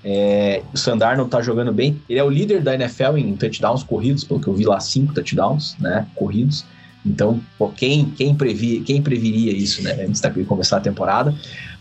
É, 0.05 0.63
o 0.73 0.77
Sandar 0.77 1.17
não 1.17 1.27
tá 1.27 1.41
jogando 1.41 1.73
bem. 1.73 2.01
Ele 2.07 2.19
é 2.19 2.23
o 2.23 2.29
líder 2.29 2.61
da 2.61 2.73
NFL 2.73 3.17
em 3.17 3.35
touchdowns 3.35 3.83
corridos, 3.83 4.23
pelo 4.23 4.39
que 4.39 4.47
eu 4.47 4.53
vi 4.53 4.63
lá, 4.63 4.79
cinco 4.79 5.13
touchdowns, 5.13 5.75
né? 5.81 6.07
Corridos. 6.15 6.63
Então, 7.05 7.41
pô, 7.57 7.67
quem, 7.67 8.05
quem, 8.05 8.33
previ, 8.33 8.79
quem 8.79 9.01
previria 9.01 9.51
isso, 9.51 9.83
né? 9.83 10.05
Antes 10.07 10.21
de 10.21 10.45
começar 10.45 10.77
a 10.77 10.79
temporada. 10.79 11.35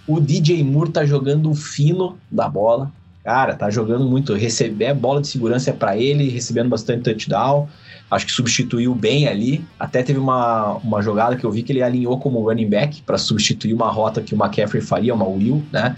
O 0.08 0.18
DJ 0.18 0.64
Moore 0.64 0.90
tá 0.90 1.04
jogando 1.04 1.48
o 1.48 1.54
fino 1.54 2.18
da 2.28 2.48
bola. 2.48 2.90
Cara, 3.24 3.54
tá 3.54 3.70
jogando 3.70 4.04
muito. 4.04 4.34
Receber 4.34 4.94
bola 4.94 5.20
de 5.20 5.28
segurança 5.28 5.70
é 5.70 5.72
para 5.72 5.96
ele, 5.96 6.28
recebendo 6.28 6.68
bastante 6.68 7.02
touchdown. 7.02 7.68
Acho 8.10 8.26
que 8.26 8.32
substituiu 8.32 8.94
bem 8.94 9.26
ali. 9.26 9.64
Até 9.78 10.02
teve 10.02 10.18
uma, 10.18 10.74
uma 10.84 11.00
jogada 11.00 11.36
que 11.36 11.44
eu 11.44 11.50
vi 11.50 11.62
que 11.62 11.72
ele 11.72 11.82
alinhou 11.82 12.18
como 12.18 12.42
running 12.42 12.68
back 12.68 13.00
para 13.02 13.16
substituir 13.16 13.72
uma 13.72 13.90
rota 13.90 14.20
que 14.20 14.34
o 14.34 14.38
McCaffrey 14.38 14.82
faria, 14.82 15.14
uma 15.14 15.24
Will, 15.24 15.64
né? 15.72 15.96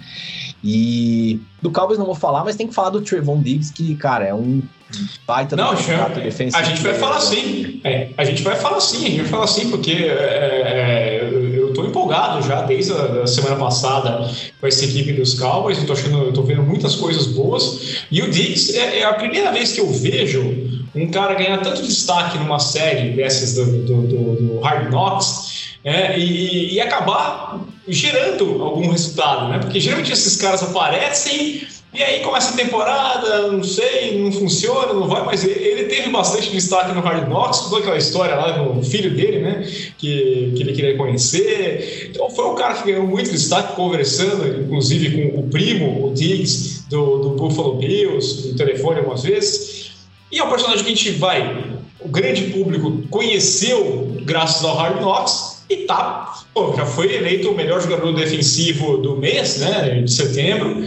E 0.63 1.41
do 1.61 1.71
Cowboys 1.71 1.99
não 1.99 2.07
vou 2.07 2.15
falar, 2.15 2.45
mas 2.45 2.57
tem 2.57 2.69
que 2.69 2.75
falar 2.75 2.91
do 2.91 3.01
Trevon 3.01 3.41
Diggs, 3.41 3.73
que, 3.73 3.95
cara, 3.97 4.25
é 4.25 4.35
um 4.35 4.63
baita 5.27 5.57
não, 5.57 5.75
do 5.75 6.21
defensivo. 6.23 6.57
A 6.57 6.63
gente 6.63 6.83
vai 6.83 6.95
falar 6.95 7.21
sim. 7.21 7.81
É, 7.83 8.11
a 8.17 8.25
gente 8.25 8.43
vai 8.43 8.57
falar 8.57 8.81
sim, 8.81 9.05
a 9.05 9.11
gente 9.11 9.21
vai 9.23 9.31
falar 9.31 9.47
sim, 9.47 9.71
porque 9.71 9.93
é, 9.93 10.05
é, 10.07 11.24
tô 11.24 11.24
empolgado 11.95 12.43
já 12.47 12.63
desde 12.63 12.93
a 12.93 13.27
semana 13.27 13.55
passada 13.55 14.29
com 14.61 14.67
essa 14.67 14.85
equipe 14.85 15.13
dos 15.13 15.39
Cowboys, 15.39 15.79
eu 15.79 15.87
tô, 15.87 15.93
achando, 15.93 16.19
eu 16.25 16.33
tô 16.33 16.43
vendo 16.43 16.63
muitas 16.63 16.97
coisas 16.97 17.29
boas. 17.29 18.05
E 18.11 18.21
o 18.21 18.29
Diggs 18.29 18.77
é, 18.77 19.01
é 19.01 19.05
a 19.05 19.15
primeira 19.15 19.53
vez 19.53 19.73
que 19.73 19.81
eu 19.81 19.89
vejo 19.89 20.43
um 20.95 21.09
cara 21.09 21.35
ganhar 21.35 21.59
tanto 21.59 21.83
destaque 21.83 22.37
numa 22.39 22.59
série 22.59 23.11
dessas 23.11 23.55
do, 23.55 23.65
do, 23.65 24.03
do, 24.03 24.35
do 24.37 24.61
Hard 24.61 24.91
Knocks 24.91 25.77
é, 25.85 26.19
e, 26.19 26.75
e, 26.75 26.81
acabar 26.81 27.61
gerando 27.87 28.63
algum 28.63 28.91
resultado, 28.91 29.49
né? 29.49 29.59
Porque 29.59 29.79
geralmente 29.79 30.13
esses 30.13 30.37
caras 30.37 30.63
aparecem 30.63 31.67
e 31.95 32.03
aí 32.03 32.25
começa 32.25 32.53
a 32.53 32.57
temporada, 32.57 33.53
não 33.53 33.63
sei, 33.63 34.19
não 34.19 34.33
funciona, 34.33 34.93
não 34.93 35.07
vai, 35.07 35.25
mas 35.25 35.45
ele 35.45 35.85
teve 35.85 36.11
bastante 36.11 36.51
destaque 36.51 36.93
no 36.93 37.01
Hard 37.01 37.29
Knocks, 37.29 37.61
toda 37.61 37.79
aquela 37.79 37.97
história 37.97 38.35
lá 38.35 38.51
do 38.51 38.83
filho 38.83 39.15
dele, 39.15 39.39
né? 39.39 39.63
Que, 39.97 40.53
que 40.57 40.63
ele 40.63 40.73
queria 40.73 40.97
conhecer. 40.97 42.11
Então 42.11 42.29
foi 42.31 42.47
um 42.47 42.57
cara 42.57 42.75
que 42.75 42.91
ganhou 42.91 43.07
muito 43.07 43.31
destaque, 43.31 43.77
conversando, 43.77 44.63
inclusive 44.63 45.31
com 45.31 45.39
o 45.39 45.49
primo, 45.49 46.09
o 46.09 46.13
Diggs, 46.13 46.83
do, 46.89 47.19
do 47.19 47.29
Buffalo 47.37 47.77
Bills, 47.77 48.49
no 48.49 48.57
telefone 48.57 48.99
algumas 48.99 49.23
vezes. 49.23 49.93
E 50.33 50.41
é 50.41 50.45
um 50.45 50.51
personagem 50.51 50.85
que 50.85 50.91
a 50.91 50.95
gente 50.97 51.11
vai, 51.13 51.79
o 52.01 52.09
grande 52.09 52.43
público 52.47 53.05
conheceu 53.09 54.17
graças 54.23 54.65
ao 54.65 54.75
Hard 54.75 55.01
Knocks 55.01 55.63
e 55.71 55.77
tá, 55.87 56.43
pô, 56.53 56.75
já 56.77 56.85
foi 56.85 57.15
eleito 57.15 57.51
o 57.51 57.55
melhor 57.55 57.81
jogador 57.81 58.13
defensivo 58.13 58.99
do 58.99 59.17
mês, 59.17 59.59
né, 59.59 60.03
de 60.03 60.13
setembro 60.13 60.85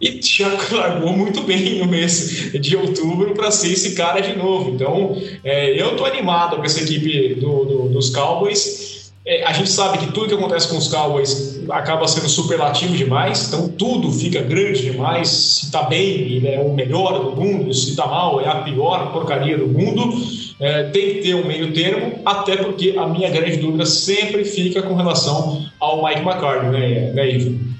e 0.00 0.20
já 0.22 0.48
largou 0.72 1.12
muito 1.12 1.42
bem 1.42 1.78
no 1.78 1.86
mês 1.86 2.52
de 2.52 2.76
outubro 2.76 3.34
para 3.34 3.50
ser 3.50 3.72
esse 3.72 3.94
cara 3.94 4.20
de 4.20 4.36
novo. 4.36 4.70
Então, 4.70 5.16
é, 5.44 5.80
eu 5.80 5.96
tô 5.96 6.04
animado 6.04 6.56
com 6.56 6.64
essa 6.64 6.82
equipe 6.82 7.34
do, 7.34 7.64
do, 7.64 7.88
dos 7.88 8.10
Cowboys. 8.10 9.12
é, 9.24 9.44
a 9.44 9.52
gente 9.52 9.70
sabe 9.70 9.98
que 9.98 10.12
tudo 10.12 10.28
que 10.28 10.34
acontece 10.34 10.68
com 10.68 10.76
os 10.76 10.88
Cowboys 10.88 11.60
acaba 11.70 12.06
sendo 12.06 12.28
superlativo 12.28 12.96
demais, 12.96 13.48
então 13.48 13.68
tudo 13.68 14.10
fica 14.12 14.40
grande 14.42 14.82
demais. 14.82 15.28
Se 15.28 15.70
tá 15.70 15.82
bem, 15.82 16.04
ele 16.04 16.48
é 16.48 16.60
o 16.60 16.72
melhor 16.72 17.24
do 17.24 17.36
mundo, 17.36 17.72
se 17.72 17.96
tá 17.96 18.06
mal, 18.06 18.40
é 18.40 18.48
a 18.48 18.56
pior 18.56 19.12
porcaria 19.12 19.58
do 19.58 19.66
mundo. 19.66 20.46
É, 20.58 20.84
tem 20.84 21.14
que 21.14 21.22
ter 21.22 21.34
um 21.34 21.46
meio 21.46 21.72
termo, 21.74 22.20
até 22.24 22.56
porque 22.56 22.94
a 22.96 23.06
minha 23.06 23.28
grande 23.28 23.58
dúvida 23.58 23.84
sempre 23.84 24.42
fica 24.44 24.80
com 24.82 24.94
relação 24.94 25.66
ao 25.78 26.02
Mike 26.02 26.22
McCartney, 26.22 26.70
né, 26.70 27.12
né 27.12 27.30
Ivo? 27.30 27.76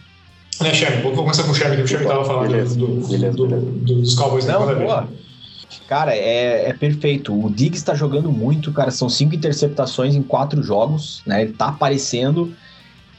Né, 0.61 0.73
Sherman? 0.73 1.03
Vou 1.03 1.13
começar 1.13 1.43
com 1.45 1.51
o 1.51 1.55
Sherman, 1.55 1.79
que 1.79 1.85
o 1.85 1.89
Sherman 1.89 2.09
estava 2.09 2.25
falando 2.25 2.51
beleza, 2.51 2.79
do, 2.79 2.87
beleza, 3.09 3.37
do, 3.37 3.47
beleza. 3.47 3.71
dos 4.01 4.15
Cowboys 4.15 4.47
Não, 4.47 4.67
da 4.67 4.75
boa. 4.75 5.09
Cara, 5.89 6.15
é, 6.15 6.69
é 6.69 6.73
perfeito. 6.73 7.33
O 7.33 7.51
Diggs 7.51 7.79
está 7.79 7.95
jogando 7.95 8.33
muito, 8.33 8.73
cara. 8.73 8.91
São 8.91 9.09
cinco 9.09 9.35
interceptações 9.35 10.15
em 10.15 10.23
quatro 10.23 10.63
jogos, 10.63 11.23
né? 11.27 11.43
Ele 11.43 11.53
tá 11.53 11.69
aparecendo. 11.69 12.53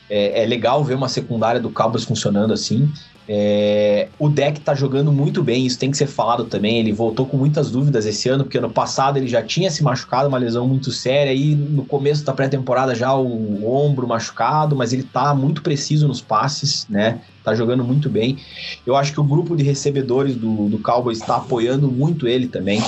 É, 0.10 0.44
é 0.44 0.46
legal 0.46 0.84
ver 0.84 0.96
uma 0.96 1.10
secundária 1.10 1.60
do 1.60 1.70
Cowboys 1.70 2.04
funcionando 2.04 2.54
assim. 2.54 2.92
É, 3.30 4.08
o 4.18 4.30
deck 4.30 4.62
tá 4.62 4.74
jogando 4.74 5.12
muito 5.12 5.44
bem, 5.44 5.66
isso 5.66 5.78
tem 5.78 5.92
que 5.92 5.98
ser 5.98 6.08
falado 6.08 6.46
também. 6.46 6.80
Ele 6.80 6.94
voltou 6.94 7.26
com 7.26 7.36
muitas 7.36 7.70
dúvidas 7.70 8.06
esse 8.06 8.30
ano, 8.30 8.46
porque 8.46 8.58
ano 8.58 8.70
passado 8.70 9.18
ele 9.18 9.28
já 9.28 9.42
tinha 9.42 9.70
se 9.70 9.84
machucado, 9.84 10.30
uma 10.30 10.38
lesão 10.38 10.66
muito 10.66 10.92
séria, 10.92 11.34
e 11.34 11.54
no 11.54 11.84
começo 11.86 12.24
da 12.24 12.34
pré-temporada 12.34 12.96
já 12.96 13.14
o, 13.14 13.28
o 13.28 13.70
ombro 13.70 14.08
machucado, 14.08 14.76
mas 14.76 14.94
ele 14.94 15.04
tá 15.04 15.36
muito 15.36 15.62
preciso 15.62 16.08
nos 16.08 16.22
passes, 16.22 16.88
né? 16.90 17.20
Tá 17.44 17.54
jogando 17.54 17.84
muito 17.84 18.10
bem. 18.10 18.38
Eu 18.86 18.96
acho 18.96 19.12
que 19.12 19.20
o 19.20 19.24
grupo 19.24 19.56
de 19.56 19.64
recebedores 19.64 20.36
do, 20.36 20.70
do 20.70 20.80
Cowboys 20.80 21.20
está 21.20 21.38
apoiando 21.38 21.92
muito 21.92 22.28
ele 22.28 22.48
também. 22.48 22.82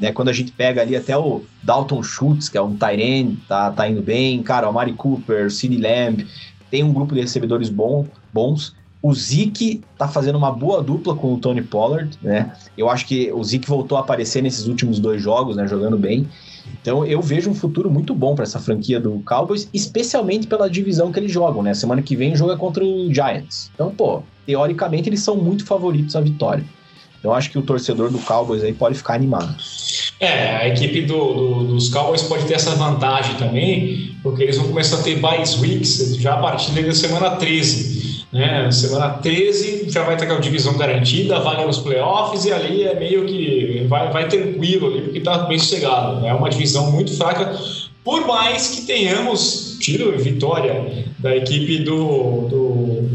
Né, 0.00 0.10
quando 0.10 0.30
a 0.30 0.32
gente 0.32 0.50
pega 0.50 0.80
ali 0.82 0.96
até 0.96 1.16
o 1.16 1.42
Dalton 1.62 2.02
Schultz, 2.02 2.48
que 2.48 2.58
é 2.58 2.62
um 2.62 2.76
Tyrene, 2.76 3.38
tá, 3.46 3.70
tá 3.70 3.88
indo 3.88 4.02
bem, 4.02 4.42
cara, 4.42 4.68
o 4.68 4.72
Mari 4.72 4.94
Cooper, 4.94 5.48
Sidney 5.48 5.80
Lamb, 5.80 6.26
tem 6.72 6.82
um 6.82 6.90
grupo 6.90 7.14
de 7.14 7.20
recebedores 7.20 7.68
bom, 7.68 8.06
bons. 8.32 8.74
O 9.02 9.12
Zeke 9.12 9.82
tá 9.98 10.08
fazendo 10.08 10.38
uma 10.38 10.50
boa 10.50 10.82
dupla 10.82 11.14
com 11.14 11.34
o 11.34 11.36
Tony 11.36 11.60
Pollard, 11.60 12.18
né? 12.22 12.50
Eu 12.78 12.88
acho 12.88 13.06
que 13.06 13.30
o 13.30 13.44
Zeke 13.44 13.68
voltou 13.68 13.98
a 13.98 14.00
aparecer 14.00 14.42
nesses 14.42 14.66
últimos 14.66 14.98
dois 14.98 15.20
jogos, 15.20 15.54
né? 15.54 15.66
Jogando 15.68 15.98
bem. 15.98 16.26
Então 16.80 17.04
eu 17.04 17.20
vejo 17.20 17.50
um 17.50 17.54
futuro 17.54 17.90
muito 17.90 18.14
bom 18.14 18.34
para 18.34 18.44
essa 18.44 18.58
franquia 18.58 18.98
do 18.98 19.22
Cowboys, 19.26 19.68
especialmente 19.74 20.46
pela 20.46 20.70
divisão 20.70 21.12
que 21.12 21.20
eles 21.20 21.30
jogam, 21.30 21.62
né? 21.62 21.74
Semana 21.74 22.00
que 22.00 22.16
vem 22.16 22.32
o 22.32 22.36
jogo 22.36 22.52
é 22.52 22.56
contra 22.56 22.82
o 22.82 23.12
Giants. 23.12 23.70
Então, 23.74 23.90
pô, 23.94 24.22
teoricamente 24.46 25.10
eles 25.10 25.20
são 25.20 25.36
muito 25.36 25.66
favoritos 25.66 26.16
à 26.16 26.22
vitória. 26.22 26.64
Então 27.18 27.34
acho 27.34 27.50
que 27.50 27.58
o 27.58 27.62
torcedor 27.62 28.10
do 28.10 28.18
Cowboys 28.20 28.64
aí 28.64 28.72
pode 28.72 28.96
ficar 28.96 29.12
animado. 29.12 29.54
É, 30.22 30.56
a 30.56 30.68
equipe 30.68 31.02
do, 31.02 31.34
do, 31.34 31.64
dos 31.64 31.88
Cowboys 31.88 32.22
pode 32.22 32.44
ter 32.44 32.54
essa 32.54 32.76
vantagem 32.76 33.34
também, 33.34 34.14
porque 34.22 34.44
eles 34.44 34.56
vão 34.56 34.68
começar 34.68 35.00
a 35.00 35.02
ter 35.02 35.16
bye 35.16 35.42
weeks 35.60 36.16
já 36.20 36.34
a 36.34 36.36
partir 36.36 36.70
da 36.80 36.94
semana 36.94 37.30
13. 37.32 38.22
Né? 38.32 38.70
Semana 38.70 39.14
13 39.14 39.90
já 39.90 40.04
vai 40.04 40.16
ter 40.16 40.26
aquela 40.26 40.40
divisão 40.40 40.78
garantida, 40.78 41.40
vaga 41.40 41.66
nos 41.66 41.78
playoffs 41.78 42.44
e 42.44 42.52
ali 42.52 42.84
é 42.84 42.94
meio 42.94 43.26
que 43.26 43.84
vai, 43.88 44.12
vai 44.12 44.28
tranquilo 44.28 44.92
ali, 44.92 45.02
porque 45.02 45.18
está 45.18 45.38
bem 45.38 45.58
sossegado. 45.58 46.20
Né? 46.20 46.28
É 46.28 46.34
uma 46.34 46.48
divisão 46.48 46.92
muito 46.92 47.16
fraca, 47.16 47.58
por 48.04 48.24
mais 48.24 48.68
que 48.68 48.82
tenhamos 48.82 49.76
tido 49.80 50.16
vitória 50.16 51.04
da 51.18 51.36
equipe 51.36 51.78
do, 51.78 52.42
do, 52.48 53.08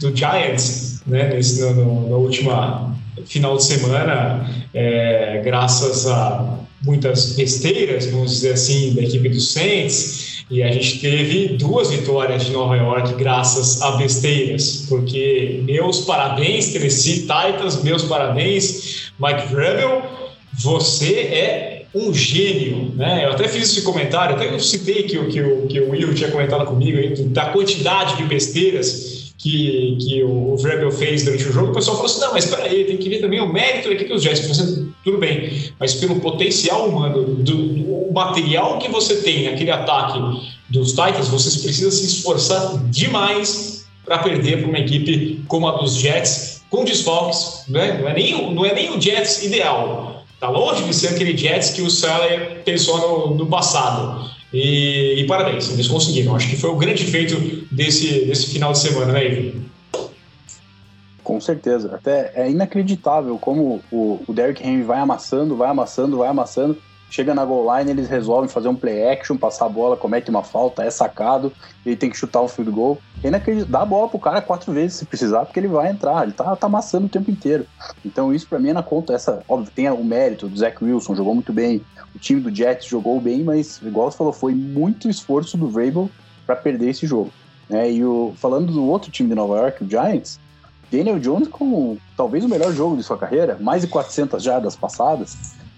do 0.00 0.16
Giants 0.16 0.88
né? 1.08 1.28
Nesse, 1.32 1.62
no, 1.62 1.74
no, 1.74 2.10
na 2.10 2.16
última 2.16 2.97
final 3.28 3.56
de 3.56 3.64
semana, 3.64 4.50
é, 4.72 5.40
graças 5.44 6.06
a 6.06 6.58
muitas 6.82 7.34
besteiras, 7.34 8.06
vamos 8.06 8.32
dizer 8.32 8.52
assim, 8.52 8.94
da 8.94 9.02
equipe 9.02 9.28
do 9.28 9.40
Saints. 9.40 10.44
E 10.50 10.62
a 10.62 10.72
gente 10.72 11.00
teve 11.00 11.48
duas 11.58 11.90
vitórias 11.90 12.46
de 12.46 12.52
Nova 12.52 12.74
York 12.74 13.14
graças 13.14 13.82
a 13.82 13.92
besteiras, 13.92 14.86
porque 14.88 15.60
meus 15.64 16.00
parabéns, 16.02 16.72
Tennessee 16.72 17.20
Titans, 17.20 17.82
meus 17.82 18.04
parabéns, 18.04 19.12
Mike 19.20 19.52
Vrabel, 19.52 20.02
você 20.54 21.12
é 21.12 21.82
um 21.94 22.14
gênio, 22.14 22.92
né? 22.94 23.26
Eu 23.26 23.32
até 23.32 23.46
fiz 23.46 23.70
esse 23.70 23.82
comentário, 23.82 24.36
até 24.36 24.52
eu 24.52 24.60
citei 24.60 25.02
que, 25.02 25.18
que, 25.26 25.42
que, 25.68 25.80
o 25.80 25.90
Will 25.90 26.14
tinha 26.14 26.30
comentado 26.30 26.64
comigo 26.64 26.98
aí, 26.98 27.14
da 27.28 27.46
quantidade 27.46 28.16
de 28.16 28.24
besteiras 28.24 29.17
que, 29.38 29.96
que 30.00 30.22
o 30.24 30.56
Vrabel 30.56 30.90
fez 30.90 31.22
durante 31.22 31.44
o 31.44 31.52
jogo, 31.52 31.70
o 31.70 31.74
pessoal 31.74 31.96
falou 31.96 32.10
assim, 32.10 32.20
não, 32.20 32.32
mas 32.32 32.44
espera 32.44 32.64
aí, 32.64 32.84
tem 32.84 32.96
que 32.96 33.08
ver 33.08 33.20
também 33.20 33.40
o 33.40 33.50
mérito 33.50 33.88
aqui 33.88 34.04
que 34.04 34.12
os 34.12 34.22
Jets 34.22 34.46
fazendo, 34.46 34.92
tudo 35.04 35.18
bem, 35.18 35.72
mas 35.78 35.94
pelo 35.94 36.18
potencial 36.18 36.88
humano, 36.88 37.24
do, 37.36 37.54
do 37.54 38.12
material 38.12 38.78
que 38.78 38.88
você 38.88 39.16
tem 39.22 39.48
naquele 39.48 39.70
ataque 39.70 40.18
dos 40.68 40.90
Titans, 40.90 41.28
vocês 41.28 41.56
precisam 41.58 41.90
se 41.90 42.04
esforçar 42.04 42.78
demais 42.90 43.86
para 44.04 44.18
perder 44.18 44.58
para 44.58 44.68
uma 44.68 44.78
equipe 44.78 45.44
como 45.46 45.68
a 45.68 45.72
dos 45.72 45.94
Jets, 45.94 46.64
com 46.68 46.84
desfalques, 46.84 47.64
né? 47.68 47.98
não, 48.00 48.08
é 48.08 48.14
nem, 48.14 48.54
não 48.54 48.66
é 48.66 48.74
nem 48.74 48.90
o 48.90 49.00
Jets 49.00 49.44
ideal, 49.44 50.24
tá 50.40 50.50
longe 50.50 50.82
de 50.82 50.94
ser 50.94 51.08
aquele 51.08 51.36
Jets 51.36 51.70
que 51.70 51.82
o 51.82 51.90
Saleh 51.90 52.62
pensou 52.64 52.98
no, 53.28 53.34
no 53.36 53.46
passado. 53.46 54.36
E, 54.52 55.20
e, 55.20 55.26
parabéns, 55.26 55.70
eles 55.70 55.88
conseguiram. 55.88 56.34
Acho 56.34 56.48
que 56.48 56.56
foi 56.56 56.70
o 56.70 56.76
grande 56.76 57.04
feito 57.04 57.36
desse, 57.70 58.24
desse 58.24 58.50
final 58.50 58.72
de 58.72 58.78
semana, 58.78 59.12
né, 59.12 59.26
Ivan? 59.26 59.68
Com 61.22 61.40
certeza. 61.40 61.94
Até 61.94 62.32
é 62.34 62.50
inacreditável 62.50 63.36
como 63.38 63.82
o, 63.92 64.22
o 64.26 64.32
Derrick 64.32 64.66
Henry 64.66 64.82
vai 64.82 64.98
amassando, 64.98 65.56
vai 65.56 65.68
amassando, 65.68 66.16
vai 66.16 66.28
amassando. 66.28 66.78
Chega 67.10 67.34
na 67.34 67.44
goal 67.44 67.78
line, 67.78 67.90
eles 67.90 68.08
resolvem 68.08 68.48
fazer 68.48 68.68
um 68.68 68.74
play 68.74 69.10
action, 69.10 69.36
passar 69.36 69.64
a 69.64 69.68
bola, 69.68 69.96
comete 69.96 70.28
uma 70.28 70.42
falta, 70.42 70.82
é 70.82 70.90
sacado, 70.90 71.50
ele 71.84 71.96
tem 71.96 72.10
que 72.10 72.16
chutar 72.18 72.42
um 72.42 72.48
field 72.48 72.70
goal. 72.70 72.98
É 73.22 73.28
inacreditável. 73.28 73.72
Dá 73.72 73.80
a 73.82 73.86
bola 73.86 74.08
pro 74.08 74.18
cara 74.18 74.42
quatro 74.42 74.72
vezes 74.72 74.98
se 74.98 75.06
precisar, 75.06 75.44
porque 75.46 75.58
ele 75.58 75.68
vai 75.68 75.90
entrar, 75.90 76.22
ele 76.22 76.32
tá, 76.32 76.54
tá 76.54 76.66
amassando 76.66 77.06
o 77.06 77.10
tempo 77.10 77.30
inteiro. 77.30 77.66
Então 78.04 78.34
isso 78.34 78.46
para 78.46 78.58
mim 78.58 78.70
é 78.70 78.74
na 78.74 78.82
conta. 78.82 79.14
Essa, 79.14 79.42
óbvio, 79.48 79.72
tem 79.74 79.90
o 79.90 80.04
mérito 80.04 80.48
do 80.48 80.56
Zach 80.56 80.82
Wilson, 80.82 81.14
jogou 81.14 81.34
muito 81.34 81.52
bem, 81.52 81.82
o 82.14 82.18
time 82.18 82.40
do 82.40 82.54
Jets 82.54 82.86
jogou 82.86 83.20
bem, 83.20 83.42
mas 83.42 83.80
igual 83.82 84.10
você 84.10 84.16
falou, 84.16 84.32
foi 84.32 84.54
muito 84.54 85.08
esforço 85.08 85.56
do 85.56 85.68
Vrabel 85.68 86.10
para 86.46 86.56
perder 86.56 86.90
esse 86.90 87.06
jogo. 87.06 87.30
Né? 87.68 87.92
E 87.92 88.04
o, 88.04 88.32
falando 88.36 88.72
do 88.72 88.84
outro 88.84 89.10
time 89.10 89.28
de 89.28 89.34
Nova 89.34 89.56
York, 89.56 89.84
o 89.84 89.88
Giants, 89.88 90.40
Daniel 90.90 91.18
Jones 91.18 91.48
com 91.48 91.98
talvez 92.16 92.44
o 92.44 92.48
melhor 92.48 92.72
jogo 92.72 92.96
de 92.96 93.02
sua 93.02 93.18
carreira, 93.18 93.58
mais 93.60 93.82
de 93.82 93.88
400 93.88 94.42
jardas 94.42 94.74
passadas. 94.74 95.36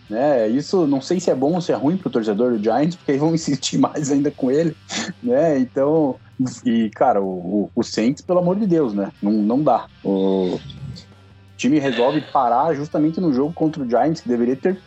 Né? 0.08 0.48
Isso 0.48 0.86
não 0.86 1.00
sei 1.00 1.20
se 1.20 1.30
é 1.30 1.34
bom 1.34 1.54
ou 1.54 1.60
se 1.60 1.72
é 1.72 1.74
ruim 1.74 1.96
para 1.96 2.08
o 2.08 2.10
torcedor 2.10 2.52
do 2.52 2.62
Giants, 2.62 2.96
porque 2.96 3.12
eles 3.12 3.20
vão 3.20 3.34
insistir 3.34 3.78
mais 3.78 4.10
ainda 4.10 4.30
com 4.30 4.50
ele. 4.50 4.76
Né? 5.22 5.58
Então, 5.58 6.16
e 6.64 6.90
cara, 6.90 7.20
o, 7.20 7.70
o 7.74 7.82
Saints, 7.82 8.22
pelo 8.22 8.38
amor 8.38 8.56
de 8.56 8.66
Deus, 8.66 8.94
né? 8.94 9.12
não, 9.22 9.32
não 9.32 9.62
dá. 9.62 9.86
O 10.04 10.58
time 11.56 11.78
resolve 11.78 12.20
parar 12.32 12.74
justamente 12.74 13.20
no 13.20 13.32
jogo 13.32 13.52
contra 13.52 13.82
o 13.82 13.88
Giants, 13.88 14.20
que 14.20 14.28
deveria 14.28 14.56
ter 14.56 14.80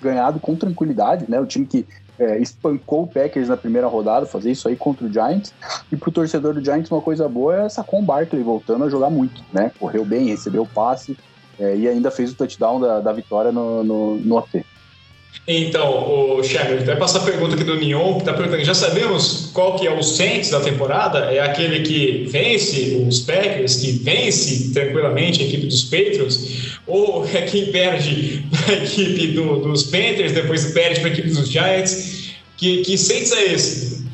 ganhado 0.00 0.40
com 0.40 0.56
tranquilidade, 0.56 1.26
né? 1.28 1.40
O 1.40 1.46
time 1.46 1.66
que 1.66 1.86
é, 2.18 2.38
espancou 2.38 3.04
o 3.04 3.06
Packers 3.06 3.48
na 3.48 3.56
primeira 3.56 3.86
rodada, 3.86 4.26
fazer 4.26 4.50
isso 4.50 4.68
aí 4.68 4.76
contra 4.76 5.06
o 5.06 5.12
Giants. 5.12 5.54
E 5.90 5.96
pro 5.96 6.10
torcedor 6.10 6.54
do 6.54 6.64
Giants, 6.64 6.90
uma 6.90 7.00
coisa 7.00 7.28
boa 7.28 7.64
é 7.64 7.68
sacou 7.68 8.00
o 8.00 8.04
Barkley 8.04 8.42
voltando 8.42 8.84
a 8.84 8.90
jogar 8.90 9.10
muito, 9.10 9.42
né? 9.52 9.72
Correu 9.78 10.04
bem, 10.04 10.28
recebeu 10.28 10.62
o 10.62 10.68
passe 10.68 11.16
é, 11.58 11.76
e 11.76 11.88
ainda 11.88 12.10
fez 12.10 12.32
o 12.32 12.34
touchdown 12.34 12.80
da, 12.80 13.00
da 13.00 13.12
vitória 13.12 13.50
no, 13.50 13.82
no, 13.82 14.16
no 14.16 14.36
OT. 14.36 14.64
Então, 15.46 16.38
o 16.38 16.44
Sherman, 16.44 16.84
vai 16.84 16.96
passar 16.96 17.20
a 17.20 17.22
pergunta 17.22 17.54
aqui 17.54 17.64
do 17.64 17.74
Nion, 17.74 18.14
que 18.14 18.20
está 18.20 18.34
perguntando, 18.34 18.62
já 18.64 18.74
sabemos 18.74 19.50
qual 19.52 19.76
que 19.76 19.86
é 19.86 19.92
o 19.92 20.02
Saints 20.02 20.50
da 20.50 20.60
temporada? 20.60 21.18
É 21.32 21.40
aquele 21.40 21.80
que 21.80 22.28
vence 22.30 23.04
os 23.08 23.20
Packers, 23.20 23.76
que 23.76 23.92
vence 23.92 24.72
tranquilamente 24.72 25.42
a 25.42 25.46
equipe 25.46 25.66
dos 25.66 25.84
Patriots? 25.84 26.78
Ou 26.86 27.26
é 27.26 27.42
quem 27.42 27.72
perde 27.72 28.44
a 28.68 28.72
equipe 28.72 29.28
do, 29.28 29.56
dos 29.60 29.84
Panthers, 29.84 30.32
depois 30.32 30.66
perde 30.72 31.00
para 31.00 31.08
a 31.08 31.12
equipe 31.12 31.30
dos 31.30 31.48
Giants? 31.48 32.30
Que, 32.56 32.82
que 32.82 32.96
Saints 32.96 33.32
é 33.32 33.52
esse? 33.52 34.04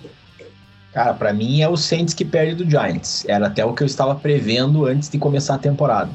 Cara, 0.95 1.13
para 1.13 1.33
mim 1.35 1.61
é 1.61 1.69
o 1.69 1.77
Saints 1.77 2.15
que 2.15 2.25
perde 2.25 2.55
do 2.55 2.71
Giants. 2.71 3.27
Era 3.29 3.49
até 3.49 3.63
o 3.63 3.75
que 3.75 3.83
eu 3.83 3.87
estava 3.87 4.15
prevendo 4.15 4.87
antes 4.87 5.11
de 5.11 5.19
começar 5.19 5.57
a 5.57 5.59
temporada. 5.59 6.11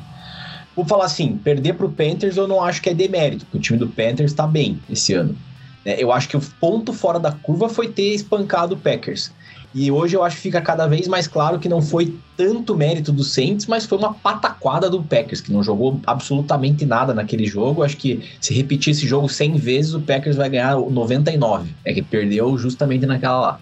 Vou 0.76 0.86
falar 0.86 1.06
assim, 1.06 1.38
perder 1.38 1.74
pro 1.74 1.90
Panthers 1.90 2.38
eu 2.38 2.48
não 2.48 2.64
acho 2.64 2.82
que 2.82 2.90
é 2.90 2.94
demérito, 2.94 3.46
porque 3.46 3.58
o 3.58 3.62
time 3.62 3.80
do 3.80 3.88
Panthers 3.88 4.34
tá 4.34 4.48
bem 4.48 4.80
esse 4.90 5.14
ano. 5.14 5.36
É, 5.84 6.02
eu 6.02 6.12
acho 6.12 6.30
que 6.30 6.38
o 6.38 6.42
ponto 6.60 6.94
fora 6.94 7.20
da 7.20 7.32
curva 7.32 7.68
foi 7.68 7.90
ter 7.90 8.14
espancado 8.14 8.76
o 8.76 8.78
Packers. 8.78 9.32
E 9.74 9.90
hoje 9.90 10.18
eu 10.18 10.24
acho 10.24 10.36
que 10.36 10.42
fica 10.42 10.60
cada 10.60 10.86
vez 10.86 11.08
mais 11.08 11.28
claro 11.28 11.58
que 11.58 11.70
não 11.70 11.82
foi 11.82 12.14
tanto 12.36 12.76
mérito 12.76 13.12
do 13.12 13.24
Saints, 13.24 13.66
mas 13.68 13.86
foi 13.86 13.98
uma 13.98 14.14
pataquada 14.14 14.90
do 14.90 15.02
Packers, 15.02 15.40
que 15.40 15.52
não 15.52 15.64
jogou 15.64 16.00
absolutamente 16.06 16.86
nada 16.86 17.14
naquele 17.14 17.46
jogo. 17.46 17.82
Acho 17.82 17.96
que 17.96 18.22
se 18.40 18.54
repetir 18.54 18.92
esse 18.92 19.08
jogo 19.08 19.30
100 19.30 19.56
vezes, 19.56 19.94
o 19.94 20.02
Packers 20.02 20.36
vai 20.36 20.50
ganhar 20.50 20.76
99. 20.76 21.70
É 21.86 21.94
que 21.94 22.02
perdeu 22.02 22.58
justamente 22.58 23.06
naquela 23.06 23.40
lá. 23.40 23.60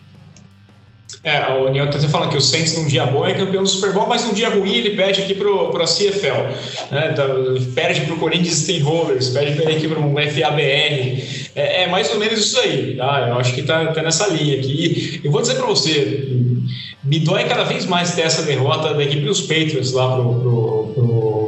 É, 1.22 1.52
o 1.52 1.70
Neil 1.70 1.90
tá 1.90 2.00
falando 2.08 2.30
que 2.30 2.38
o 2.38 2.42
Saints 2.42 2.78
num 2.78 2.88
dia 2.88 3.06
bom 3.06 3.26
é 3.26 3.34
campeão 3.34 3.62
do 3.62 3.68
Super 3.68 3.92
Bowl, 3.92 4.08
mas 4.08 4.24
num 4.26 4.34
dia 4.34 4.50
ruim 4.50 4.74
ele 4.74 4.92
perde 4.92 5.22
aqui 5.22 5.34
pro, 5.34 5.70
pro 5.70 5.84
CFL. 5.84 6.56
Né? 6.92 7.14
Tá, 7.14 7.26
perde 7.76 8.02
pro 8.02 8.16
Corinthians 8.16 8.60
Steamrollers, 8.60 9.30
perde 9.30 9.62
aqui 9.64 9.88
pro 9.88 10.02
FABR. 10.02 11.50
É, 11.56 11.84
é, 11.84 11.88
mais 11.88 12.10
ou 12.12 12.20
menos 12.20 12.40
isso 12.40 12.60
aí, 12.60 12.96
tá? 12.96 13.28
Eu 13.28 13.38
acho 13.38 13.54
que 13.54 13.64
tá, 13.64 13.88
tá 13.88 14.02
nessa 14.02 14.28
linha 14.28 14.58
aqui. 14.58 15.20
Eu 15.22 15.30
vou 15.30 15.42
dizer 15.42 15.56
para 15.56 15.66
você, 15.66 16.26
me 17.04 17.20
dói 17.20 17.44
cada 17.44 17.64
vez 17.64 17.86
mais 17.86 18.16
ter 18.16 18.22
essa 18.22 18.44
derrota 18.44 18.94
da 18.94 19.04
equipe 19.04 19.26
dos 19.26 19.42
Patriots 19.42 19.92
lá 19.92 20.16
pro, 20.16 20.36
pro, 20.36 20.92
pro, 20.96 21.39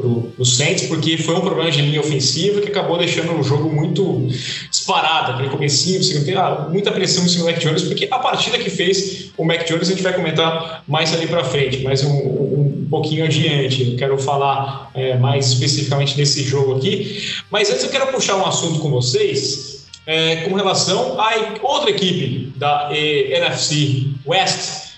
pro, 0.00 0.22
pro 0.34 0.44
Saints, 0.44 0.86
porque 0.86 1.16
foi 1.18 1.34
um 1.34 1.40
problema 1.40 1.70
de 1.70 1.82
linha 1.82 2.00
ofensiva 2.00 2.60
que 2.60 2.68
acabou 2.68 2.98
deixando 2.98 3.38
o 3.38 3.42
jogo 3.42 3.70
muito 3.70 4.28
disparado, 4.70 5.32
aquele 5.32 5.50
comecinho, 5.50 6.02
segundo 6.02 6.38
ah, 6.38 6.68
muita 6.70 6.90
pressão 6.90 7.24
em 7.24 7.28
cima 7.28 7.44
do 7.44 7.50
Mac 7.50 7.60
Jones, 7.60 7.82
porque 7.82 8.08
a 8.10 8.18
partida 8.18 8.58
que 8.58 8.70
fez 8.70 9.30
o 9.36 9.44
Mac 9.44 9.66
Jones 9.66 9.88
a 9.88 9.90
gente 9.92 10.02
vai 10.02 10.14
comentar 10.14 10.82
mais 10.88 11.12
ali 11.14 11.26
para 11.26 11.44
frente, 11.44 11.82
mais 11.82 12.02
um, 12.02 12.10
um, 12.10 12.86
pouquinho 12.90 13.24
adiante. 13.24 13.92
Eu 13.92 13.96
quero 13.96 14.18
falar 14.18 14.90
é, 14.94 15.16
mais 15.16 15.48
especificamente 15.48 16.16
desse 16.16 16.42
jogo 16.42 16.76
aqui, 16.76 17.24
mas 17.50 17.70
antes 17.70 17.84
eu 17.84 17.90
quero 17.90 18.08
puxar 18.08 18.36
um 18.36 18.46
assunto 18.46 18.80
com 18.80 18.90
vocês 18.90 19.70
é, 20.06 20.36
com 20.36 20.54
relação 20.54 21.16
a 21.20 21.34
outra 21.62 21.90
equipe 21.90 22.52
da 22.56 22.88
eh, 22.90 23.36
NFC 23.38 24.08
West, 24.26 24.89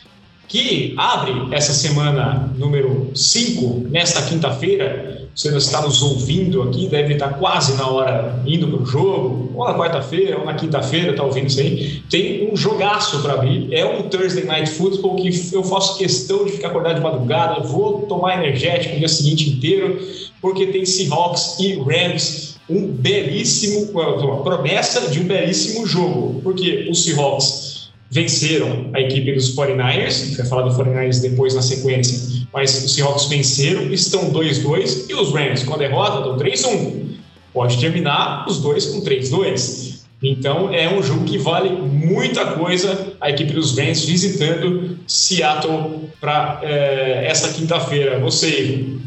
que 0.53 0.93
abre 0.99 1.33
essa 1.51 1.73
semana 1.73 2.53
número 2.59 3.11
5, 3.15 3.87
nesta 3.89 4.21
quinta-feira. 4.21 5.27
Você 5.35 5.49
está 5.57 5.81
nos 5.81 6.03
ouvindo 6.03 6.61
aqui, 6.61 6.89
deve 6.89 7.15
estar 7.15 7.31
quase 7.39 7.75
na 7.79 7.89
hora 7.89 8.39
indo 8.47 8.69
para 8.69 8.83
o 8.83 8.85
jogo, 8.85 9.51
ou 9.55 9.65
na 9.65 9.73
quarta-feira, 9.73 10.39
ou 10.39 10.45
na 10.45 10.53
quinta-feira, 10.53 11.13
está 11.13 11.23
ouvindo 11.23 11.47
isso 11.47 11.59
aí. 11.59 12.03
Tem 12.11 12.53
um 12.53 12.55
jogaço 12.55 13.23
para 13.23 13.33
abrir, 13.33 13.73
é 13.73 13.83
um 13.87 14.03
Thursday 14.11 14.45
Night 14.45 14.69
Football 14.69 15.17
que 15.17 15.31
eu 15.55 15.65
faço 15.65 15.97
questão 15.97 16.45
de 16.45 16.53
ficar 16.53 16.69
acordado 16.69 16.97
de 16.97 17.01
madrugada, 17.01 17.67
vou 17.67 18.03
tomar 18.03 18.45
energético 18.45 18.97
o 18.97 18.99
dia 18.99 19.09
seguinte 19.09 19.49
inteiro, 19.49 20.07
porque 20.39 20.67
tem 20.67 20.85
Seahawks 20.85 21.57
e 21.61 21.77
Rams 21.77 22.57
um 22.69 22.89
belíssimo, 22.89 23.91
uma 23.93 24.43
promessa 24.43 25.11
de 25.11 25.19
um 25.19 25.25
belíssimo 25.25 25.87
jogo, 25.87 26.43
porque 26.43 26.89
os 26.91 27.05
Seahawks 27.05 27.72
venceram 28.13 28.91
a 28.93 29.01
equipe 29.01 29.33
dos 29.33 29.57
49ers, 29.57 30.07
a 30.07 30.27
gente 30.27 30.37
vai 30.37 30.47
falar 30.47 30.69
do 30.69 30.77
49ers 30.77 31.23
depois 31.23 31.55
na 31.55 31.63
sequência, 31.63 32.47
mas 32.53 32.85
os 32.85 32.95
Seahawks 32.95 33.25
venceram, 33.25 33.91
estão 33.91 34.31
2-2, 34.31 35.09
e 35.09 35.15
os 35.15 35.33
Rams 35.33 35.65
com 35.65 35.73
a 35.73 35.79
derrota 35.79 36.19
estão 36.19 36.71
3-1. 36.71 37.17
Pode 37.55 37.81
terminar 37.81 38.47
os 38.47 38.61
dois 38.61 38.85
com 38.87 39.01
3-2. 39.01 40.03
Então 40.23 40.73
é 40.73 40.93
um 40.93 41.03
jogo 41.03 41.25
que 41.25 41.39
vale 41.39 41.71
muita 41.71 42.53
coisa 42.53 43.15
a 43.19 43.31
equipe 43.31 43.55
dos 43.55 43.77
Rams 43.79 44.05
visitando 44.05 44.99
Seattle 45.07 46.11
para 46.21 46.61
é, 46.63 47.27
essa 47.27 47.51
quinta-feira. 47.53 48.21
Você, 48.21 48.99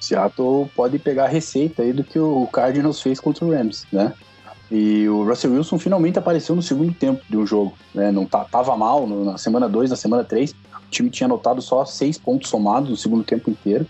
Seattle 0.00 0.68
pode 0.74 0.98
pegar 0.98 1.26
a 1.26 1.28
receita 1.28 1.82
aí 1.82 1.92
do 1.92 2.02
que 2.02 2.18
o 2.18 2.46
Cardinals 2.48 3.00
fez 3.00 3.20
contra 3.20 3.44
o 3.44 3.50
Rams, 3.52 3.86
né? 3.92 4.12
E 4.74 5.06
o 5.06 5.22
Russell 5.22 5.52
Wilson 5.52 5.78
finalmente 5.78 6.18
apareceu 6.18 6.56
no 6.56 6.62
segundo 6.62 6.94
tempo 6.94 7.22
de 7.28 7.36
um 7.36 7.46
jogo. 7.46 7.74
Né? 7.94 8.10
Não 8.10 8.24
tá, 8.24 8.42
tava 8.44 8.74
mal 8.74 9.06
no, 9.06 9.22
na 9.22 9.36
semana 9.36 9.68
2, 9.68 9.90
na 9.90 9.96
semana 9.96 10.24
3. 10.24 10.52
O 10.52 10.54
time 10.90 11.10
tinha 11.10 11.26
anotado 11.26 11.60
só 11.60 11.84
seis 11.84 12.16
pontos 12.16 12.48
somados 12.48 12.88
no 12.88 12.96
segundo 12.96 13.22
tempo 13.22 13.50
inteiro. 13.50 13.86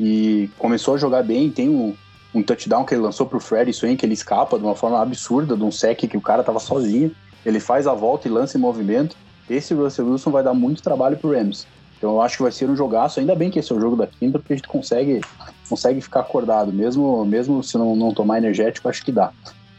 E 0.00 0.48
começou 0.58 0.94
a 0.94 0.96
jogar 0.96 1.22
bem. 1.22 1.50
Tem 1.50 1.68
um, 1.68 1.94
um 2.34 2.42
touchdown 2.42 2.82
que 2.86 2.94
ele 2.94 3.02
lançou 3.02 3.26
pro 3.26 3.38
Freddy 3.38 3.74
Swain, 3.74 3.94
que 3.94 4.06
ele 4.06 4.14
escapa 4.14 4.58
de 4.58 4.64
uma 4.64 4.74
forma 4.74 5.02
absurda 5.02 5.54
de 5.54 5.62
um 5.62 5.70
sec 5.70 5.98
que 5.98 6.16
o 6.16 6.20
cara 6.22 6.42
tava 6.42 6.58
sozinho. 6.58 7.14
Ele 7.44 7.60
faz 7.60 7.86
a 7.86 7.92
volta 7.92 8.26
e 8.26 8.30
lança 8.30 8.56
em 8.56 8.60
movimento. 8.60 9.14
Esse 9.50 9.74
Russell 9.74 10.06
Wilson 10.06 10.30
vai 10.30 10.42
dar 10.42 10.54
muito 10.54 10.82
trabalho 10.82 11.18
pro 11.18 11.32
Rams. 11.32 11.66
Então 11.98 12.12
eu 12.12 12.22
acho 12.22 12.38
que 12.38 12.42
vai 12.42 12.52
ser 12.52 12.70
um 12.70 12.76
jogaço. 12.76 13.20
Ainda 13.20 13.34
bem 13.34 13.50
que 13.50 13.58
esse 13.58 13.70
é 13.70 13.74
o 13.76 13.80
jogo 13.80 13.96
da 13.96 14.06
quinta, 14.06 14.38
porque 14.38 14.54
a 14.54 14.56
gente 14.56 14.66
consegue, 14.66 15.20
consegue 15.68 16.00
ficar 16.00 16.20
acordado. 16.20 16.72
Mesmo, 16.72 17.22
mesmo 17.26 17.62
se 17.62 17.76
não, 17.76 17.94
não 17.94 18.14
tomar 18.14 18.38
energético, 18.38 18.88
acho 18.88 19.04
que 19.04 19.12
dá. 19.12 19.30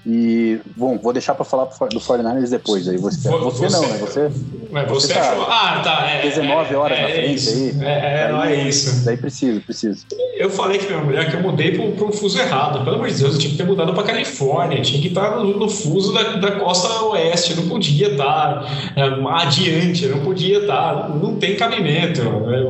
E, 0.06 0.60
bom, 0.76 0.98
vou 0.98 1.14
deixar 1.14 1.34
para 1.34 1.46
falar 1.46 1.64
do 1.66 2.00
49ers 2.00 2.50
depois. 2.50 2.90
Aí 2.90 2.98
você, 2.98 3.30
você, 3.30 3.66
você 3.66 3.70
não, 3.70 3.88
né? 3.88 3.98
Você, 4.00 4.28
você, 4.28 4.86
você 4.86 5.14
tá 5.14 5.32
achou... 5.32 5.44
Ah, 5.44 5.82
tá. 5.82 6.10
É, 6.10 6.22
19 6.24 6.76
horas 6.76 6.98
é, 6.98 7.02
na 7.02 7.08
frente 7.08 7.34
isso, 7.36 7.50
aí. 7.50 7.86
É, 7.86 8.30
não 8.30 8.44
é 8.44 8.68
isso. 8.68 9.06
Daí 9.06 9.16
precisa, 9.16 9.62
precisa. 9.62 10.06
Eu 10.36 10.50
falei 10.50 10.78
que 10.78 10.88
minha 10.88 11.00
mulher 11.00 11.30
que 11.30 11.38
eu 11.38 11.42
mudei 11.42 11.72
pro, 11.72 11.94
pro 11.94 12.12
fuso 12.12 12.38
errado. 12.38 12.84
Pelo 12.84 12.98
amor 12.98 13.08
de 13.08 13.18
Deus, 13.18 13.34
eu 13.34 13.40
tinha 13.40 13.52
que 13.52 13.58
ter 13.58 13.66
mudado 13.66 13.94
para 13.94 14.04
Califórnia. 14.04 14.82
Tinha 14.82 15.02
que 15.02 15.08
estar 15.08 15.38
no, 15.38 15.58
no 15.58 15.70
fuso 15.70 16.12
da, 16.14 16.34
da 16.34 16.52
costa 16.60 17.06
oeste. 17.06 17.56
Não 17.56 17.70
podia 17.70 18.12
estar 18.12 18.92
é, 18.98 19.04
adiante. 19.04 20.06
Não 20.08 20.20
podia 20.20 20.60
estar. 20.60 21.10
Não 21.16 21.36
tem 21.36 21.56
cabimento. 21.56 22.22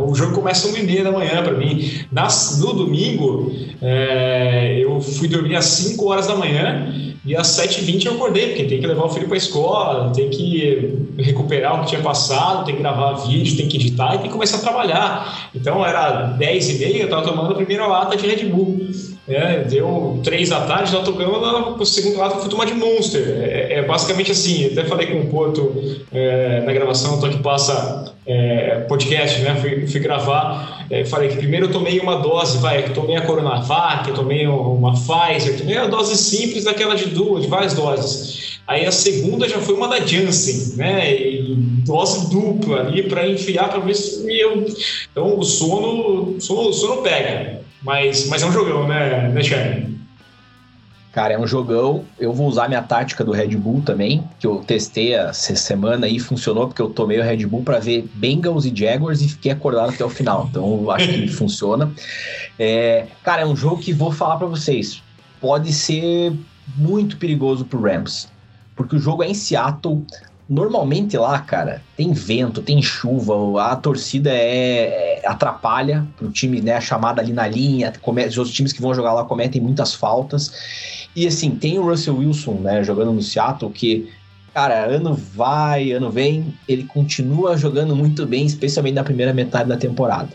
O 0.07 0.13
jogo 0.13 0.35
começa 0.35 0.67
uma 0.67 0.77
e 0.77 0.83
meia 0.83 1.03
da 1.03 1.11
manhã 1.11 1.41
para 1.41 1.53
mim. 1.53 2.05
Nas, 2.11 2.59
no 2.59 2.73
domingo, 2.73 3.51
é, 3.81 4.77
eu 4.79 5.01
fui 5.01 5.27
dormir 5.27 5.55
às 5.55 5.65
5 5.65 6.07
horas 6.07 6.27
da 6.27 6.35
manhã. 6.35 7.11
E 7.25 7.35
às 7.35 7.47
7h20 7.47 8.05
eu 8.05 8.13
acordei, 8.15 8.47
porque 8.47 8.65
tem 8.65 8.81
que 8.81 8.87
levar 8.87 9.05
o 9.05 9.09
filho 9.09 9.27
para 9.27 9.35
a 9.35 9.37
escola, 9.37 10.11
tem 10.13 10.29
que 10.29 11.07
recuperar 11.17 11.79
o 11.79 11.83
que 11.83 11.91
tinha 11.91 12.01
passado, 12.01 12.65
tem 12.65 12.75
que 12.75 12.81
gravar 12.81 13.13
vídeo, 13.25 13.55
tem 13.55 13.67
que 13.67 13.77
editar 13.77 14.15
e 14.15 14.17
tem 14.17 14.27
que 14.27 14.33
começar 14.33 14.57
a 14.57 14.61
trabalhar. 14.61 15.49
Então 15.55 15.85
era 15.85 16.37
10h30, 16.37 16.95
eu 16.97 17.03
estava 17.05 17.21
tomando 17.21 17.51
a 17.53 17.55
primeira 17.55 17.87
lata 17.87 18.17
de 18.17 18.27
Red 18.27 18.45
Bull. 18.49 18.77
É, 19.25 19.63
deu 19.63 20.19
3 20.21 20.49
da 20.49 20.65
tarde, 20.65 20.91
já 20.91 21.01
tocando 21.01 21.31
o 21.81 21.85
segundo 21.85 22.17
lado 22.17 22.31
que 22.31 22.37
eu 22.37 22.41
fui 22.41 22.49
tomar 22.49 22.65
de 22.65 22.73
Monster. 22.73 23.21
É, 23.21 23.75
é, 23.75 23.81
basicamente 23.81 24.31
assim, 24.31 24.65
até 24.65 24.83
falei 24.83 25.07
com 25.07 25.21
o 25.21 25.27
Porto 25.27 25.73
é, 26.11 26.59
na 26.59 26.73
gravação, 26.73 27.21
tô 27.21 27.29
que 27.29 27.37
passa 27.37 28.13
é, 28.25 28.81
podcast, 28.81 29.41
né? 29.41 29.55
Fui, 29.55 29.87
fui 29.87 29.99
gravar, 30.01 30.82
é, 30.93 31.03
falei 31.05 31.29
que 31.29 31.37
primeiro 31.37 31.65
eu 31.65 31.71
tomei 31.71 31.99
uma 31.99 32.17
dose, 32.17 32.59
vai, 32.59 32.83
eu 32.83 32.93
tomei 32.93 33.15
a 33.15 33.21
Coronavac, 33.21 34.07
eu 34.07 34.13
tomei 34.13 34.45
uma 34.45 34.93
Pfizer, 34.93 35.57
tomei 35.57 35.75
a 35.75 35.87
dose 35.87 36.15
simples 36.15 36.65
daquela 36.65 36.95
de 36.95 37.05
duas, 37.05 37.41
de 37.41 37.49
várias 37.49 37.73
doses. 37.73 38.59
Aí 38.67 38.85
a 38.85 38.91
segunda 38.91 39.49
já 39.49 39.59
foi 39.59 39.73
uma 39.73 39.87
da 39.87 39.99
Janssen, 40.05 40.77
né? 40.77 41.13
E 41.13 41.55
dose 41.83 42.29
dupla 42.29 42.81
ali 42.81 43.03
para 43.03 43.27
enfiar 43.27 43.69
para 43.69 43.79
ver 43.79 43.95
se 43.95 44.23
eu. 44.39 44.65
Então 45.11 45.39
o 45.39 45.43
sono, 45.43 46.39
sono, 46.39 46.71
sono 46.71 47.01
pega. 47.01 47.61
Mas, 47.81 48.27
mas 48.27 48.43
é 48.43 48.45
um 48.45 48.51
jogão, 48.51 48.87
né, 48.87 49.29
né 49.33 49.43
Charlie? 49.43 49.92
Cara, 51.13 51.35
é 51.35 51.39
um 51.39 51.45
jogão. 51.45 52.03
Eu 52.19 52.33
vou 52.33 52.47
usar 52.47 52.67
minha 52.67 52.81
tática 52.81 53.23
do 53.23 53.31
Red 53.31 53.55
Bull 53.55 53.83
também, 53.85 54.27
que 54.39 54.47
eu 54.47 54.63
testei 54.65 55.13
essa 55.13 55.55
semana 55.55 56.07
e 56.07 56.19
funcionou, 56.19 56.67
porque 56.67 56.81
eu 56.81 56.89
tomei 56.89 57.19
o 57.19 57.23
Red 57.23 57.45
Bull 57.45 57.61
para 57.61 57.77
ver 57.77 58.09
Bengals 58.15 58.65
e 58.65 58.75
Jaguars 58.75 59.21
e 59.21 59.29
fiquei 59.29 59.51
acordado 59.51 59.91
até 59.91 60.03
o 60.03 60.09
final. 60.09 60.47
Então, 60.49 60.81
eu 60.81 60.89
acho 60.89 61.07
que 61.07 61.27
funciona. 61.31 61.91
É, 62.57 63.05
cara, 63.23 63.43
é 63.43 63.45
um 63.45 63.55
jogo 63.55 63.77
que 63.77 63.93
vou 63.93 64.11
falar 64.11 64.37
para 64.37 64.47
vocês. 64.47 65.03
Pode 65.39 65.71
ser 65.71 66.33
muito 66.75 67.17
perigoso 67.17 67.63
pro 67.63 67.81
Rams, 67.81 68.27
porque 68.75 68.95
o 68.95 68.99
jogo 68.99 69.21
é 69.21 69.27
em 69.27 69.35
Seattle. 69.35 70.03
Normalmente 70.49 71.15
lá, 71.15 71.39
cara, 71.39 71.81
tem 71.95 72.11
vento, 72.11 72.61
tem 72.61 72.81
chuva, 72.81 73.63
a 73.63 73.75
torcida 73.75 74.29
é, 74.29 75.21
é 75.21 75.27
atrapalha 75.27 76.05
pro 76.17 76.29
time, 76.29 76.59
né, 76.59 76.79
chamada 76.81 77.21
ali 77.21 77.31
na 77.31 77.47
linha, 77.47 77.93
comete, 78.01 78.39
os 78.39 78.51
times 78.51 78.73
que 78.73 78.81
vão 78.81 78.93
jogar 78.93 79.13
lá 79.13 79.23
cometem 79.23 79.61
muitas 79.61 79.93
faltas. 79.93 80.51
E 81.15 81.27
assim, 81.27 81.51
tem 81.51 81.77
o 81.77 81.85
Russell 81.85 82.17
Wilson, 82.17 82.53
né, 82.55 82.83
jogando 82.83 83.13
no 83.13 83.21
Seattle, 83.21 83.71
que, 83.71 84.09
cara, 84.53 84.85
ano 84.85 85.13
vai, 85.13 85.91
ano 85.91 86.09
vem, 86.09 86.53
ele 86.67 86.83
continua 86.83 87.57
jogando 87.57 87.95
muito 87.95 88.25
bem, 88.25 88.45
especialmente 88.45 88.95
na 88.95 89.03
primeira 89.03 89.33
metade 89.33 89.69
da 89.69 89.77
temporada. 89.77 90.29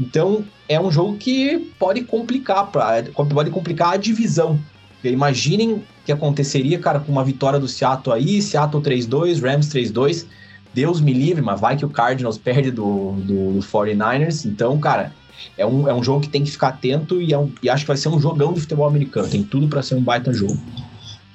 Então, 0.00 0.44
é 0.68 0.80
um 0.80 0.90
jogo 0.90 1.16
que 1.16 1.70
pode 1.78 2.02
complicar, 2.02 2.66
pra, 2.66 3.02
pode 3.32 3.50
complicar 3.50 3.94
a 3.94 3.96
divisão. 3.96 4.58
Imaginem 5.02 5.74
o 5.74 5.82
que 6.04 6.12
aconteceria, 6.12 6.78
cara, 6.78 7.00
com 7.00 7.12
uma 7.12 7.24
vitória 7.24 7.58
do 7.58 7.68
Seattle 7.68 8.14
aí, 8.14 8.42
Seattle 8.42 8.82
3-2, 8.82 9.40
Rams 9.40 9.68
3-2. 9.68 10.26
Deus 10.74 11.00
me 11.00 11.12
livre, 11.12 11.40
mas 11.42 11.60
vai 11.60 11.76
que 11.76 11.86
o 11.86 11.88
Cardinals 11.88 12.36
perde 12.36 12.70
do, 12.70 13.12
do, 13.12 13.52
do 13.52 13.60
49ers. 13.60 14.44
Então, 14.44 14.78
cara, 14.78 15.12
é 15.56 15.66
um, 15.66 15.88
é 15.88 15.94
um 15.94 16.02
jogo 16.02 16.20
que 16.20 16.28
tem 16.28 16.44
que 16.44 16.50
ficar 16.50 16.68
atento 16.68 17.20
e, 17.20 17.32
é 17.32 17.38
um, 17.38 17.50
e 17.62 17.68
acho 17.68 17.84
que 17.84 17.88
vai 17.88 17.96
ser 17.96 18.08
um 18.08 18.20
jogão 18.20 18.52
de 18.52 18.60
futebol 18.60 18.86
americano. 18.86 19.28
Tem 19.28 19.42
tudo 19.42 19.68
para 19.68 19.82
ser 19.82 19.94
um 19.94 20.02
baita 20.02 20.32
jogo. 20.32 20.58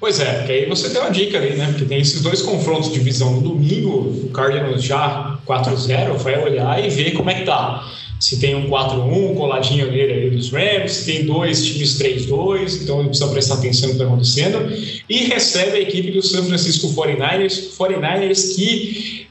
Pois 0.02 0.18
é, 0.18 0.38
porque 0.38 0.52
aí 0.52 0.68
você 0.68 0.90
tem 0.90 1.00
uma 1.00 1.10
dica 1.12 1.38
ali, 1.38 1.54
né? 1.54 1.66
Porque 1.68 1.84
tem 1.84 2.00
esses 2.00 2.20
dois 2.22 2.42
confrontos 2.42 2.92
de 2.92 2.98
visão 2.98 3.34
no 3.34 3.40
domingo, 3.40 3.98
o 4.24 4.30
Cardinals 4.30 4.82
já 4.82 5.38
4-0, 5.46 6.16
vai 6.16 6.42
olhar 6.42 6.84
e 6.84 6.88
ver 6.88 7.12
como 7.12 7.30
é 7.30 7.34
que 7.34 7.44
tá. 7.44 7.88
Se 8.18 8.40
tem 8.40 8.54
um 8.56 8.68
4-1 8.68 9.34
coladinho 9.36 9.90
nele 9.90 10.12
ali 10.12 10.30
dos 10.30 10.50
Rams, 10.50 10.90
se 10.90 11.12
tem 11.12 11.24
dois 11.24 11.64
times 11.64 11.98
3-2, 12.00 12.82
então 12.82 13.04
precisa 13.04 13.28
prestar 13.28 13.54
atenção 13.54 13.90
no 13.90 13.94
que 13.94 14.02
está 14.02 14.04
acontecendo. 14.04 14.72
E 15.08 15.24
recebe 15.24 15.76
a 15.76 15.80
equipe 15.80 16.10
do 16.10 16.20
San 16.20 16.42
Francisco 16.44 16.88
49ers, 16.88 17.76
49ers 17.76 18.56
que 18.56 19.21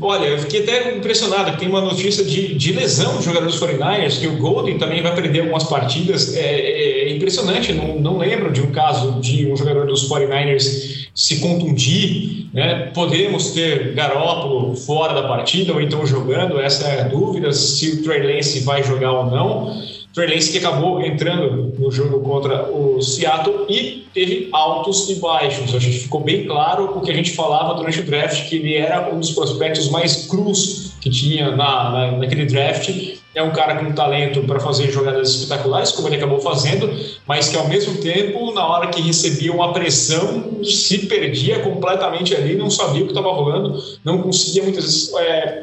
Olha, 0.00 0.26
eu 0.26 0.38
fiquei 0.38 0.62
até 0.62 0.96
impressionado 0.96 1.58
tem 1.58 1.68
uma 1.68 1.80
notícia 1.80 2.24
de, 2.24 2.54
de 2.54 2.72
lesão 2.72 3.18
de 3.18 3.24
jogadores 3.24 3.56
49ers, 3.56 4.20
que 4.20 4.28
o 4.28 4.36
Golden 4.36 4.78
também 4.78 5.02
vai 5.02 5.14
perder 5.14 5.40
algumas 5.40 5.64
partidas. 5.64 6.36
É, 6.36 6.40
é, 6.40 7.08
é 7.08 7.16
impressionante, 7.16 7.72
não, 7.72 7.98
não 7.98 8.18
lembro 8.18 8.52
de 8.52 8.60
um 8.60 8.70
caso 8.70 9.20
de 9.20 9.50
um 9.50 9.56
jogador 9.56 9.86
dos 9.86 10.08
49ers 10.08 11.08
se 11.12 11.40
contundir. 11.40 12.46
Né? 12.52 12.92
Podemos 12.94 13.50
ter 13.50 13.94
Garópolo 13.94 14.76
fora 14.76 15.12
da 15.12 15.26
partida 15.26 15.72
ou 15.72 15.80
então 15.80 16.06
jogando, 16.06 16.60
essa 16.60 16.86
é 16.86 17.00
a 17.00 17.08
dúvida, 17.08 17.52
se 17.52 17.90
o 17.90 18.02
Trey 18.04 18.36
Lance 18.36 18.60
vai 18.60 18.82
jogar 18.84 19.12
ou 19.12 19.26
não. 19.26 19.82
Trey 20.14 20.38
que 20.38 20.58
acabou 20.58 21.02
entrando 21.02 21.74
no 21.76 21.90
jogo 21.90 22.20
contra 22.20 22.70
o 22.70 23.02
Seattle 23.02 23.66
e 23.68 24.06
teve 24.14 24.48
altos 24.52 25.10
e 25.10 25.16
baixos. 25.16 25.74
A 25.74 25.78
gente 25.80 25.98
ficou 25.98 26.20
bem 26.20 26.46
claro 26.46 26.96
o 26.96 27.00
que 27.00 27.10
a 27.10 27.14
gente 27.14 27.32
falava 27.32 27.74
durante 27.74 27.98
o 27.98 28.04
draft, 28.04 28.48
que 28.48 28.54
ele 28.54 28.74
era 28.74 29.12
um 29.12 29.18
dos 29.18 29.32
prospectos 29.32 29.90
mais 29.90 30.28
crus 30.28 30.92
que 31.00 31.10
tinha 31.10 31.50
na, 31.50 31.90
na 31.90 32.12
naquele 32.12 32.46
draft. 32.46 32.90
É 33.34 33.42
um 33.42 33.50
cara 33.50 33.74
com 33.74 33.92
talento 33.92 34.42
para 34.44 34.60
fazer 34.60 34.92
jogadas 34.92 35.34
espetaculares, 35.34 35.90
como 35.90 36.06
ele 36.06 36.16
acabou 36.16 36.38
fazendo, 36.38 36.88
mas 37.26 37.48
que 37.48 37.56
ao 37.56 37.66
mesmo 37.66 38.00
tempo, 38.00 38.52
na 38.52 38.64
hora 38.64 38.86
que 38.86 39.02
recebia 39.02 39.52
uma 39.52 39.72
pressão, 39.72 40.62
se 40.62 41.06
perdia 41.06 41.58
completamente 41.58 42.32
ali, 42.36 42.54
não 42.54 42.70
sabia 42.70 43.02
o 43.02 43.06
que 43.06 43.10
estava 43.10 43.32
rolando, 43.32 43.82
não 44.04 44.22
conseguia 44.22 44.62
muitas 44.62 44.84
vezes. 44.84 45.12
É, 45.14 45.62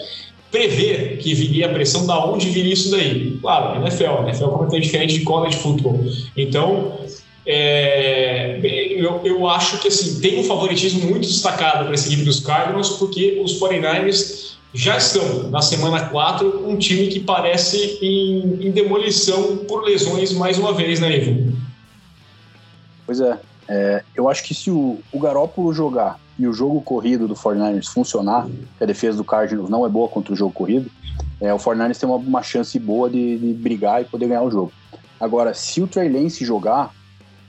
prever 0.51 1.17
que 1.17 1.33
viria 1.33 1.67
a 1.67 1.69
pressão, 1.69 2.05
da 2.05 2.23
onde 2.25 2.49
viria 2.49 2.73
isso 2.73 2.91
daí. 2.91 3.37
Claro, 3.41 3.81
NFL, 3.81 4.23
NFL 4.23 4.43
é 4.43 4.49
completamente 4.49 4.83
diferente 4.83 5.19
de 5.19 5.23
college 5.23 5.57
football. 5.57 6.05
Então, 6.35 6.99
é, 7.45 8.59
eu, 8.61 9.21
eu 9.23 9.47
acho 9.47 9.79
que 9.79 9.87
assim, 9.87 10.19
tem 10.19 10.39
um 10.39 10.43
favoritismo 10.43 11.09
muito 11.09 11.27
destacado 11.27 11.85
para 11.85 11.93
essa 11.93 12.07
equipe 12.07 12.23
dos 12.23 12.41
Cardinals, 12.41 12.89
porque 12.89 13.41
os 13.43 13.59
49ers 13.59 14.51
já 14.73 14.97
estão 14.97 15.49
na 15.49 15.61
semana 15.61 16.05
4 16.05 16.69
um 16.69 16.77
time 16.77 17.07
que 17.07 17.19
parece 17.19 17.99
em, 18.01 18.67
em 18.67 18.71
demolição 18.71 19.57
por 19.65 19.83
lesões 19.83 20.31
mais 20.33 20.57
uma 20.57 20.73
vez, 20.73 20.99
né, 20.99 21.17
Ivo? 21.17 21.57
Pois 23.05 23.19
é. 23.19 23.37
é 23.67 24.03
eu 24.15 24.29
acho 24.29 24.43
que 24.43 24.53
se 24.53 24.69
o, 24.69 24.99
o 25.11 25.19
Garópolo 25.19 25.73
jogar 25.73 26.19
e 26.41 26.47
o 26.47 26.53
jogo 26.53 26.81
corrido 26.81 27.27
do 27.27 27.35
49ers 27.35 27.87
funcionar, 27.87 28.47
que 28.77 28.83
a 28.83 28.87
defesa 28.87 29.15
do 29.15 29.23
Cardinals 29.23 29.69
não 29.69 29.85
é 29.85 29.89
boa 29.89 30.09
contra 30.09 30.33
o 30.33 30.35
jogo 30.35 30.51
corrido, 30.51 30.89
é, 31.39 31.53
o 31.53 31.57
49ers 31.57 31.99
tem 31.99 32.09
uma, 32.09 32.17
uma 32.17 32.41
chance 32.41 32.77
boa 32.79 33.07
de, 33.07 33.37
de, 33.37 33.53
brigar 33.53 34.01
e 34.01 34.05
poder 34.05 34.27
ganhar 34.27 34.41
o 34.41 34.49
jogo. 34.49 34.71
Agora, 35.19 35.53
se 35.53 35.83
o 35.83 35.87
Trey 35.87 36.09
Lance 36.09 36.43
jogar, 36.43 36.91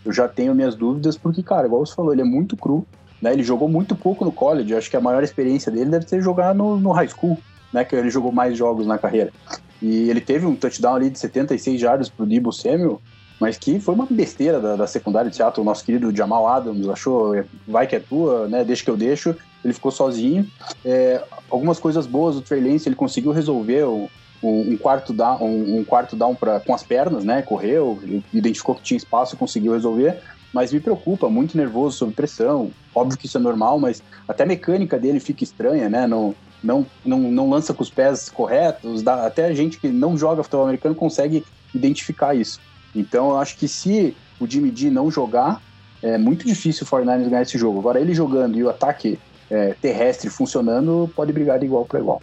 eu 0.04 0.12
já 0.12 0.28
tenho 0.28 0.54
minhas 0.54 0.74
dúvidas, 0.74 1.16
porque, 1.16 1.42
cara, 1.42 1.66
igual 1.66 1.86
você 1.86 1.94
falou, 1.94 2.12
ele 2.12 2.20
é 2.20 2.24
muito 2.24 2.54
cru, 2.54 2.86
né? 3.22 3.32
Ele 3.32 3.42
jogou 3.42 3.66
muito 3.66 3.96
pouco 3.96 4.26
no 4.26 4.32
college, 4.32 4.74
acho 4.74 4.90
que 4.90 4.96
a 4.96 5.00
maior 5.00 5.22
experiência 5.22 5.72
dele 5.72 5.88
deve 5.88 6.06
ser 6.06 6.20
jogar 6.20 6.54
no, 6.54 6.78
no 6.78 6.92
high 6.92 7.08
school, 7.08 7.38
né? 7.72 7.84
Que 7.84 7.96
ele 7.96 8.10
jogou 8.10 8.30
mais 8.30 8.58
jogos 8.58 8.86
na 8.86 8.98
carreira. 8.98 9.32
E 9.80 10.10
ele 10.10 10.20
teve 10.20 10.44
um 10.44 10.54
touchdown 10.54 10.96
ali 10.96 11.08
de 11.08 11.18
76 11.18 11.80
jardas 11.80 12.10
pro 12.10 12.26
Debo 12.26 12.52
Samuel, 12.52 13.00
mas 13.42 13.58
que 13.58 13.80
foi 13.80 13.92
uma 13.92 14.06
besteira 14.08 14.60
da, 14.60 14.76
da 14.76 14.86
secundária 14.86 15.28
de 15.28 15.34
Seattle. 15.34 15.62
O 15.62 15.64
nosso 15.64 15.84
querido 15.84 16.14
Jamal 16.14 16.46
Adams 16.46 16.88
achou, 16.88 17.34
vai 17.66 17.88
que 17.88 17.96
é 17.96 17.98
tua, 17.98 18.46
né? 18.46 18.62
Deixa 18.62 18.84
que 18.84 18.90
eu 18.90 18.96
deixo. 18.96 19.34
Ele 19.64 19.74
ficou 19.74 19.90
sozinho. 19.90 20.46
É, 20.84 21.20
algumas 21.50 21.80
coisas 21.80 22.06
boas 22.06 22.36
do 22.36 22.40
Trey 22.40 22.60
Lance, 22.60 22.88
ele 22.88 22.94
conseguiu 22.94 23.32
resolver 23.32 23.82
o, 23.82 24.08
um, 24.44 24.76
quarto 24.76 25.12
down, 25.12 25.42
um, 25.42 25.78
um 25.78 25.84
quarto 25.84 26.14
down 26.14 26.36
pra, 26.36 26.60
com 26.60 26.72
as 26.72 26.84
pernas, 26.84 27.24
né? 27.24 27.42
Correu, 27.42 28.00
identificou 28.32 28.76
que 28.76 28.82
tinha 28.82 28.96
espaço, 28.96 29.36
conseguiu 29.36 29.72
resolver. 29.72 30.20
Mas 30.52 30.72
me 30.72 30.78
preocupa, 30.78 31.28
muito 31.28 31.56
nervoso, 31.56 31.96
sob 31.96 32.12
pressão. 32.12 32.70
Óbvio 32.94 33.18
que 33.18 33.26
isso 33.26 33.38
é 33.38 33.40
normal, 33.40 33.76
mas 33.76 34.04
até 34.28 34.44
a 34.44 34.46
mecânica 34.46 35.00
dele 35.00 35.18
fica 35.18 35.42
estranha, 35.42 35.88
né? 35.88 36.06
Não, 36.06 36.32
não, 36.62 36.86
não, 37.04 37.18
não 37.18 37.50
lança 37.50 37.74
com 37.74 37.82
os 37.82 37.90
pés 37.90 38.28
corretos. 38.28 39.02
Dá, 39.02 39.26
até 39.26 39.46
a 39.46 39.52
gente 39.52 39.80
que 39.80 39.88
não 39.88 40.16
joga 40.16 40.44
futebol 40.44 40.64
americano 40.64 40.94
consegue 40.94 41.44
identificar 41.74 42.36
isso. 42.36 42.60
Então 42.94 43.30
eu 43.30 43.38
acho 43.38 43.56
que 43.56 43.68
se 43.68 44.16
o 44.38 44.46
Jimmy 44.46 44.72
G 44.74 44.90
não 44.90 45.10
jogar, 45.10 45.60
é 46.02 46.18
muito 46.18 46.44
difícil 46.46 46.86
o 46.86 46.90
49ers 46.90 47.28
ganhar 47.28 47.42
esse 47.42 47.58
jogo. 47.58 47.78
Agora 47.78 48.00
ele 48.00 48.14
jogando 48.14 48.56
e 48.56 48.62
o 48.62 48.70
ataque 48.70 49.18
é, 49.50 49.74
terrestre 49.80 50.30
funcionando, 50.30 51.10
pode 51.14 51.32
brigar 51.32 51.58
de 51.58 51.66
igual 51.66 51.84
para 51.84 52.00
igual. 52.00 52.20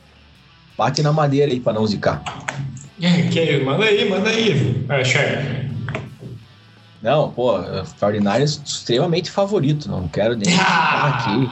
Bate 0.78 1.02
na 1.02 1.12
madeira 1.12 1.52
aí 1.52 1.60
para 1.60 1.74
não 1.74 1.86
zicar. 1.86 2.24
É, 3.02 3.24
que, 3.30 3.64
manda 3.64 3.86
aí, 3.86 4.10
manda 4.10 4.30
aí, 4.30 4.86
é, 4.90 5.66
Não, 7.02 7.32
pô, 7.32 7.58
49ers 8.00 8.62
extremamente 8.66 9.32
favorito, 9.32 9.90
não 9.90 10.08
quero 10.08 10.36
nem 10.36 10.54
ah! 10.60 11.08
aqui. 11.08 11.50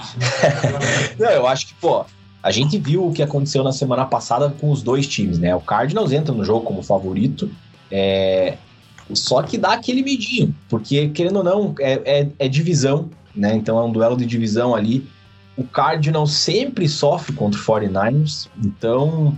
não, 1.18 1.30
eu 1.30 1.47
acho 1.47 1.68
que, 1.68 1.74
pô, 1.76 2.05
a 2.43 2.51
gente 2.51 2.78
viu 2.78 3.07
o 3.07 3.13
que 3.13 3.24
aconteceu 3.24 3.63
na 3.63 3.72
semana 3.72 4.05
passada 4.05 4.49
com 4.49 4.72
os 4.72 4.82
dois 4.82 5.07
times, 5.07 5.39
né? 5.39 5.55
O 5.55 5.61
Cardinals 5.61 6.11
entra 6.11 6.34
no 6.34 6.43
jogo 6.43 6.65
como 6.65 6.84
favorito, 6.84 7.49
é, 7.89 8.57
só 9.14 9.41
que 9.41 9.58
dá 9.58 9.74
aquele 9.74 10.03
medinho, 10.03 10.53
porque 10.70 11.10
querendo 11.10 11.38
ou 11.38 11.43
não, 11.43 11.76
é, 11.80 12.01
é, 12.05 12.30
é 12.39 12.47
divisão, 12.47 13.10
né? 13.36 13.55
Então 13.55 13.78
é 13.80 13.84
um 13.84 13.91
duelo 13.91 14.18
de 14.18 14.26
divisão 14.26 14.76
ali. 14.76 15.08
O 15.55 15.64
Cardinals 15.64 16.34
sempre 16.34 16.88
sofre 16.88 17.34
contra 17.34 17.60
o 17.60 17.64
49ers, 17.64 18.47
então 18.64 19.36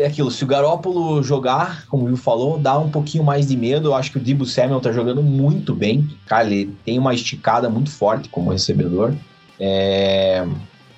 é 0.00 0.06
aquilo, 0.06 0.30
se 0.30 0.42
o 0.42 0.46
Garópolo 0.46 1.22
jogar, 1.22 1.86
como 1.86 2.04
o 2.04 2.06
Will 2.06 2.16
falou, 2.16 2.58
dá 2.58 2.78
um 2.78 2.90
pouquinho 2.90 3.22
mais 3.22 3.46
de 3.46 3.56
medo. 3.56 3.88
Eu 3.88 3.94
acho 3.94 4.10
que 4.10 4.18
o 4.18 4.20
Dibu 4.20 4.46
Samuel 4.46 4.80
tá 4.80 4.90
jogando 4.92 5.22
muito 5.22 5.74
bem. 5.74 6.08
Cara, 6.26 6.46
ele 6.46 6.74
tem 6.84 6.98
uma 6.98 7.12
esticada 7.12 7.68
muito 7.68 7.90
forte 7.90 8.28
como 8.28 8.50
recebedor. 8.50 9.12
É... 9.58 10.46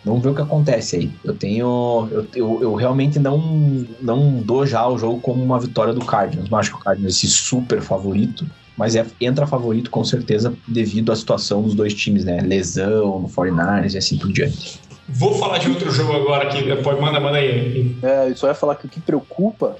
Vamos 0.05 0.23
ver 0.23 0.31
o 0.31 0.35
que 0.35 0.43
acontece 0.43 0.97
aí. 0.97 1.13
Eu 1.25 1.35
tenho. 1.35 2.09
Eu, 2.11 2.27
eu, 2.35 2.63
eu, 2.63 2.75
realmente 2.75 3.19
não, 3.19 3.39
não 4.01 4.43
dou 4.43 4.67
já 4.67 4.87
o 4.89 4.99
jogo 4.99 5.21
como 5.21 5.43
uma 5.43 5.61
vitória 5.61 5.93
do 5.93 6.05
Cardinals. 6.05 6.51
Não 6.51 6.59
acho 6.59 6.71
que 6.71 6.77
o 6.77 6.81
Cardinals 6.81 7.15
é 7.15 7.17
esse 7.17 7.29
super 7.29 7.81
favorito, 7.81 8.45
mas 8.77 8.97
é, 8.97 9.07
entra 9.21 9.47
favorito 9.47 9.91
com 9.91 10.05
certeza 10.05 10.53
devido 10.67 11.13
à 11.13 11.17
situação 11.17 11.63
dos 11.63 11.75
dois 11.75 11.95
times, 11.95 12.25
né? 12.25 12.41
Lesão 12.41 13.21
no 13.21 13.29
49ers 13.29 13.95
e 13.95 13.99
assim 13.99 14.19
por 14.19 14.33
diante. 14.33 14.81
Vou 15.09 15.35
falar 15.35 15.59
de 15.59 15.69
outro 15.69 15.91
jogo 15.91 16.13
agora 16.15 16.49
aqui. 16.49 16.65
Pode, 16.83 17.01
manda, 17.01 17.21
manda 17.21 17.39
aí. 17.39 17.97
É, 18.03 18.31
eu 18.31 18.37
só 18.37 18.49
ia 18.49 18.55
falar 18.55 18.77
que 18.77 18.87
o 18.87 18.89
que 18.89 19.01
preocupa 19.01 19.77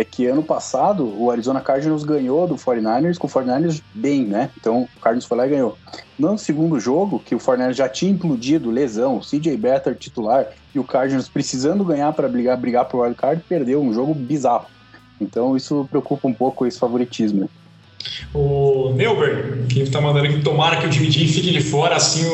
é 0.00 0.04
que 0.04 0.26
ano 0.26 0.42
passado 0.42 1.04
o 1.20 1.30
Arizona 1.30 1.60
Cardinals 1.60 2.04
ganhou 2.04 2.46
do 2.46 2.54
49ers 2.54 3.18
com 3.18 3.26
o 3.26 3.30
49ers 3.30 3.82
bem, 3.94 4.24
né? 4.24 4.50
Então 4.58 4.82
o 4.96 5.00
Cardinals 5.00 5.26
foi 5.26 5.36
lá 5.36 5.46
e 5.46 5.50
ganhou. 5.50 5.76
No 6.18 6.38
segundo 6.38 6.80
jogo, 6.80 7.18
que 7.18 7.34
o 7.34 7.38
49ers 7.38 7.74
já 7.74 7.88
tinha 7.88 8.10
implodido, 8.10 8.70
lesão, 8.70 9.18
o 9.18 9.20
CJ 9.20 9.56
Better 9.58 9.94
titular 9.94 10.46
e 10.74 10.78
o 10.78 10.84
Cardinals 10.84 11.28
precisando 11.28 11.84
ganhar 11.84 12.12
para 12.14 12.28
brigar, 12.28 12.56
brigar 12.56 12.86
pro 12.86 13.02
wild 13.02 13.14
card, 13.14 13.42
perdeu 13.46 13.82
um 13.82 13.92
jogo 13.92 14.14
bizarro. 14.14 14.66
Então 15.20 15.54
isso 15.54 15.86
preocupa 15.90 16.26
um 16.26 16.32
pouco 16.32 16.66
esse 16.66 16.78
favoritismo. 16.78 17.50
O 18.32 18.92
Neuber, 18.94 19.66
que 19.68 19.80
está 19.80 20.00
mandando 20.00 20.28
que 20.28 20.40
tomara 20.40 20.76
que 20.76 20.86
o 20.86 20.92
G 20.92 21.10
fique 21.26 21.50
de 21.50 21.60
fora, 21.60 21.96
assim, 21.96 22.24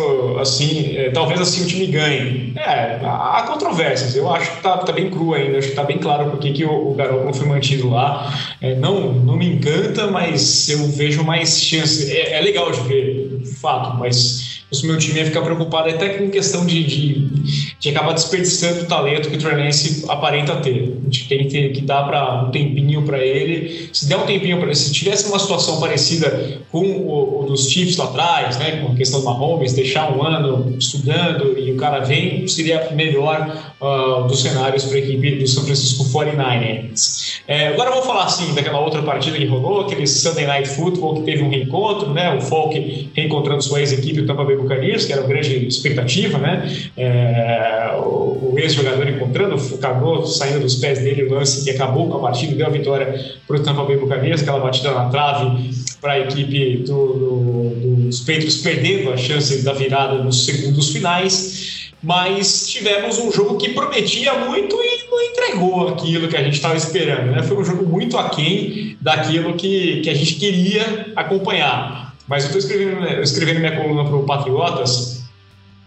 assim 0.40 0.96
é, 0.96 1.10
talvez 1.10 1.40
assim 1.40 1.64
o 1.64 1.66
time 1.66 1.86
ganhe. 1.86 2.52
É, 2.56 3.00
há 3.02 3.44
controvérsias. 3.46 4.14
Eu 4.14 4.30
acho 4.30 4.56
que 4.56 4.62
tá, 4.62 4.76
tá 4.78 4.92
bem 4.92 5.10
cru 5.10 5.34
ainda, 5.34 5.58
acho 5.58 5.68
que 5.68 5.74
tá 5.74 5.84
bem 5.84 5.98
claro 5.98 6.30
porque 6.30 6.52
que 6.52 6.64
o, 6.64 6.90
o 6.90 6.94
garoto 6.94 7.24
não 7.24 7.32
foi 7.32 7.46
mantido 7.46 7.88
lá. 7.90 8.32
É, 8.60 8.74
não, 8.74 9.12
não 9.12 9.36
me 9.36 9.46
encanta, 9.46 10.06
mas 10.08 10.68
eu 10.68 10.86
vejo 10.88 11.24
mais 11.24 11.60
chance. 11.60 12.10
É, 12.12 12.38
é 12.38 12.40
legal 12.42 12.70
de 12.70 12.80
ver, 12.82 13.42
fato, 13.60 13.96
mas 13.96 14.45
o 14.72 14.86
meu 14.86 14.98
time 14.98 15.20
ia 15.20 15.24
ficar 15.24 15.42
preocupado 15.42 15.88
até 15.88 16.10
com 16.10 16.28
questão 16.28 16.66
de, 16.66 16.82
de, 16.82 17.76
de 17.78 17.88
acabar 17.90 18.12
desperdiçando 18.12 18.82
o 18.82 18.86
talento 18.86 19.30
que 19.30 19.36
o 19.36 19.38
Trey 19.38 19.70
aparenta 20.08 20.56
ter. 20.56 20.98
A 21.00 21.04
gente 21.04 21.28
tem 21.28 21.46
que, 21.46 21.68
que 21.68 21.80
dar 21.82 22.02
para 22.02 22.42
um 22.44 22.50
tempinho 22.50 23.02
para 23.02 23.18
ele. 23.18 23.88
Se 23.92 24.08
der 24.08 24.16
um 24.16 24.26
tempinho 24.26 24.56
para 24.56 24.66
ele, 24.66 24.74
se 24.74 24.92
tivesse 24.92 25.28
uma 25.28 25.38
situação 25.38 25.78
parecida 25.78 26.60
com 26.72 26.84
o, 26.84 27.42
o, 27.42 27.46
dos 27.46 27.70
Chiefs 27.70 27.96
lá 27.96 28.06
atrás, 28.06 28.58
né, 28.58 28.82
com 28.82 28.92
a 28.92 28.96
questão 28.96 29.20
do 29.20 29.26
Mahomes, 29.26 29.72
deixar 29.72 30.12
um 30.12 30.22
ano 30.22 30.74
estudando 30.76 31.56
e 31.56 31.70
o 31.70 31.76
cara 31.76 32.00
vem, 32.00 32.46
seria 32.48 32.90
melhor 32.90 33.74
uh, 33.80 34.26
dos 34.26 34.42
cenários 34.42 34.84
para 34.84 34.96
a 34.96 34.98
equipe 34.98 35.36
do 35.36 35.46
São 35.46 35.64
Francisco 35.64 36.04
49ers. 36.04 37.40
É, 37.46 37.68
agora 37.68 37.90
vamos 37.90 38.06
falar 38.06 38.24
assim 38.24 38.54
daquela 38.54 38.80
outra 38.80 39.02
partida 39.02 39.36
que 39.36 39.46
rolou, 39.46 39.82
aquele 39.82 40.06
Sunday 40.06 40.46
Night 40.46 40.68
Football 40.68 41.16
que 41.16 41.22
teve 41.22 41.42
um 41.42 41.48
reencontro, 41.48 42.12
né, 42.12 42.34
o 42.34 42.40
Falk 42.40 43.10
reencontrando 43.14 43.62
sua 43.62 43.80
ex-equipe, 43.80 44.20
o 44.20 44.26
Tampa 44.26 44.44
Bay 44.44 44.56
Buccaneers, 44.56 45.04
que 45.04 45.12
era 45.12 45.22
uma 45.22 45.28
grande 45.28 45.66
expectativa, 45.66 46.38
né? 46.38 46.68
É, 46.96 47.92
o, 47.98 48.52
o 48.52 48.54
ex-jogador 48.58 49.08
encontrando, 49.08 49.56
acabou 49.74 50.26
saindo 50.26 50.60
dos 50.60 50.76
pés 50.76 50.98
dele 50.98 51.24
o 51.24 51.34
lance 51.34 51.64
que 51.64 51.70
acabou 51.70 52.08
com 52.08 52.16
a 52.16 52.20
partida, 52.20 52.54
deu 52.54 52.66
a 52.66 52.70
vitória 52.70 53.36
para 53.46 53.56
o 53.56 53.62
Tampa 53.62 53.84
Bay 53.84 53.96
Buccaneers, 53.96 54.42
aquela 54.42 54.60
batida 54.60 54.92
na 54.92 55.08
trave 55.08 55.70
para 56.00 56.14
a 56.14 56.20
equipe 56.20 56.84
do, 56.84 57.06
do, 57.06 57.70
dos 58.06 58.20
Patriots 58.20 58.58
perdendo 58.58 59.12
a 59.12 59.16
chance 59.16 59.62
da 59.62 59.72
virada 59.72 60.22
nos 60.22 60.44
segundos 60.44 60.90
finais 60.90 61.85
mas 62.06 62.68
tivemos 62.68 63.18
um 63.18 63.32
jogo 63.32 63.56
que 63.56 63.70
prometia 63.70 64.32
muito 64.34 64.76
e 64.76 65.10
não 65.10 65.20
entregou 65.20 65.88
aquilo 65.88 66.28
que 66.28 66.36
a 66.36 66.42
gente 66.42 66.54
estava 66.54 66.76
esperando. 66.76 67.32
Né? 67.32 67.42
Foi 67.42 67.56
um 67.56 67.64
jogo 67.64 67.84
muito 67.84 68.16
aquém 68.16 68.96
daquilo 69.00 69.54
que, 69.54 70.02
que 70.02 70.08
a 70.08 70.14
gente 70.14 70.36
queria 70.36 71.10
acompanhar. 71.16 72.14
Mas 72.28 72.44
eu 72.44 72.56
estou 72.56 72.60
escrevendo, 72.60 73.04
escrevendo 73.20 73.58
minha 73.58 73.74
coluna 73.74 74.04
para 74.04 74.14
o 74.14 74.22
Patriotas 74.22 75.15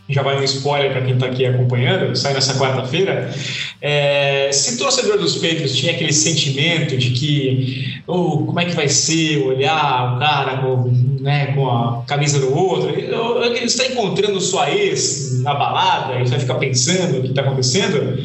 já 0.10 0.24
vai 0.24 0.39
um 0.39 0.43
spoiler 0.43 0.91
para 0.91 1.01
quem 1.01 1.14
está 1.14 1.28
aqui 1.28 1.45
acompanhando, 1.45 2.16
sai 2.16 2.34
nessa 2.34 2.55
quarta-feira. 2.55 3.32
É, 3.80 4.51
se 4.51 4.78
torcedor 4.78 5.20
dos 5.20 5.36
Patriots 5.36 5.78
tinha 5.78 5.91
aquele 5.91 6.12
sentimento 6.12 6.97
de 6.97 7.12
que, 7.12 8.01
oh, 8.07 8.39
como 8.39 8.60
é 8.60 8.66
que 8.66 8.76
vai 8.76 8.89
ser 8.89 9.38
olhar 9.45 10.16
o 10.16 10.20
cara 10.20 10.57
com, 10.57 10.91
né, 11.22 11.53
com 11.53 11.70
a 11.70 12.03
camisa 12.07 12.39
do 12.39 12.53
outro, 12.55 12.89
ele 12.89 13.66
está 13.66 13.86
encontrando 13.86 14.41
sua 14.41 14.72
ex 14.72 15.41
na 15.43 15.53
balada, 15.53 16.16
ele 16.16 16.28
vai 16.28 16.39
ficar 16.39 16.55
pensando 16.55 17.20
o 17.20 17.22
que 17.22 17.30
está 17.30 17.41
acontecendo. 17.41 18.18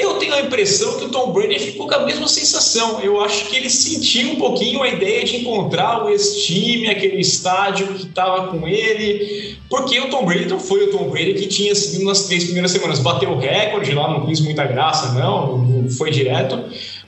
Eu 0.00 0.14
tenho 0.14 0.34
a 0.34 0.40
impressão 0.40 0.98
que 0.98 1.04
o 1.04 1.08
Tom 1.10 1.30
Brady 1.30 1.58
ficou 1.58 1.86
com 1.86 1.94
a 1.94 2.06
mesma 2.06 2.26
sensação. 2.26 3.00
Eu 3.00 3.20
acho 3.20 3.46
que 3.46 3.56
ele 3.56 3.68
sentiu 3.68 4.32
um 4.32 4.36
pouquinho 4.36 4.82
a 4.82 4.88
ideia 4.88 5.24
de 5.24 5.36
encontrar 5.36 6.04
o 6.04 6.08
ex-time, 6.08 6.88
aquele 6.88 7.20
estádio 7.20 7.88
que 7.88 8.06
estava 8.06 8.48
com 8.48 8.66
ele, 8.66 9.58
porque 9.68 10.00
o 10.00 10.08
Tom 10.08 10.24
Brady 10.24 10.46
não 10.46 10.58
foi 10.58 10.84
o 10.84 10.90
Tom 10.90 11.10
Brady 11.10 11.34
que 11.34 11.46
tinha 11.46 11.74
sido 11.74 12.04
nas 12.04 12.24
três 12.24 12.44
primeiras 12.44 12.70
semanas. 12.70 12.98
Bateu 12.98 13.30
o 13.30 13.38
recorde 13.38 13.92
lá, 13.92 14.08
não 14.08 14.26
quis 14.26 14.40
muita 14.40 14.64
graça, 14.64 15.12
não, 15.12 15.86
foi 15.96 16.10
direto 16.10 16.58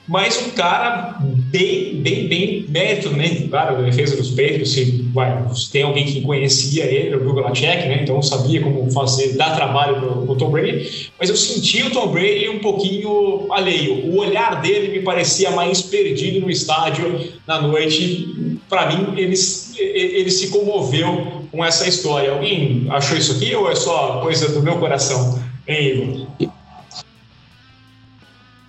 mas 0.09 0.37
um 0.47 0.51
cara 0.51 1.17
bem, 1.21 1.97
bem, 1.97 2.29
bem 2.29 2.67
mérito, 2.69 3.11
né? 3.11 3.47
Claro, 3.49 3.77
da 3.77 3.83
defesa 3.83 4.17
dos 4.17 4.31
Patriots, 4.31 4.73
se, 4.73 5.03
vai, 5.15 5.43
se 5.55 5.71
tem 5.71 5.83
alguém 5.83 6.05
que 6.05 6.21
conhecia 6.23 6.85
ele, 6.85 7.15
o 7.15 7.21
Bill 7.21 7.35
né? 7.35 8.01
Então 8.03 8.21
sabia 8.21 8.61
como 8.61 8.91
fazer, 8.91 9.37
dar 9.37 9.55
trabalho 9.55 10.01
pro, 10.01 10.27
pro 10.27 10.37
Tom 10.37 10.51
Brady, 10.51 11.11
mas 11.19 11.31
eu 11.31 11.37
senti 11.37 11.83
o 11.85 11.91
Tom 11.91 12.09
Brady 12.09 12.49
um 12.49 12.59
pouquinho 12.59 13.47
alheio. 13.53 14.07
O 14.07 14.19
olhar 14.19 14.61
dele 14.61 14.89
me 14.89 15.03
parecia 15.03 15.51
mais 15.53 15.83
perdido 15.83 16.41
no 16.41 16.51
estádio 16.51 17.33
na 17.47 17.61
noite. 17.61 18.59
Para 18.69 18.89
mim, 18.89 19.15
ele, 19.17 19.35
ele 19.79 20.31
se 20.31 20.49
comoveu 20.49 21.43
com 21.53 21.65
essa 21.65 21.87
história. 21.87 22.33
Alguém 22.33 22.87
achou 22.91 23.17
isso 23.17 23.33
aqui 23.33 23.55
ou 23.55 23.71
é 23.71 23.75
só 23.75 24.21
coisa 24.21 24.49
do 24.49 24.63
meu 24.63 24.79
coração? 24.79 25.41
Hein, 25.69 26.27
Igor? 26.41 26.51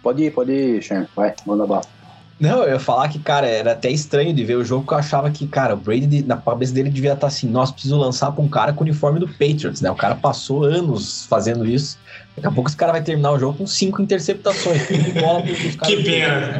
Pode 0.04 0.22
ir, 0.22 0.32
pode 0.32 0.52
ir, 0.52 0.84
Shen. 0.84 1.08
Vai, 1.16 1.34
manda 1.46 1.66
bala. 1.66 1.84
Não, 2.40 2.64
eu 2.64 2.74
ia 2.74 2.80
falar 2.80 3.08
que, 3.08 3.20
cara, 3.20 3.48
era 3.48 3.72
até 3.72 3.90
estranho 3.90 4.34
de 4.34 4.44
ver 4.44 4.56
o 4.56 4.66
jogo, 4.66 4.82
porque 4.82 4.96
eu 4.96 4.98
achava 4.98 5.32
que, 5.32 5.48
cara, 5.48 5.76
o 5.76 5.78
Brady, 5.78 6.24
na 6.24 6.36
cabeça 6.36 6.74
dele, 6.74 6.90
devia 6.90 7.14
estar 7.14 7.28
assim, 7.28 7.48
nossa, 7.48 7.72
preciso 7.72 7.98
lançar 7.98 8.34
pra 8.34 8.44
um 8.44 8.50
cara 8.50 8.74
com 8.74 8.82
o 8.82 8.84
uniforme 8.84 9.18
do 9.18 9.28
Patriots, 9.28 9.80
né? 9.80 9.90
O 9.90 9.96
cara 9.96 10.16
passou 10.16 10.66
anos 10.66 11.26
fazendo 11.28 11.66
isso. 11.66 11.98
Daqui 12.36 12.48
a 12.48 12.52
pouco 12.52 12.70
esse 12.70 12.76
cara 12.76 12.92
vai 12.92 13.02
terminar 13.02 13.32
o 13.32 13.40
jogo 13.40 13.60
com 13.60 13.66
cinco 13.66 14.02
interceptações. 14.02 14.82
bola 15.22 15.42
que 15.42 16.04
pena. 16.04 16.60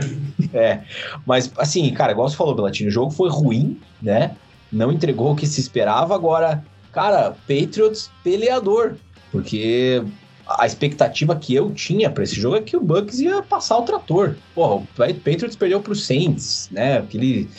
É, 0.54 0.80
mas 1.26 1.52
assim, 1.58 1.92
cara, 1.92 2.14
igual 2.14 2.30
você 2.30 2.38
falou, 2.38 2.56
Belatino, 2.56 2.90
o 2.90 2.94
jogo 2.94 3.12
foi 3.12 3.30
ruim, 3.30 3.78
né? 4.02 4.36
Não 4.72 4.90
entregou 4.90 5.34
o 5.34 5.36
que 5.36 5.46
se 5.46 5.60
esperava. 5.60 6.16
Agora, 6.16 6.64
cara, 6.94 7.36
Patriots 7.48 8.10
peleador, 8.24 8.94
porque 9.32 10.04
a 10.48 10.66
expectativa 10.66 11.36
que 11.36 11.56
eu 11.56 11.72
tinha 11.72 12.10
para 12.10 12.24
esse 12.24 12.36
jogo 12.36 12.58
é 12.58 12.62
que 12.62 12.76
o 12.76 12.82
Bucks 12.82 13.20
ia 13.20 13.42
passar 13.42 13.78
o 13.78 13.84
trator. 13.84 14.36
Porra, 14.54 14.76
o 14.76 14.88
Patriots 14.98 15.56
perdeu 15.56 15.80
pro 15.80 15.96
Saints, 15.96 16.70
né? 16.72 16.98
Aquele 16.98 17.50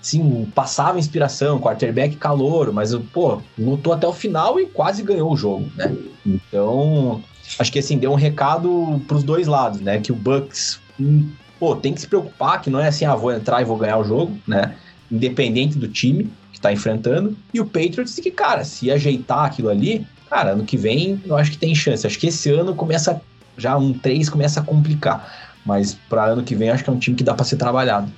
assim, 0.00 0.50
passava 0.54 0.98
inspiração, 0.98 1.60
quarterback 1.60 2.16
calor, 2.16 2.72
mas 2.72 2.94
pô, 3.12 3.40
lutou 3.56 3.92
até 3.92 4.06
o 4.06 4.12
final 4.12 4.58
e 4.58 4.66
quase 4.66 5.02
ganhou 5.02 5.32
o 5.32 5.36
jogo, 5.36 5.70
né? 5.76 5.94
Então, 6.26 7.22
acho 7.58 7.70
que 7.70 7.78
assim, 7.78 7.98
deu 7.98 8.10
um 8.10 8.16
recado 8.16 9.00
pros 9.06 9.22
dois 9.22 9.46
lados, 9.46 9.80
né? 9.80 10.00
Que 10.00 10.10
o 10.10 10.16
Bucks, 10.16 10.80
hum, 10.98 11.30
pô, 11.60 11.76
tem 11.76 11.94
que 11.94 12.00
se 12.00 12.08
preocupar, 12.08 12.60
que 12.60 12.70
não 12.70 12.80
é 12.80 12.88
assim, 12.88 13.04
ah, 13.04 13.14
vou 13.14 13.32
entrar 13.32 13.62
e 13.62 13.64
vou 13.64 13.76
ganhar 13.76 13.98
o 13.98 14.04
jogo, 14.04 14.36
né? 14.46 14.74
Independente 15.10 15.78
do 15.78 15.86
time 15.86 16.32
que 16.52 16.60
tá 16.60 16.72
enfrentando. 16.72 17.36
E 17.54 17.60
o 17.60 17.66
Patriots, 17.66 18.16
que, 18.16 18.30
cara, 18.30 18.64
se 18.64 18.90
ajeitar 18.90 19.44
aquilo 19.44 19.68
ali, 19.68 20.04
cara, 20.32 20.52
ano 20.52 20.64
que 20.64 20.78
vem 20.78 21.20
eu 21.26 21.36
acho 21.36 21.50
que 21.50 21.58
tem 21.58 21.74
chance. 21.74 22.06
Acho 22.06 22.18
que 22.18 22.28
esse 22.28 22.50
ano 22.50 22.74
começa, 22.74 23.20
já 23.58 23.76
um 23.76 23.92
3 23.92 24.30
começa 24.30 24.60
a 24.60 24.62
complicar. 24.62 25.30
Mas 25.64 25.94
para 26.08 26.24
ano 26.24 26.42
que 26.42 26.54
vem 26.54 26.70
acho 26.70 26.82
que 26.82 26.88
é 26.88 26.92
um 26.92 26.98
time 26.98 27.14
que 27.14 27.22
dá 27.22 27.34
para 27.34 27.44
ser 27.44 27.56
trabalhado. 27.56 28.10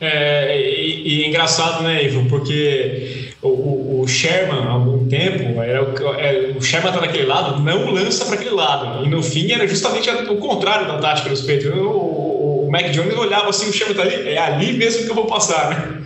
É, 0.00 0.58
e, 0.58 1.08
e, 1.08 1.24
é 1.24 1.28
engraçado, 1.28 1.82
né, 1.82 2.04
Ivo? 2.04 2.28
Porque 2.28 3.32
o, 3.40 4.00
o, 4.02 4.08
Sherman, 4.08 4.62
há 4.66 4.70
algum 4.70 5.08
tempo, 5.08 5.62
era 5.62 5.82
o, 5.82 6.14
é, 6.14 6.52
o 6.54 6.60
Sherman 6.60 6.92
tá 6.92 7.00
naquele 7.00 7.24
lado, 7.24 7.62
não 7.62 7.90
lança 7.90 8.24
para 8.24 8.34
aquele 8.34 8.54
lado. 8.54 9.04
E 9.04 9.08
no 9.08 9.22
fim 9.22 9.52
era 9.52 9.66
justamente 9.66 10.10
o 10.10 10.36
contrário 10.36 10.86
da 10.86 10.98
tática 10.98 11.30
dos 11.30 11.40
Patriots. 11.42 11.80
O, 11.80 11.88
o, 11.88 12.66
o 12.66 12.70
Mac 12.70 12.90
Jones 12.90 13.16
olhava 13.16 13.48
assim, 13.48 13.68
o 13.68 13.72
Sherman 13.72 13.96
tá 13.96 14.02
ali, 14.02 14.28
é 14.28 14.38
ali 14.38 14.72
mesmo 14.72 15.04
que 15.04 15.10
eu 15.10 15.14
vou 15.14 15.26
passar, 15.26 15.70
né? 15.70 15.99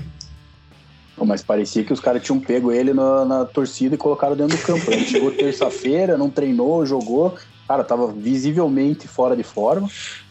Mas 1.27 1.43
parecia 1.43 1.85
que 1.85 1.93
os 1.93 2.01
caras 2.01 2.23
tinham 2.23 2.41
pego 2.41 2.73
ele 2.73 2.93
na, 2.93 3.25
na, 3.25 3.45
torcida 3.45 3.95
e 3.95 3.99
colocaram 3.99 4.37
dentro 4.37 4.57
do 4.57 4.63
campo. 4.63 4.91
Ele 4.91 5.05
chegou 5.05 5.31
terça-feira, 5.33 6.19
não 6.19 6.31
treinou, 6.31 6.85
jogou. 6.85 7.35
Cara, 7.67 7.83
tava 7.83 8.09
visivelmente 8.09 9.09
fora 9.09 9.37
de 9.37 9.43
forma, 9.43 9.89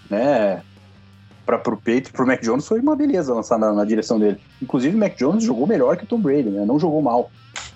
né? 0.09 0.61
Para 1.45 1.57
pro 1.57 1.75
Peito 1.75 2.09
e 2.09 2.13
pro 2.13 2.25
Mac 2.25 2.41
Jones 2.41 2.67
foi 2.67 2.79
uma 2.79 2.95
beleza 2.95 3.33
lançar 3.33 3.57
na, 3.57 3.73
na, 3.73 3.83
direção 3.83 4.19
dele. 4.19 4.39
Inclusive, 4.61 4.95
o 4.95 4.99
Mac 4.99 5.17
Jones 5.17 5.43
jogou 5.43 5.67
melhor 5.67 5.97
que 5.97 6.03
o 6.03 6.07
Tom 6.07 6.19
Brady, 6.19 6.49
né? 6.49 6.65
Não 6.65 6.79
jogou 6.79 7.01
mal. 7.01 7.29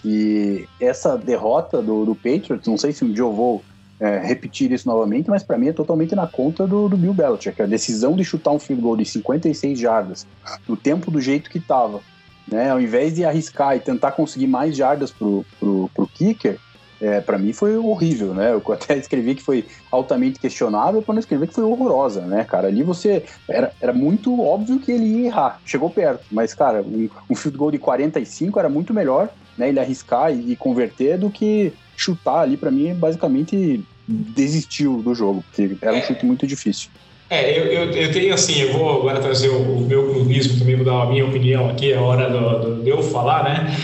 E 0.05 0.65
essa 0.79 1.17
derrota 1.17 1.81
do, 1.81 2.05
do 2.05 2.15
Patriots, 2.15 2.67
não 2.67 2.77
sei 2.77 2.93
se 2.93 3.03
um 3.03 3.11
dia 3.11 3.23
eu 3.23 3.33
vou 3.33 3.61
é, 3.99 4.19
repetir 4.19 4.71
isso 4.71 4.87
novamente, 4.87 5.29
mas 5.29 5.43
para 5.43 5.57
mim 5.57 5.69
é 5.69 5.73
totalmente 5.73 6.15
na 6.15 6.27
conta 6.27 6.67
do, 6.67 6.87
do 6.87 6.97
Bill 6.97 7.13
Belichick. 7.13 7.61
A 7.61 7.65
decisão 7.65 8.15
de 8.15 8.23
chutar 8.23 8.51
um 8.51 8.59
field 8.59 8.81
goal 8.81 8.97
de 8.97 9.05
56 9.05 9.79
jardas, 9.79 10.27
no 10.67 10.77
tempo 10.77 11.09
do 11.09 11.19
jeito 11.19 11.49
que 11.49 11.59
tava, 11.59 12.01
né? 12.47 12.69
Ao 12.69 12.79
invés 12.79 13.13
de 13.13 13.25
arriscar 13.25 13.75
e 13.75 13.79
tentar 13.79 14.11
conseguir 14.11 14.47
mais 14.47 14.75
jardas 14.75 15.11
pro, 15.11 15.45
pro, 15.59 15.89
pro 15.93 16.07
kicker, 16.07 16.57
é, 16.99 17.21
para 17.21 17.37
mim 17.37 17.53
foi 17.53 17.77
horrível, 17.77 18.33
né? 18.33 18.51
Eu 18.51 18.73
até 18.73 18.97
escrevi 18.97 19.35
que 19.35 19.43
foi 19.43 19.65
altamente 19.91 20.39
questionável 20.39 21.01
para 21.01 21.13
não 21.13 21.19
escrever 21.19 21.47
que 21.47 21.53
foi 21.53 21.63
horrorosa, 21.63 22.21
né, 22.21 22.43
cara? 22.43 22.67
Ali 22.67 22.83
você. 22.83 23.23
Era, 23.47 23.71
era 23.79 23.93
muito 23.93 24.41
óbvio 24.41 24.79
que 24.79 24.91
ele 24.91 25.05
ia 25.05 25.27
errar. 25.27 25.61
Chegou 25.65 25.89
perto, 25.89 26.25
mas, 26.31 26.53
cara, 26.53 26.81
um, 26.81 27.09
um 27.29 27.35
field 27.35 27.57
goal 27.57 27.71
de 27.71 27.77
45 27.77 28.59
era 28.59 28.69
muito 28.69 28.93
melhor, 28.93 29.29
né? 29.57 29.69
Ele 29.69 29.79
arriscar 29.79 30.33
e, 30.33 30.53
e 30.53 30.55
converter 30.55 31.17
do 31.17 31.29
que 31.29 31.73
chutar 31.95 32.39
ali, 32.39 32.57
para 32.57 32.71
mim, 32.71 32.93
basicamente 32.93 33.83
desistiu 34.07 35.01
do 35.01 35.13
jogo, 35.13 35.43
porque 35.43 35.75
era 35.81 35.95
um 35.95 36.01
chute 36.01 36.25
muito 36.25 36.47
difícil. 36.47 36.89
É, 37.29 37.59
eu, 37.59 37.65
eu, 37.65 37.91
eu, 37.91 38.11
tenho 38.11 38.33
assim, 38.33 38.61
eu 38.61 38.73
vou 38.73 38.89
agora 38.89 39.19
trazer 39.19 39.49
o, 39.49 39.61
o 39.61 39.81
meu 39.81 40.13
clubismo 40.13 40.57
também, 40.57 40.75
vou 40.77 40.85
dar 40.85 41.03
a 41.03 41.05
minha 41.07 41.25
opinião 41.25 41.69
aqui, 41.69 41.91
é 41.91 41.97
hora 41.97 42.29
do, 42.29 42.75
do, 42.75 42.83
de 42.83 42.89
eu 42.89 43.03
falar, 43.03 43.43
né? 43.43 43.77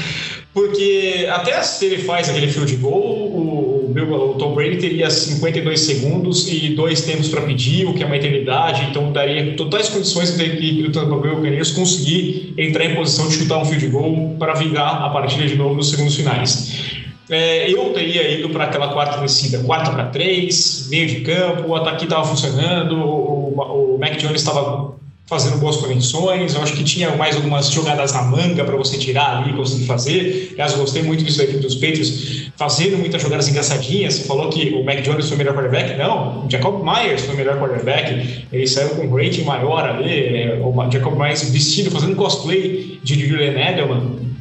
Porque 0.53 1.27
até 1.29 1.61
se 1.63 1.85
ele 1.85 1.97
faz 1.97 2.29
aquele 2.29 2.47
field 2.47 2.75
goal, 2.77 3.01
o, 3.01 3.91
o, 3.91 4.31
o 4.31 4.33
Tom 4.35 4.53
Brady 4.53 4.77
teria 4.77 5.09
52 5.09 5.79
segundos 5.79 6.47
e 6.47 6.69
dois 6.69 7.01
tempos 7.01 7.27
para 7.27 7.41
pedir, 7.41 7.85
o 7.85 7.93
que 7.93 8.03
é 8.03 8.05
uma 8.05 8.15
eternidade, 8.15 8.87
então 8.89 9.11
daria 9.11 9.55
totais 9.57 9.89
condições 9.89 10.37
da 10.37 10.43
equipe 10.43 10.83
do 10.83 10.91
Tampa 10.91 11.17
Bay 11.17 11.35
Buccaneers 11.35 11.71
conseguir 11.71 12.53
entrar 12.57 12.85
em 12.85 12.95
posição 12.95 13.27
de 13.27 13.35
chutar 13.35 13.57
um 13.57 13.65
field 13.65 13.87
goal 13.87 14.35
para 14.37 14.53
vingar 14.53 15.03
a 15.03 15.09
partida 15.09 15.45
de 15.45 15.55
novo 15.55 15.75
nos 15.75 15.89
segundos 15.89 16.15
finais. 16.15 17.02
É, 17.29 17.71
eu 17.71 17.93
teria 17.93 18.29
ido 18.31 18.49
para 18.49 18.65
aquela 18.65 18.89
quarta 18.89 19.19
descida, 19.19 19.59
quarta 19.59 19.91
para 19.91 20.05
três, 20.05 20.87
meio 20.89 21.07
de 21.07 21.21
campo, 21.21 21.69
o 21.69 21.75
ataque 21.75 22.03
estava 22.03 22.25
funcionando, 22.25 22.95
o, 22.97 23.93
o 23.93 23.97
Mac 23.97 24.17
Jones 24.17 24.41
estava 24.41 24.93
fazendo 25.25 25.57
boas 25.57 25.77
conexões, 25.77 26.53
eu 26.53 26.61
acho 26.61 26.73
que 26.73 26.83
tinha 26.83 27.15
mais 27.15 27.35
algumas 27.35 27.71
jogadas 27.71 28.13
na 28.13 28.23
manga 28.23 28.63
para 28.65 28.75
você 28.75 28.97
tirar 28.97 29.37
ali, 29.37 29.53
conseguir 29.53 29.85
fazer. 29.85 30.49
Aliás, 30.51 30.75
gostei 30.75 31.01
muito 31.01 31.23
disso 31.23 31.37
da 31.37 31.45
equipe 31.45 31.59
dos 31.59 31.75
Patriots, 31.75 32.51
fazendo 32.57 32.97
muitas 32.97 33.21
jogadas 33.21 33.47
engraçadinhas. 33.47 34.15
Você 34.15 34.23
falou 34.25 34.49
que 34.49 34.73
o 34.73 34.83
Mac 34.83 35.01
Jones 35.01 35.25
foi 35.27 35.35
o 35.35 35.37
melhor 35.37 35.55
quarterback? 35.55 35.97
Não, 35.97 36.45
o 36.45 36.51
Jacob 36.51 36.83
Myers 36.83 37.21
foi 37.21 37.35
o 37.35 37.37
melhor 37.37 37.57
quarterback. 37.57 38.45
Ele 38.51 38.67
saiu 38.67 38.89
com 38.89 39.07
um 39.07 39.15
rating 39.15 39.43
maior 39.43 39.85
ali, 39.85 40.11
é, 40.11 40.61
o 40.61 40.91
Jacob 40.91 41.17
Myers 41.17 41.49
vestido, 41.49 41.89
fazendo 41.89 42.15
cosplay 42.17 42.99
de 43.01 43.27
Julian 43.27 43.57
Edelman 43.57 44.32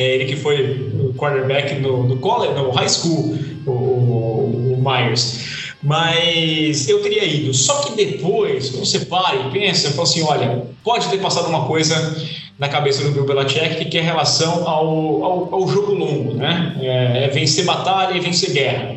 é 0.00 0.14
ele 0.14 0.24
que 0.26 0.36
foi 0.36 0.92
quarterback 1.16 1.74
no, 1.80 2.04
no 2.04 2.18
college, 2.18 2.54
no 2.54 2.70
high 2.70 2.88
school, 2.88 3.36
o, 3.66 3.70
o, 3.70 4.74
o 4.74 4.82
Myers. 4.82 5.56
Mas 5.82 6.88
eu 6.88 7.00
teria 7.02 7.24
ido. 7.24 7.52
Só 7.54 7.80
que 7.82 7.92
depois, 7.92 8.70
quando 8.70 8.84
você 8.84 9.00
para 9.00 9.36
e 9.36 9.50
pensa, 9.50 9.90
fala 9.90 10.02
assim: 10.02 10.22
olha, 10.22 10.62
pode 10.82 11.08
ter 11.08 11.18
passado 11.18 11.48
uma 11.48 11.66
coisa 11.66 12.16
na 12.58 12.68
cabeça 12.68 13.02
do 13.02 13.10
Bill 13.10 13.24
Belichick 13.24 13.84
que 13.84 13.98
é 13.98 14.00
relação 14.00 14.66
ao, 14.66 15.22
ao, 15.22 15.54
ao 15.54 15.68
jogo 15.68 15.92
longo, 15.92 16.34
né? 16.34 16.76
É, 16.80 17.24
é, 17.24 17.28
vencer 17.28 17.64
batalha 17.64 18.16
e 18.16 18.20
vencer 18.20 18.52
guerra. 18.52 18.96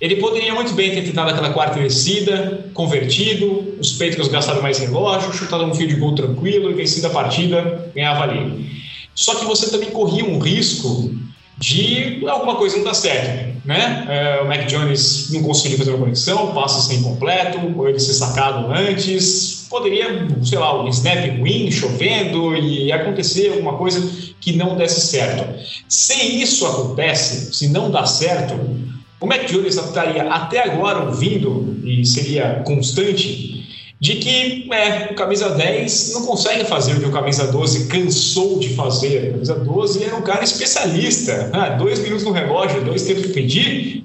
Ele 0.00 0.16
poderia 0.16 0.52
muito 0.52 0.74
bem 0.74 0.90
ter 0.90 1.02
tentado 1.02 1.30
aquela 1.30 1.50
quarta 1.50 1.78
descida, 1.78 2.66
convertido, 2.74 3.76
os 3.80 3.92
Patriots 3.92 4.26
gastaram 4.26 4.60
mais 4.60 4.78
relógio, 4.80 5.32
chutado 5.32 5.64
um 5.64 5.72
fio 5.72 5.86
de 5.86 5.94
gol 5.94 6.12
tranquilo 6.14 6.70
e 6.70 6.74
vencido 6.74 7.06
a 7.06 7.10
partida, 7.10 7.90
ganhava 7.94 8.24
ali. 8.24 8.81
Só 9.14 9.34
que 9.34 9.44
você 9.44 9.70
também 9.70 9.90
corria 9.90 10.24
um 10.24 10.38
risco 10.38 11.12
de 11.58 12.26
alguma 12.26 12.56
coisa 12.56 12.76
não 12.76 12.84
dar 12.84 12.94
certo. 12.94 13.56
né? 13.64 14.04
É, 14.08 14.42
o 14.42 14.48
Mac 14.48 14.66
Jones 14.66 15.30
não 15.30 15.42
conseguiu 15.42 15.78
fazer 15.78 15.90
uma 15.90 16.00
conexão, 16.00 16.52
passa 16.52 16.80
sem 16.80 17.02
completo, 17.02 17.58
ou 17.76 17.88
ele 17.88 18.00
ser 18.00 18.14
sacado 18.14 18.72
antes. 18.72 19.66
Poderia, 19.70 20.26
sei 20.42 20.58
lá, 20.58 20.82
um 20.82 20.88
snap 20.88 21.24
ruim, 21.38 21.70
chovendo 21.70 22.56
e 22.56 22.90
acontecer 22.90 23.50
alguma 23.50 23.74
coisa 23.74 24.10
que 24.40 24.54
não 24.54 24.76
desse 24.76 25.00
certo. 25.02 25.44
Se 25.88 26.14
isso 26.14 26.66
acontece, 26.66 27.54
se 27.54 27.68
não 27.68 27.90
dá 27.90 28.04
certo, 28.04 28.54
o 29.20 29.26
Mac 29.26 29.46
Jones 29.46 29.76
estaria 29.76 30.24
até 30.24 30.64
agora 30.64 31.04
ouvindo 31.04 31.80
e 31.84 32.04
seria 32.04 32.62
constante 32.66 33.61
de 34.02 34.16
que 34.16 34.68
é, 34.72 35.12
o 35.12 35.14
camisa 35.14 35.50
10 35.50 36.14
não 36.14 36.26
consegue 36.26 36.64
fazer 36.64 36.94
o 36.94 36.98
que 36.98 37.06
o 37.06 37.12
camisa 37.12 37.46
12 37.46 37.86
cansou 37.86 38.58
de 38.58 38.70
fazer. 38.70 39.28
O 39.28 39.32
camisa 39.34 39.54
12 39.54 40.02
era 40.02 40.16
um 40.16 40.22
cara 40.22 40.42
especialista. 40.42 41.50
Ah, 41.52 41.68
dois 41.68 42.00
minutos 42.00 42.24
no 42.24 42.32
relógio, 42.32 42.82
dois 42.82 43.04
tempos 43.04 43.22
de 43.22 43.28
pedir. 43.28 44.04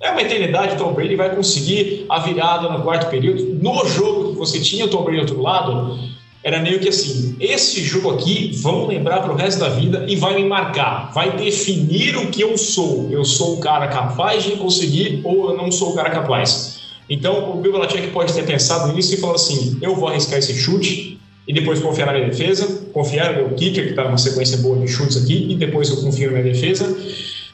É 0.00 0.12
uma 0.12 0.22
eternidade, 0.22 0.74
o 0.74 0.78
Tom 0.78 0.92
Brady 0.92 1.16
vai 1.16 1.34
conseguir 1.34 2.06
a 2.08 2.20
virada 2.20 2.68
no 2.68 2.80
quarto 2.84 3.10
período. 3.10 3.58
No 3.60 3.84
jogo 3.88 4.30
que 4.30 4.38
você 4.38 4.60
tinha 4.60 4.84
o 4.84 4.88
Tom 4.88 5.02
Brady 5.02 5.16
do 5.16 5.32
outro 5.32 5.42
lado, 5.42 5.98
era 6.44 6.60
meio 6.60 6.78
que 6.78 6.88
assim: 6.88 7.34
esse 7.40 7.82
jogo 7.82 8.12
aqui 8.12 8.52
vão 8.62 8.86
lembrar 8.86 9.22
para 9.22 9.32
o 9.32 9.36
resto 9.36 9.58
da 9.58 9.68
vida 9.68 10.06
e 10.06 10.14
vai 10.14 10.36
me 10.36 10.44
marcar, 10.44 11.10
vai 11.12 11.36
definir 11.36 12.16
o 12.16 12.28
que 12.28 12.40
eu 12.40 12.56
sou. 12.56 13.08
Eu 13.10 13.24
sou 13.24 13.54
o 13.54 13.58
cara 13.58 13.88
capaz 13.88 14.44
de 14.44 14.52
conseguir 14.52 15.22
ou 15.24 15.50
eu 15.50 15.56
não 15.56 15.72
sou 15.72 15.90
o 15.90 15.94
cara 15.96 16.08
capaz. 16.10 16.77
Então, 17.08 17.56
o 17.56 17.60
Bill 17.60 17.72
Belichick 17.72 18.08
pode 18.08 18.32
ter 18.34 18.44
pensado 18.44 18.92
nisso 18.92 19.14
e 19.14 19.16
falou 19.16 19.36
assim: 19.36 19.78
eu 19.80 19.94
vou 19.96 20.08
arriscar 20.08 20.38
esse 20.38 20.54
chute 20.54 21.18
e 21.46 21.52
depois 21.52 21.80
confiar 21.80 22.06
na 22.06 22.12
minha 22.12 22.26
defesa, 22.26 22.66
confiar 22.92 23.32
no 23.32 23.38
meu 23.38 23.54
kicker, 23.56 23.84
que 23.84 23.90
está 23.90 24.04
numa 24.04 24.18
sequência 24.18 24.58
boa 24.58 24.78
de 24.78 24.86
chutes 24.86 25.16
aqui, 25.16 25.46
e 25.50 25.56
depois 25.56 25.88
eu 25.88 25.96
confio 26.02 26.30
na 26.30 26.38
minha 26.38 26.52
defesa, 26.52 26.94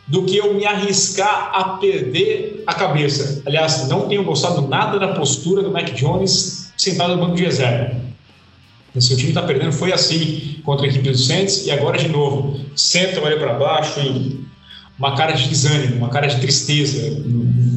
do 0.08 0.24
que 0.24 0.36
eu 0.36 0.52
me 0.52 0.66
arriscar 0.66 1.52
a 1.54 1.64
perder 1.78 2.64
a 2.66 2.74
cabeça. 2.74 3.42
Aliás, 3.46 3.88
não 3.88 4.08
tenho 4.08 4.24
gostado 4.24 4.62
nada 4.62 4.98
da 4.98 5.08
postura 5.14 5.62
do 5.62 5.70
Mac 5.70 5.90
Jones 5.92 6.72
sentado 6.76 7.14
no 7.14 7.24
banco 7.24 7.36
de 7.36 7.44
reserva. 7.44 7.94
Se 8.98 9.12
o 9.12 9.16
time 9.16 9.30
está 9.30 9.42
perdendo, 9.42 9.72
foi 9.72 9.92
assim 9.92 10.60
contra 10.64 10.86
a 10.86 10.88
equipe 10.88 11.08
do 11.08 11.16
Saints, 11.16 11.66
e 11.66 11.70
agora 11.70 11.96
de 11.96 12.08
novo, 12.08 12.60
senta, 12.76 13.20
olha 13.20 13.38
para 13.38 13.54
baixo 13.54 14.00
e 14.00 14.44
uma 14.98 15.16
cara 15.16 15.32
de 15.32 15.48
desânimo, 15.48 15.96
uma 15.96 16.08
cara 16.08 16.26
de 16.26 16.40
tristeza. 16.40 17.22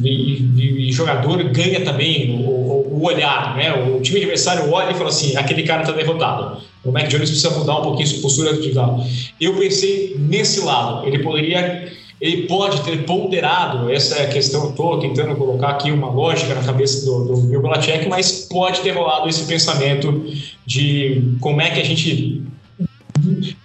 E, 0.04 0.88
e, 0.88 0.92
jogador 0.92 1.42
ganha 1.44 1.84
também 1.84 2.30
o, 2.30 2.48
o, 2.48 2.98
o, 2.98 3.04
olhar, 3.06 3.56
né? 3.56 3.72
O 3.72 4.00
time 4.00 4.18
adversário 4.18 4.70
olha 4.72 4.92
e 4.92 4.94
fala 4.94 5.08
assim: 5.08 5.36
aquele 5.36 5.62
cara 5.62 5.82
está 5.82 5.92
derrotado. 5.92 6.58
O 6.84 6.92
Mac 6.92 7.08
Jones 7.08 7.30
precisa 7.30 7.50
mudar 7.50 7.78
um 7.78 7.82
pouquinho 7.82 8.06
sua 8.06 8.22
postura 8.22 8.54
de 8.54 8.72
lado. 8.72 9.02
Eu 9.40 9.56
pensei 9.56 10.16
nesse 10.18 10.60
lado. 10.60 11.06
Ele 11.06 11.18
poderia, 11.18 11.92
ele 12.20 12.42
pode 12.46 12.80
ter 12.82 13.04
ponderado 13.04 13.90
essa 13.90 14.26
questão. 14.26 14.70
Estou 14.70 14.98
tentando 14.98 15.34
colocar 15.36 15.70
aqui 15.70 15.90
uma 15.90 16.10
lógica 16.10 16.54
na 16.54 16.62
cabeça 16.62 17.04
do, 17.04 17.24
do 17.24 17.36
Bill 17.42 17.62
Belichick, 17.62 18.08
mas 18.08 18.46
pode 18.50 18.80
ter 18.80 18.92
rolado 18.92 19.28
esse 19.28 19.44
pensamento 19.44 20.24
de 20.64 21.34
como 21.40 21.60
é 21.60 21.70
que 21.70 21.80
a 21.80 21.84
gente 21.84 22.42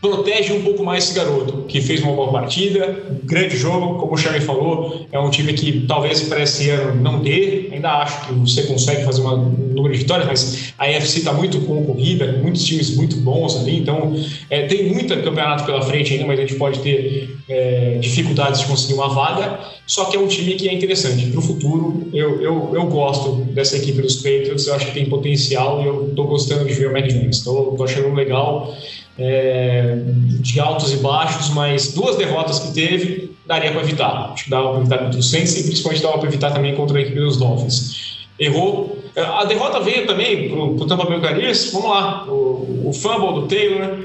protege 0.01 0.53
um 0.53 0.61
pouco 0.61 0.83
mais 0.83 1.05
esse 1.05 1.13
garoto, 1.13 1.65
que 1.67 1.81
fez 1.81 2.01
uma 2.01 2.13
boa 2.13 2.31
partida, 2.31 3.03
um 3.09 3.25
grande 3.25 3.55
jogo, 3.57 3.99
como 3.99 4.13
o 4.13 4.17
Charlie 4.17 4.41
falou, 4.41 5.05
é 5.11 5.19
um 5.19 5.29
time 5.29 5.53
que 5.53 5.85
talvez 5.87 6.21
para 6.23 6.43
esse 6.43 6.69
ano 6.69 7.01
não 7.01 7.21
dê, 7.21 7.69
ainda 7.71 8.01
acho 8.01 8.27
que 8.27 8.33
você 8.33 8.63
consegue 8.63 9.03
fazer 9.03 9.21
uma, 9.21 9.35
um 9.35 9.73
número 9.73 9.93
de 9.93 9.99
vitórias, 9.99 10.27
mas 10.27 10.73
a 10.77 10.85
AFC 10.85 11.19
está 11.19 11.33
muito 11.33 11.59
concorrida, 11.61 12.39
muitos 12.41 12.63
times 12.63 12.95
muito 12.95 13.15
bons 13.17 13.57
ali, 13.57 13.77
então 13.77 14.15
é, 14.49 14.65
tem 14.65 14.91
muito 14.91 15.15
campeonato 15.15 15.65
pela 15.65 15.81
frente 15.81 16.13
ainda, 16.13 16.25
mas 16.25 16.39
a 16.39 16.41
gente 16.41 16.55
pode 16.55 16.79
ter 16.79 17.37
é, 17.49 17.97
dificuldades 17.99 18.61
de 18.61 18.67
conseguir 18.67 18.93
uma 18.93 19.09
vaga, 19.09 19.59
só 19.85 20.05
que 20.05 20.15
é 20.15 20.19
um 20.19 20.27
time 20.27 20.53
que 20.53 20.69
é 20.69 20.73
interessante. 20.73 21.27
Para 21.27 21.39
o 21.39 21.41
futuro, 21.41 22.09
eu, 22.13 22.41
eu, 22.41 22.71
eu 22.73 22.85
gosto 22.87 23.35
dessa 23.53 23.77
equipe 23.77 24.01
dos 24.01 24.17
Patriots, 24.17 24.67
eu 24.67 24.75
acho 24.75 24.87
que 24.87 24.93
tem 24.93 25.05
potencial 25.05 25.81
e 25.81 25.87
eu 25.87 26.07
estou 26.09 26.27
gostando 26.27 26.65
de 26.65 26.73
ver 26.73 26.89
o 26.89 26.93
Mac 26.93 27.07
Jones, 27.07 27.37
estou 27.37 27.83
achando 27.83 28.13
legal 28.13 28.75
é, 29.17 29.97
de 30.39 30.59
altos 30.59 30.93
e 30.93 30.97
baixos, 30.97 31.49
mas 31.49 31.93
duas 31.93 32.15
derrotas 32.15 32.59
que 32.59 32.73
teve 32.73 33.33
daria 33.45 33.71
para 33.71 33.81
evitar. 33.81 34.31
Acho 34.33 34.45
que 34.45 34.49
dava 34.49 34.69
para 34.69 34.79
evitar 34.79 34.97
contra 34.99 35.19
o 35.19 35.23
Saints 35.23 35.57
e 35.57 35.63
principalmente 35.63 36.01
dava 36.01 36.17
para 36.17 36.27
evitar 36.27 36.51
também 36.51 36.75
contra 36.75 36.97
a 36.97 37.01
equipe 37.01 37.19
dos 37.19 37.37
Dolphins. 37.37 38.27
Errou. 38.39 38.97
A 39.15 39.45
derrota 39.45 39.79
veio 39.79 40.07
também 40.07 40.49
para 40.49 40.59
o 40.59 40.85
Tampa 40.87 41.05
Bay 41.05 41.19
Buccaneers. 41.19 41.71
Vamos 41.71 41.89
lá, 41.89 42.25
o, 42.27 42.89
o 42.89 42.93
fumble 42.93 43.41
do 43.41 43.47
Taylor, 43.47 43.79
né? 43.79 44.03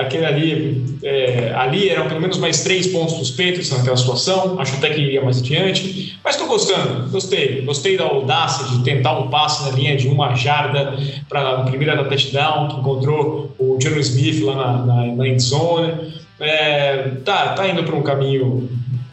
Aquele 0.00 0.24
ali, 0.24 0.98
é, 1.02 1.52
ali 1.54 1.90
eram 1.90 2.08
pelo 2.08 2.20
menos 2.20 2.38
mais 2.38 2.62
três 2.64 2.86
pontos 2.86 3.14
para 3.14 3.22
os 3.22 3.30
Patriots 3.30 3.70
naquela 3.70 3.96
situação. 3.96 4.58
Acho 4.58 4.76
até 4.76 4.90
que 4.90 5.00
iria 5.00 5.22
mais 5.22 5.38
adiante. 5.38 6.18
Mas 6.24 6.34
estou 6.34 6.48
gostando, 6.48 7.10
gostei. 7.10 7.60
Gostei 7.62 7.98
da 7.98 8.04
audácia 8.04 8.66
de 8.66 8.82
tentar 8.82 9.18
um 9.18 9.28
passe 9.28 9.64
na 9.64 9.76
linha 9.76 9.96
de 9.96 10.08
uma 10.08 10.34
jarda 10.34 10.96
para 11.28 11.50
a 11.50 11.62
primeira 11.64 11.94
da 11.94 12.04
touchdown, 12.04 12.68
que 12.68 12.76
encontrou 12.76 13.54
o 13.58 13.76
John 13.78 13.98
Smith 13.98 14.42
lá 14.42 14.54
na, 14.54 14.86
na, 14.86 15.06
na 15.14 15.28
endzone. 15.28 16.14
É, 16.40 17.12
tá, 17.24 17.54
tá 17.54 17.68
indo 17.68 17.84
para 17.84 17.94
um 17.94 18.02
caminho 18.02 18.68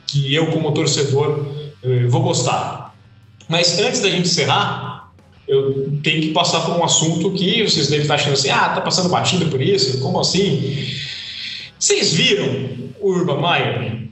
que 0.08 0.34
eu, 0.34 0.48
como 0.48 0.72
torcedor, 0.72 1.46
eh, 1.84 2.06
vou 2.08 2.22
gostar. 2.22 2.94
Mas 3.50 3.80
antes 3.80 4.02
da 4.02 4.10
gente 4.10 4.28
encerrar, 4.28 5.03
eu 5.48 5.92
tenho 6.02 6.22
que 6.22 6.32
passar 6.32 6.62
por 6.62 6.76
um 6.76 6.84
assunto 6.84 7.32
que 7.32 7.64
vocês 7.64 7.88
devem 7.88 8.04
estar 8.04 8.16
achando 8.16 8.34
assim, 8.34 8.50
ah, 8.50 8.70
tá 8.70 8.82
passando 8.82 9.10
batida 9.10 9.46
por 9.46 9.62
isso? 9.62 10.00
Como 10.00 10.20
assim? 10.20 10.96
Vocês 11.78 12.14
viram 12.14 12.70
o 13.00 13.10
Urban 13.10 13.42
Meyer? 13.42 14.08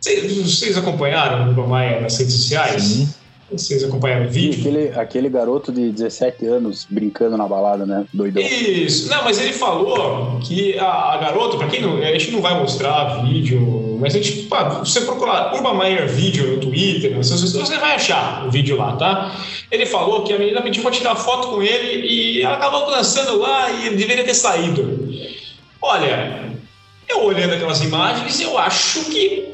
Vocês, 0.00 0.36
vocês 0.36 0.76
acompanharam 0.76 1.46
o 1.46 1.48
Urban 1.48 1.68
Meyer 1.68 2.02
nas 2.02 2.18
redes 2.18 2.34
sociais? 2.34 2.82
Sim. 2.82 3.08
Vocês 3.50 3.84
acompanharam 3.84 4.26
o 4.26 4.28
vídeo? 4.28 4.60
Aquele, 4.60 4.88
aquele 4.98 5.28
garoto 5.28 5.70
de 5.70 5.90
17 5.90 6.46
anos 6.46 6.86
brincando 6.88 7.36
na 7.36 7.46
balada, 7.46 7.84
né? 7.84 8.04
Doidão. 8.12 8.42
Isso. 8.42 9.08
Não, 9.08 9.22
mas 9.24 9.40
ele 9.40 9.52
falou 9.52 10.38
que 10.40 10.78
a, 10.78 11.12
a 11.12 11.16
garota, 11.18 11.56
pra 11.56 11.68
quem 11.68 11.82
não. 11.82 11.98
A 11.98 12.12
gente 12.12 12.30
não 12.30 12.40
vai 12.40 12.58
mostrar 12.58 13.22
vídeo, 13.22 13.98
mas 14.00 14.14
a 14.14 14.18
gente. 14.18 14.42
Pá, 14.44 14.80
você 14.80 15.02
procurar 15.02 15.54
Urban 15.54 15.74
Meyer 15.74 16.08
vídeo 16.08 16.54
no 16.54 16.60
Twitter, 16.60 17.14
você 17.16 17.76
vai 17.78 17.94
achar 17.94 18.46
o 18.46 18.50
vídeo 18.50 18.76
lá, 18.76 18.96
tá? 18.96 19.34
Ele 19.70 19.86
falou 19.86 20.22
que 20.24 20.32
a 20.32 20.38
menina 20.38 20.62
pediu 20.62 20.82
pra 20.82 20.90
tirar 20.90 21.14
foto 21.14 21.48
com 21.48 21.62
ele 21.62 22.06
e 22.06 22.42
ela 22.42 22.54
acabou 22.54 22.90
dançando 22.90 23.38
lá 23.38 23.70
e 23.70 23.86
ele 23.88 23.96
deveria 23.96 24.24
ter 24.24 24.34
saído. 24.34 25.08
Olha, 25.80 26.53
eu 27.08 27.24
olhando 27.24 27.54
aquelas 27.54 27.82
imagens, 27.82 28.40
eu 28.40 28.58
acho 28.58 29.04
que 29.04 29.50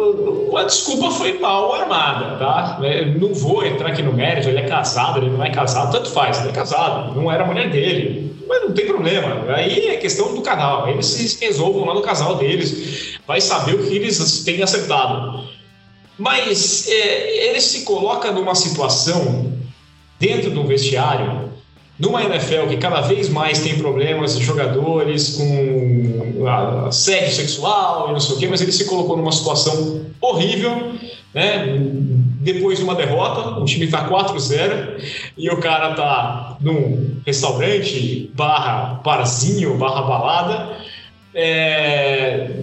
a 0.56 0.62
desculpa 0.64 1.10
foi 1.10 1.38
mal 1.38 1.74
armada, 1.74 2.36
tá? 2.36 2.78
É, 2.82 3.04
não 3.04 3.34
vou 3.34 3.64
entrar 3.64 3.88
aqui 3.88 4.02
no 4.02 4.12
mérito, 4.12 4.48
ele 4.48 4.58
é 4.58 4.68
casado, 4.68 5.18
ele 5.18 5.30
não 5.30 5.44
é 5.44 5.50
casado, 5.50 5.92
tanto 5.92 6.10
faz, 6.10 6.38
ele 6.40 6.50
é 6.50 6.52
casado, 6.52 7.14
não 7.14 7.30
era 7.30 7.44
a 7.44 7.46
mulher 7.46 7.70
dele, 7.70 8.36
mas 8.48 8.62
não 8.62 8.72
tem 8.72 8.86
problema. 8.86 9.52
Aí 9.54 9.88
é 9.88 9.96
questão 9.96 10.34
do 10.34 10.42
canal, 10.42 10.88
eles 10.88 11.06
se 11.06 11.44
resolvam 11.44 11.84
lá 11.84 11.94
no 11.94 12.02
casal 12.02 12.36
deles, 12.36 13.18
vai 13.26 13.40
saber 13.40 13.74
o 13.74 13.86
que 13.86 13.96
eles 13.96 14.44
têm 14.44 14.62
acertado. 14.62 15.44
Mas 16.18 16.86
é, 16.88 17.48
ele 17.48 17.60
se 17.60 17.82
coloca 17.84 18.30
numa 18.30 18.54
situação 18.54 19.52
dentro 20.18 20.50
do 20.50 20.66
vestiário 20.66 21.49
numa 22.00 22.24
NFL 22.24 22.68
que 22.70 22.78
cada 22.78 23.02
vez 23.02 23.28
mais 23.28 23.60
tem 23.60 23.78
problemas 23.78 24.36
de 24.36 24.42
jogadores 24.42 25.36
com 25.36 26.46
assédio 26.88 27.34
sexual 27.34 28.08
e 28.08 28.12
não 28.12 28.20
sei 28.20 28.36
o 28.36 28.38
quê, 28.38 28.48
mas 28.48 28.62
ele 28.62 28.72
se 28.72 28.86
colocou 28.86 29.18
numa 29.18 29.30
situação 29.30 30.06
horrível, 30.18 30.94
né? 31.34 31.76
Depois 32.40 32.78
de 32.78 32.84
uma 32.84 32.94
derrota, 32.94 33.60
o 33.60 33.66
time 33.66 33.84
está 33.84 34.08
4-0 34.08 34.98
e 35.36 35.50
o 35.50 35.58
cara 35.58 35.94
tá 35.94 36.56
num 36.58 37.20
restaurante 37.26 38.30
barra 38.34 39.00
barzinho, 39.04 39.76
barra 39.76 40.00
balada. 40.00 40.76
É... 41.34 42.60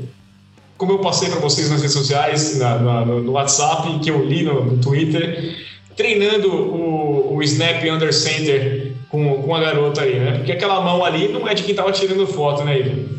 Como 0.78 0.94
eu 0.94 1.00
passei 1.00 1.30
para 1.30 1.40
vocês 1.40 1.70
nas 1.70 1.82
redes 1.82 1.94
sociais, 1.94 2.58
na, 2.58 2.80
na, 2.80 3.06
no 3.06 3.34
WhatsApp, 3.34 4.00
que 4.00 4.10
eu 4.10 4.26
li 4.26 4.42
no, 4.44 4.66
no 4.66 4.78
Twitter, 4.82 5.56
treinando 5.96 6.52
o, 6.52 7.36
o 7.36 7.44
snap 7.44 7.84
under 7.84 8.14
center 8.14 8.87
com, 9.10 9.41
com 9.41 9.55
a 9.55 9.60
garota 9.60 10.01
aí, 10.01 10.20
né? 10.20 10.38
Porque 10.38 10.51
aquela 10.51 10.82
mão 10.82 11.03
ali 11.03 11.28
não 11.30 11.47
é 11.47 11.53
de 11.53 11.64
quem 11.64 11.76
tava 11.76 11.91
tirando 11.91 12.28
foto, 12.28 12.64
né, 12.64 12.80
Ivan? 12.80 13.18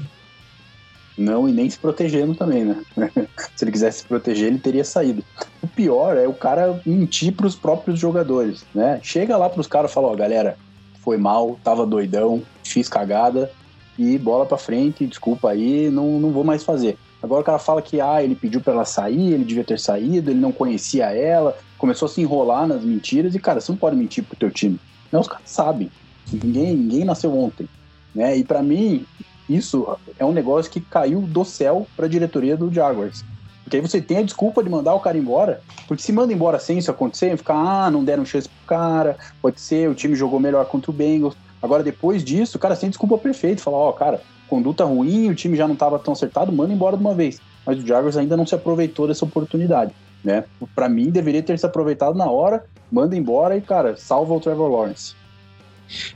Não, 1.17 1.49
e 1.49 1.53
nem 1.53 1.69
se 1.69 1.79
protegendo 1.79 2.35
também, 2.35 2.65
né? 2.65 2.81
se 3.57 3.65
ele 3.65 3.73
quisesse 3.73 3.99
se 3.99 4.05
proteger, 4.05 4.47
ele 4.47 4.59
teria 4.59 4.85
saído. 4.85 5.25
O 5.61 5.67
pior 5.67 6.17
é 6.17 6.29
o 6.29 6.33
cara 6.33 6.81
mentir 6.87 7.33
pros 7.33 7.57
próprios 7.57 7.99
jogadores, 7.99 8.65
né? 8.73 9.01
Chega 9.03 9.37
lá 9.37 9.51
pros 9.51 9.67
caras 9.67 9.91
e 9.91 9.95
fala, 9.95 10.09
ó, 10.09 10.15
galera, 10.15 10.57
foi 11.03 11.17
mal, 11.17 11.59
tava 11.65 11.85
doidão, 11.85 12.43
fiz 12.63 12.89
cagada 12.89 13.51
e 13.99 14.17
bola 14.17 14.47
pra 14.47 14.57
frente, 14.57 15.07
desculpa 15.07 15.51
aí, 15.51 15.91
não, 15.91 16.21
não 16.21 16.31
vou 16.31 16.45
mais 16.45 16.63
fazer. 16.63 16.97
Agora 17.21 17.41
o 17.41 17.45
cara 17.45 17.59
fala 17.59 17.83
que 17.83 18.01
ah, 18.01 18.23
ele 18.23 18.37
pediu 18.37 18.61
para 18.61 18.75
ela 18.75 18.85
sair, 18.85 19.33
ele 19.33 19.45
devia 19.45 19.65
ter 19.65 19.81
saído, 19.81 20.31
ele 20.31 20.39
não 20.39 20.53
conhecia 20.53 21.07
ela, 21.07 21.57
começou 21.77 22.07
a 22.07 22.09
se 22.09 22.21
enrolar 22.21 22.69
nas 22.69 22.85
mentiras 22.85 23.35
e, 23.35 23.41
cara, 23.41 23.61
você 23.61 23.73
não 23.73 23.79
pode 23.79 23.97
mentir 23.97 24.23
pro 24.23 24.37
teu 24.37 24.51
time. 24.53 24.79
Não, 25.11 25.21
os 25.21 25.29
caras 25.29 25.49
sabem. 25.49 25.91
Ninguém, 26.33 26.77
ninguém 26.77 27.05
nasceu 27.05 27.37
ontem. 27.37 27.69
Né? 28.15 28.37
E 28.37 28.45
para 28.45 28.63
mim, 28.63 29.07
isso 29.49 29.97
é 30.19 30.25
um 30.25 30.33
negócio 30.33 30.71
que 30.71 30.81
caiu 30.81 31.21
do 31.23 31.45
céu 31.45 31.87
para 31.97 32.07
a 32.07 32.09
diretoria 32.09 32.57
do 32.57 32.73
Jaguars. 32.73 33.25
Porque 33.65 33.77
aí 33.77 33.83
você 33.83 34.01
tem 34.01 34.19
a 34.19 34.23
desculpa 34.23 34.63
de 34.63 34.71
mandar 34.71 34.95
o 34.95 35.01
cara 35.01 35.19
embora, 35.19 35.61
porque 35.87 36.03
se 36.03 36.11
manda 36.11 36.33
embora 36.33 36.59
sem 36.59 36.79
isso 36.79 36.91
acontecer, 36.91 37.37
ficar, 37.37 37.55
ah, 37.55 37.91
não 37.91 38.03
deram 38.03 38.25
chance 38.25 38.49
pro 38.49 38.67
cara, 38.67 39.17
pode 39.43 39.61
ser, 39.61 39.91
o 39.91 39.95
time 39.95 40.15
jogou 40.15 40.41
melhor 40.41 40.65
contra 40.67 40.91
o 40.91 40.95
Bengals. 40.95 41.37
Agora, 41.61 41.83
depois 41.83 42.25
disso, 42.25 42.57
o 42.57 42.61
cara 42.61 42.77
tem 42.77 42.89
desculpa 42.89 43.19
perfeita, 43.19 43.63
falar, 43.63 43.77
ó, 43.77 43.91
oh, 43.91 43.93
cara, 43.93 44.23
conduta 44.49 44.85
ruim, 44.85 45.29
o 45.29 45.35
time 45.35 45.57
já 45.57 45.67
não 45.67 45.75
estava 45.75 45.99
tão 45.99 46.15
acertado, 46.15 46.51
manda 46.51 46.73
embora 46.73 46.97
de 46.97 47.03
uma 47.03 47.15
vez. 47.15 47.41
Mas 47.67 47.79
o 47.79 47.87
Jaguars 47.87 48.17
ainda 48.17 48.37
não 48.37 48.47
se 48.47 48.55
aproveitou 48.55 49.07
dessa 49.07 49.27
oportunidade, 49.27 49.93
né? 50.25 50.45
Para 50.75 50.89
mim, 50.89 51.11
deveria 51.11 51.43
ter 51.43 51.59
se 51.59 51.67
aproveitado 51.67 52.17
na 52.17 52.31
hora, 52.31 52.65
manda 52.91 53.17
embora 53.17 53.57
e, 53.57 53.61
cara, 53.61 53.97
salva 53.97 54.35
o 54.35 54.41
Trevor 54.41 54.71
Lawrence. 54.71 55.15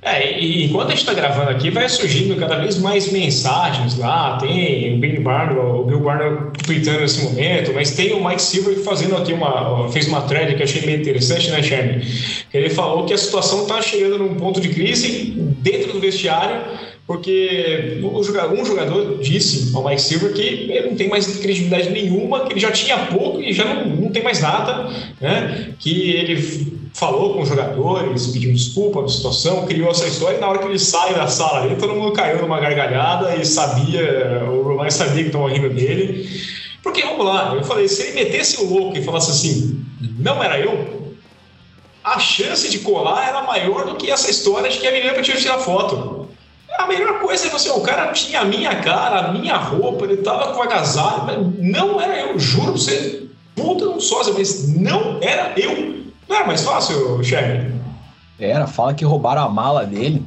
É, 0.02 0.38
e 0.38 0.66
enquanto 0.66 0.88
a 0.88 0.90
gente 0.90 1.00
está 1.00 1.14
gravando 1.14 1.50
aqui, 1.50 1.70
vai 1.70 1.88
surgindo 1.88 2.36
cada 2.36 2.56
vez 2.56 2.78
mais 2.78 3.10
mensagens 3.10 3.96
lá. 3.96 4.36
Tem 4.36 4.94
o 4.94 4.98
Bill 4.98 5.22
Barnum, 5.22 5.80
o 5.80 5.84
Bill 5.84 6.00
Barnum 6.00 6.50
tweetando 6.64 7.00
nesse 7.00 7.24
momento, 7.24 7.72
mas 7.72 7.92
tem 7.92 8.12
o 8.12 8.22
Mike 8.22 8.42
Silver 8.42 8.78
fazendo 8.80 9.16
aqui 9.16 9.32
uma. 9.32 9.88
fez 9.90 10.06
uma 10.06 10.22
thread 10.22 10.54
que 10.54 10.60
eu 10.60 10.64
achei 10.64 10.82
meio 10.82 11.00
interessante, 11.00 11.50
né, 11.50 11.62
Sherman? 11.62 12.02
Ele 12.52 12.68
falou 12.68 13.06
que 13.06 13.14
a 13.14 13.18
situação 13.18 13.62
está 13.62 13.80
chegando 13.80 14.18
num 14.18 14.34
ponto 14.34 14.60
de 14.60 14.68
crise 14.68 15.32
dentro 15.58 15.92
do 15.92 16.00
vestiário 16.00 16.60
porque 17.12 18.00
um 18.02 18.64
jogador 18.64 19.18
disse 19.18 19.76
ao 19.76 19.84
Mike 19.84 20.00
Silver 20.00 20.32
que 20.32 20.40
ele 20.40 20.88
não 20.88 20.96
tem 20.96 21.10
mais 21.10 21.26
credibilidade 21.26 21.90
nenhuma, 21.90 22.46
que 22.46 22.54
ele 22.54 22.60
já 22.60 22.72
tinha 22.72 22.96
pouco 23.06 23.38
e 23.38 23.52
já 23.52 23.66
não, 23.66 23.84
não 23.84 24.08
tem 24.10 24.22
mais 24.22 24.40
nada, 24.40 24.88
né? 25.20 25.74
que 25.78 26.10
ele 26.10 26.80
falou 26.94 27.34
com 27.34 27.42
os 27.42 27.50
jogadores, 27.50 28.28
pediu 28.28 28.50
desculpa 28.54 29.02
da 29.02 29.08
situação, 29.08 29.66
criou 29.66 29.90
essa 29.90 30.06
história 30.06 30.38
e 30.38 30.40
na 30.40 30.48
hora 30.48 30.58
que 30.60 30.64
ele 30.64 30.78
sai 30.78 31.12
da 31.12 31.26
sala 31.26 31.64
ali, 31.64 31.76
todo 31.76 31.94
mundo 31.94 32.12
caiu 32.12 32.40
numa 32.40 32.58
gargalhada 32.58 33.36
e 33.36 33.44
sabia, 33.44 34.44
o 34.48 34.62
Román 34.62 34.88
sabia 34.88 35.24
que 35.24 35.28
estava 35.28 35.50
rindo 35.50 35.68
dele. 35.68 36.26
Porque, 36.82 37.02
vamos 37.02 37.26
lá, 37.26 37.54
eu 37.54 37.62
falei, 37.62 37.88
se 37.88 38.04
ele 38.04 38.24
metesse 38.24 38.58
o 38.62 38.72
louco 38.72 38.96
e 38.96 39.02
falasse 39.02 39.30
assim, 39.30 39.84
não 40.18 40.42
era 40.42 40.58
eu, 40.58 41.12
a 42.02 42.18
chance 42.18 42.70
de 42.70 42.78
colar 42.78 43.28
era 43.28 43.42
maior 43.42 43.84
do 43.84 43.96
que 43.96 44.10
essa 44.10 44.30
história 44.30 44.70
de 44.70 44.78
que 44.78 44.86
a 44.86 44.92
menina 44.92 45.20
tinha 45.20 45.36
tirar 45.36 45.58
foto. 45.58 46.21
A 46.82 46.86
melhor 46.88 47.20
coisa 47.20 47.46
é 47.46 47.50
você, 47.50 47.70
o 47.70 47.80
cara 47.80 48.12
tinha 48.12 48.40
a 48.40 48.44
minha 48.44 48.74
cara, 48.82 49.26
a 49.26 49.32
minha 49.32 49.56
roupa, 49.56 50.04
ele 50.04 50.16
tava 50.16 50.52
com 50.52 50.62
agasalho, 50.62 51.54
não 51.60 52.00
era 52.00 52.22
eu, 52.22 52.36
juro 52.40 52.72
pra 52.72 52.72
você, 52.72 53.28
puta 53.54 53.84
não 53.84 54.00
sósia, 54.00 54.34
mas 54.36 54.68
não 54.74 55.20
era 55.22 55.52
eu. 55.56 56.02
Não 56.28 56.36
era 56.36 56.44
mais 56.44 56.64
fácil, 56.64 57.22
chefe? 57.22 57.72
Era, 58.36 58.66
fala 58.66 58.94
que 58.94 59.04
roubaram 59.04 59.42
a 59.42 59.48
mala 59.48 59.86
dele, 59.86 60.24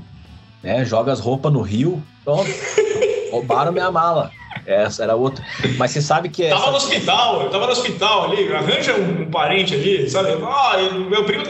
né? 0.63 0.85
Joga 0.85 1.11
as 1.11 1.19
roupas 1.19 1.51
no 1.51 1.59
rio, 1.59 2.01
pronto. 2.23 2.49
roubaram 3.31 3.73
minha 3.73 3.91
mala. 3.91 4.31
Essa 4.65 5.03
era 5.03 5.13
outra. 5.13 5.43
Mas 5.77 5.91
você 5.91 6.01
sabe 6.01 6.29
que. 6.29 6.45
Essa... 6.45 6.55
Tava 6.55 6.71
no 6.71 6.77
hospital, 6.77 7.41
eu 7.41 7.49
tava 7.49 7.65
no 7.65 7.71
hospital 7.73 8.31
ali, 8.31 8.53
arranja 8.53 8.95
um 8.95 9.29
parente 9.29 9.73
ali, 9.73 10.09
sabe? 10.09 10.29
Ah, 10.41 10.77
meu 11.09 11.25
primo. 11.25 11.43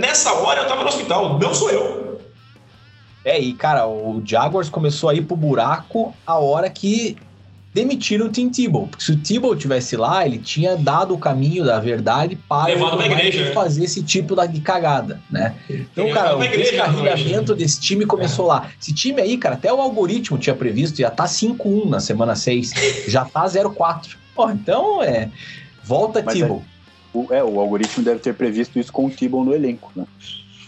Nessa 0.00 0.32
hora 0.32 0.62
eu 0.62 0.66
tava 0.66 0.82
no 0.82 0.88
hospital, 0.88 1.38
não 1.38 1.54
sou 1.54 1.70
eu. 1.70 2.07
É, 3.28 3.38
e 3.38 3.52
cara, 3.52 3.86
o 3.86 4.22
Jaguars 4.24 4.70
começou 4.70 5.10
a 5.10 5.14
ir 5.14 5.22
pro 5.22 5.36
buraco 5.36 6.14
a 6.26 6.38
hora 6.38 6.70
que 6.70 7.14
demitiram 7.74 8.26
o 8.26 8.28
Tim 8.30 8.48
Tebow. 8.48 8.88
Porque 8.88 9.04
se 9.04 9.12
o 9.12 9.16
Tebow 9.18 9.54
tivesse 9.54 9.96
lá, 9.98 10.24
ele 10.24 10.38
tinha 10.38 10.76
dado 10.76 11.14
o 11.14 11.18
caminho 11.18 11.62
da 11.62 11.78
verdade 11.78 12.36
para 12.48 12.72
igreja, 13.04 13.44
né? 13.44 13.52
fazer 13.52 13.84
esse 13.84 14.02
tipo 14.02 14.34
de 14.46 14.60
cagada, 14.62 15.20
né? 15.30 15.54
Então, 15.68 16.10
cara, 16.10 16.38
o 16.38 16.40
descarrilhamento 16.40 17.54
desse 17.54 17.78
time 17.78 18.06
começou 18.06 18.46
é. 18.46 18.48
lá. 18.48 18.70
Esse 18.80 18.94
time 18.94 19.20
aí, 19.20 19.36
cara, 19.36 19.56
até 19.56 19.70
o 19.70 19.78
algoritmo 19.78 20.38
tinha 20.38 20.56
previsto, 20.56 20.96
já 20.96 21.10
tá 21.10 21.24
5-1 21.24 21.86
na 21.86 22.00
semana 22.00 22.34
6, 22.34 22.72
já 23.08 23.26
tá 23.26 23.44
0-4. 23.44 24.16
Pô, 24.34 24.50
então, 24.50 25.02
é... 25.02 25.28
Volta, 25.84 26.22
Mas 26.24 26.34
Tebow. 26.34 26.64
É, 27.14 27.16
o, 27.16 27.34
é, 27.34 27.44
o 27.44 27.60
algoritmo 27.60 28.02
deve 28.02 28.20
ter 28.20 28.32
previsto 28.32 28.78
isso 28.78 28.92
com 28.92 29.04
o 29.04 29.10
Tebow 29.10 29.44
no 29.44 29.54
elenco, 29.54 29.92
né? 29.94 30.06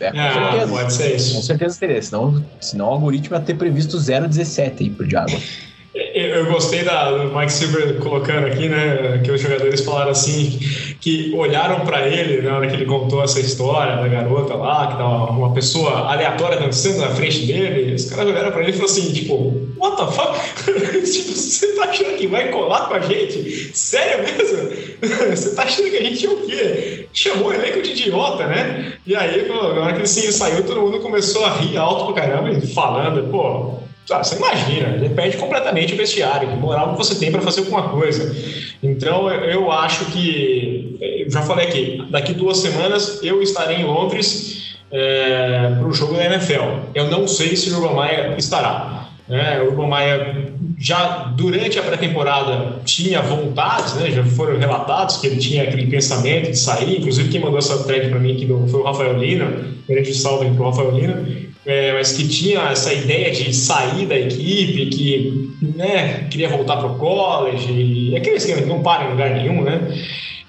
É, 0.00 0.10
com 0.10 0.18
ah, 0.18 0.50
certeza. 0.50 0.72
Pode 0.72 0.92
ser 0.92 1.16
isso. 1.16 1.34
Com 1.34 1.42
certeza 1.42 1.78
teria. 1.78 2.02
Senão, 2.02 2.44
senão 2.60 2.86
o 2.86 2.90
algoritmo 2.90 3.36
ia 3.36 3.40
ter 3.40 3.54
previsto 3.54 3.96
0,17 3.98 4.80
aí 4.80 4.90
pro 4.90 5.06
Diabo. 5.06 5.32
Eu 5.92 6.46
gostei 6.46 6.84
da, 6.84 7.10
do 7.10 7.36
Mike 7.36 7.52
Silver 7.52 7.94
colocando 7.96 8.46
aqui, 8.46 8.68
né, 8.68 9.20
que 9.24 9.30
os 9.32 9.40
jogadores 9.40 9.80
falaram 9.80 10.12
assim, 10.12 10.60
que 11.00 11.34
olharam 11.34 11.80
para 11.80 12.06
ele 12.06 12.42
na 12.42 12.56
hora 12.56 12.68
que 12.68 12.74
ele 12.74 12.86
contou 12.86 13.24
essa 13.24 13.40
história 13.40 13.96
da 13.96 14.06
garota 14.06 14.54
lá, 14.54 14.86
que 14.86 14.96
tava 14.96 15.32
uma 15.32 15.52
pessoa 15.52 16.12
aleatória 16.12 16.60
dançando 16.60 16.98
na 16.98 17.08
frente 17.08 17.44
dele. 17.44 17.92
Os 17.92 18.04
caras 18.04 18.28
olharam 18.28 18.52
para 18.52 18.62
ele 18.62 18.70
e 18.70 18.72
falaram 18.74 18.92
assim, 18.92 19.12
tipo, 19.12 19.34
what 19.78 19.96
the 19.96 20.12
fuck? 20.12 20.38
tipo, 21.10 21.32
você 21.32 21.74
tá 21.74 21.84
achando 21.86 22.16
que 22.16 22.26
vai 22.28 22.50
colar 22.50 22.86
com 22.86 22.94
a 22.94 23.00
gente? 23.00 23.76
Sério 23.76 24.22
mesmo? 24.22 24.70
você 25.34 25.54
tá 25.56 25.64
achando 25.64 25.90
que 25.90 25.96
a 25.96 26.04
gente 26.04 26.24
é 26.24 26.30
o 26.30 26.36
quê? 26.36 27.08
Chamou 27.12 27.48
o 27.48 27.52
elenco 27.52 27.82
de 27.82 27.90
idiota, 27.90 28.46
né? 28.46 28.92
E 29.04 29.16
aí, 29.16 29.48
na 29.48 29.56
hora 29.56 29.92
que 29.94 29.98
ele 29.98 30.06
saiu, 30.06 30.64
todo 30.64 30.82
mundo 30.82 31.00
começou 31.00 31.44
a 31.44 31.56
rir 31.56 31.76
alto 31.76 32.12
pra 32.12 32.22
caramba, 32.22 32.60
falando, 32.72 33.28
pô, 33.28 33.89
ah, 34.10 34.22
você 34.22 34.36
imagina, 34.36 34.88
ele 34.96 35.10
perde 35.10 35.36
completamente 35.36 35.94
o 35.94 35.96
vestiário, 35.96 36.48
que 36.48 36.56
moral 36.56 36.92
que 36.92 36.98
você 36.98 37.14
tem 37.14 37.30
para 37.30 37.40
fazer 37.40 37.60
alguma 37.60 37.88
coisa. 37.90 38.34
Então, 38.82 39.30
eu 39.30 39.70
acho 39.70 40.06
que, 40.06 40.96
eu 41.00 41.30
já 41.30 41.42
falei 41.42 41.68
aqui, 41.68 42.02
daqui 42.10 42.32
duas 42.32 42.58
semanas 42.58 43.20
eu 43.22 43.42
estarei 43.42 43.78
em 43.78 43.84
Londres 43.84 44.76
é, 44.90 45.74
para 45.78 45.86
o 45.86 45.92
jogo 45.92 46.14
da 46.14 46.24
NFL. 46.24 46.90
Eu 46.94 47.08
não 47.08 47.28
sei 47.28 47.54
se 47.56 47.70
o 47.70 47.76
Urban 47.76 47.94
Maia 47.94 48.34
estará. 48.36 49.08
Né? 49.28 49.60
O 49.62 49.70
Urban 49.70 49.86
Maia 49.86 50.50
já 50.78 51.32
durante 51.36 51.78
a 51.78 51.82
pré-temporada 51.82 52.80
tinha 52.84 53.22
vontades, 53.22 53.94
né? 53.94 54.10
já 54.10 54.24
foram 54.24 54.58
relatados 54.58 55.18
que 55.18 55.26
ele 55.26 55.36
tinha 55.36 55.62
aquele 55.62 55.86
pensamento 55.86 56.50
de 56.50 56.58
sair. 56.58 56.98
Inclusive, 56.98 57.28
quem 57.28 57.40
mandou 57.40 57.58
essa 57.58 57.84
thread 57.84 58.08
para 58.08 58.18
mim 58.18 58.32
aqui 58.32 58.46
foi 58.68 58.80
o 58.80 58.82
Rafael 58.82 59.18
Lina, 59.18 59.68
grande 59.88 60.14
salve 60.14 60.50
para 60.50 60.62
o 60.62 60.70
Rafael 60.70 60.90
Lina 60.90 61.49
é, 61.64 61.92
mas 61.92 62.12
que 62.12 62.26
tinha 62.26 62.60
essa 62.70 62.92
ideia 62.92 63.30
de 63.30 63.54
sair 63.54 64.06
da 64.06 64.18
equipe, 64.18 64.86
que 64.86 65.50
né, 65.76 66.26
queria 66.30 66.48
voltar 66.48 66.76
para 66.76 66.86
o 66.86 66.98
college, 66.98 68.14
aquele 68.16 68.36
esquema 68.36 68.62
que 68.62 68.68
não 68.68 68.82
para 68.82 69.04
em 69.04 69.10
lugar 69.10 69.30
nenhum, 69.30 69.62
né? 69.62 69.80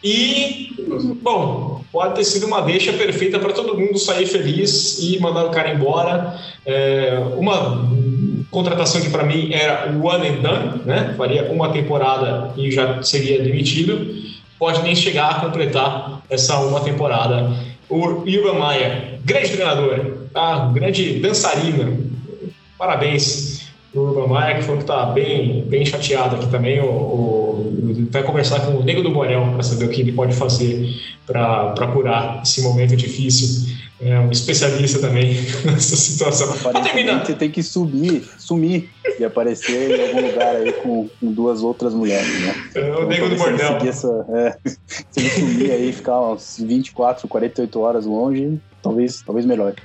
E, 0.03 0.69
bom, 1.21 1.83
pode 1.91 2.15
ter 2.15 2.23
sido 2.23 2.47
uma 2.47 2.61
deixa 2.61 2.91
perfeita 2.93 3.37
para 3.39 3.53
todo 3.53 3.77
mundo 3.77 3.99
sair 3.99 4.25
feliz 4.25 4.99
e 4.99 5.19
mandar 5.19 5.45
o 5.45 5.51
cara 5.51 5.73
embora. 5.73 6.39
É, 6.65 7.19
uma 7.37 7.87
contratação 8.49 9.01
que 9.01 9.09
para 9.09 9.23
mim 9.23 9.53
era 9.53 9.91
one 10.01 10.27
and 10.27 10.41
done, 10.41 10.81
né? 10.85 11.13
Faria 11.17 11.51
uma 11.51 11.71
temporada 11.71 12.53
e 12.57 12.71
já 12.71 13.01
seria 13.03 13.41
demitido. 13.43 14.21
Pode 14.57 14.81
nem 14.81 14.95
chegar 14.95 15.29
a 15.29 15.39
completar 15.41 16.21
essa 16.29 16.59
uma 16.59 16.79
temporada. 16.81 17.51
O 17.91 18.23
Ivan 18.25 18.53
Maia, 18.53 19.19
grande 19.25 19.49
treinador, 19.49 20.29
um 20.33 20.71
grande 20.71 21.19
dançarina. 21.19 21.91
Parabéns 22.77 23.50
pro 23.91 24.03
Urban 24.03 24.27
Maia, 24.27 24.55
que 24.55 24.63
falou 24.63 24.77
que 24.77 24.83
está 24.83 25.05
bem, 25.07 25.63
bem 25.63 25.85
chateado 25.85 26.35
aqui 26.37 26.47
também. 26.49 26.79
O, 26.79 26.85
o, 26.85 28.07
vai 28.09 28.23
conversar 28.23 28.65
com 28.65 28.77
o 28.77 28.83
Nego 28.83 29.01
do 29.01 29.11
Borel 29.11 29.51
para 29.53 29.63
saber 29.63 29.85
o 29.85 29.89
que 29.89 30.01
ele 30.01 30.13
pode 30.13 30.33
fazer 30.33 30.89
para 31.25 31.87
curar 31.93 32.41
esse 32.43 32.61
momento 32.61 32.95
difícil. 32.95 33.69
É 34.03 34.19
um 34.19 34.31
especialista 34.31 34.97
também 34.97 35.35
nessa 35.63 35.95
situação. 35.95 36.47
Você 36.47 37.35
tem 37.35 37.51
que 37.51 37.61
subir, 37.61 38.23
sumir 38.39 38.89
e 39.19 39.23
aparecer 39.23 39.91
em 39.91 40.07
algum 40.07 40.27
lugar 40.27 40.55
aí 40.55 40.73
com, 40.73 41.07
com 41.19 41.31
duas 41.31 41.61
outras 41.61 41.93
mulheres, 41.93 42.41
né? 42.41 42.55
É 42.73 42.91
o 42.95 43.07
Nego 43.07 43.29
do 43.29 43.35
Bordel. 43.35 43.77
Essa, 43.87 44.25
é, 44.29 44.57
se 45.11 45.19
ele 45.19 45.29
sumir 45.29 45.71
aí, 45.71 45.93
ficar 45.93 46.19
uns 46.19 46.57
24, 46.59 47.27
48 47.27 47.79
horas 47.79 48.05
longe, 48.07 48.59
talvez, 48.81 49.21
talvez 49.21 49.45
melhor. 49.45 49.75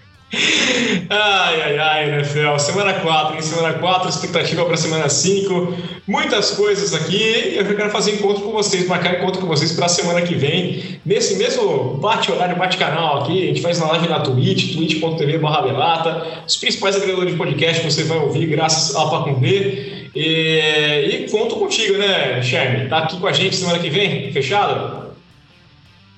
Ai, 1.09 1.62
ai, 1.62 1.79
ai, 1.79 2.09
NFL. 2.11 2.59
Semana 2.59 2.95
4, 2.95 3.39
em 3.39 3.43
semana 3.43 3.74
4, 3.74 4.09
expectativa 4.09 4.64
para 4.64 4.77
semana 4.77 5.09
5. 5.09 5.74
Muitas 6.07 6.51
coisas 6.51 6.93
aqui. 6.95 7.55
Eu 7.57 7.64
quero 7.77 7.91
fazer 7.91 8.14
encontro 8.14 8.43
com 8.43 8.53
vocês, 8.53 8.87
marcar 8.89 9.14
encontro 9.14 9.41
com 9.41 9.47
vocês 9.47 9.72
para 9.72 9.87
a 9.87 9.89
semana 9.89 10.22
que 10.22 10.35
vem. 10.35 11.01
Nesse 11.07 11.37
mesmo 11.37 11.95
bate-horário, 11.95 12.57
bate-canal 12.57 13.22
aqui. 13.22 13.45
A 13.45 13.47
gente 13.47 13.62
faz 13.62 13.79
na 13.79 13.87
live 13.93 14.09
na 14.09 14.20
Twitch, 14.20 14.74
twitch.tv/belata. 14.74 16.43
Os 16.47 16.57
principais 16.57 16.97
agregadores 16.97 17.33
de 17.33 17.39
podcast 17.39 17.85
você 17.85 18.03
vai 18.03 18.18
ouvir, 18.18 18.47
graças 18.47 18.97
a 18.97 19.07
Pacundê. 19.07 20.09
E, 20.14 21.24
e 21.24 21.29
conto 21.31 21.57
contigo, 21.57 21.99
né, 21.99 22.43
Sherman? 22.43 22.89
Tá 22.89 22.99
aqui 22.99 23.20
com 23.20 23.27
a 23.27 23.33
gente 23.33 23.55
semana 23.55 23.79
que 23.79 23.91
vem? 23.91 24.33
Fechado? 24.33 25.14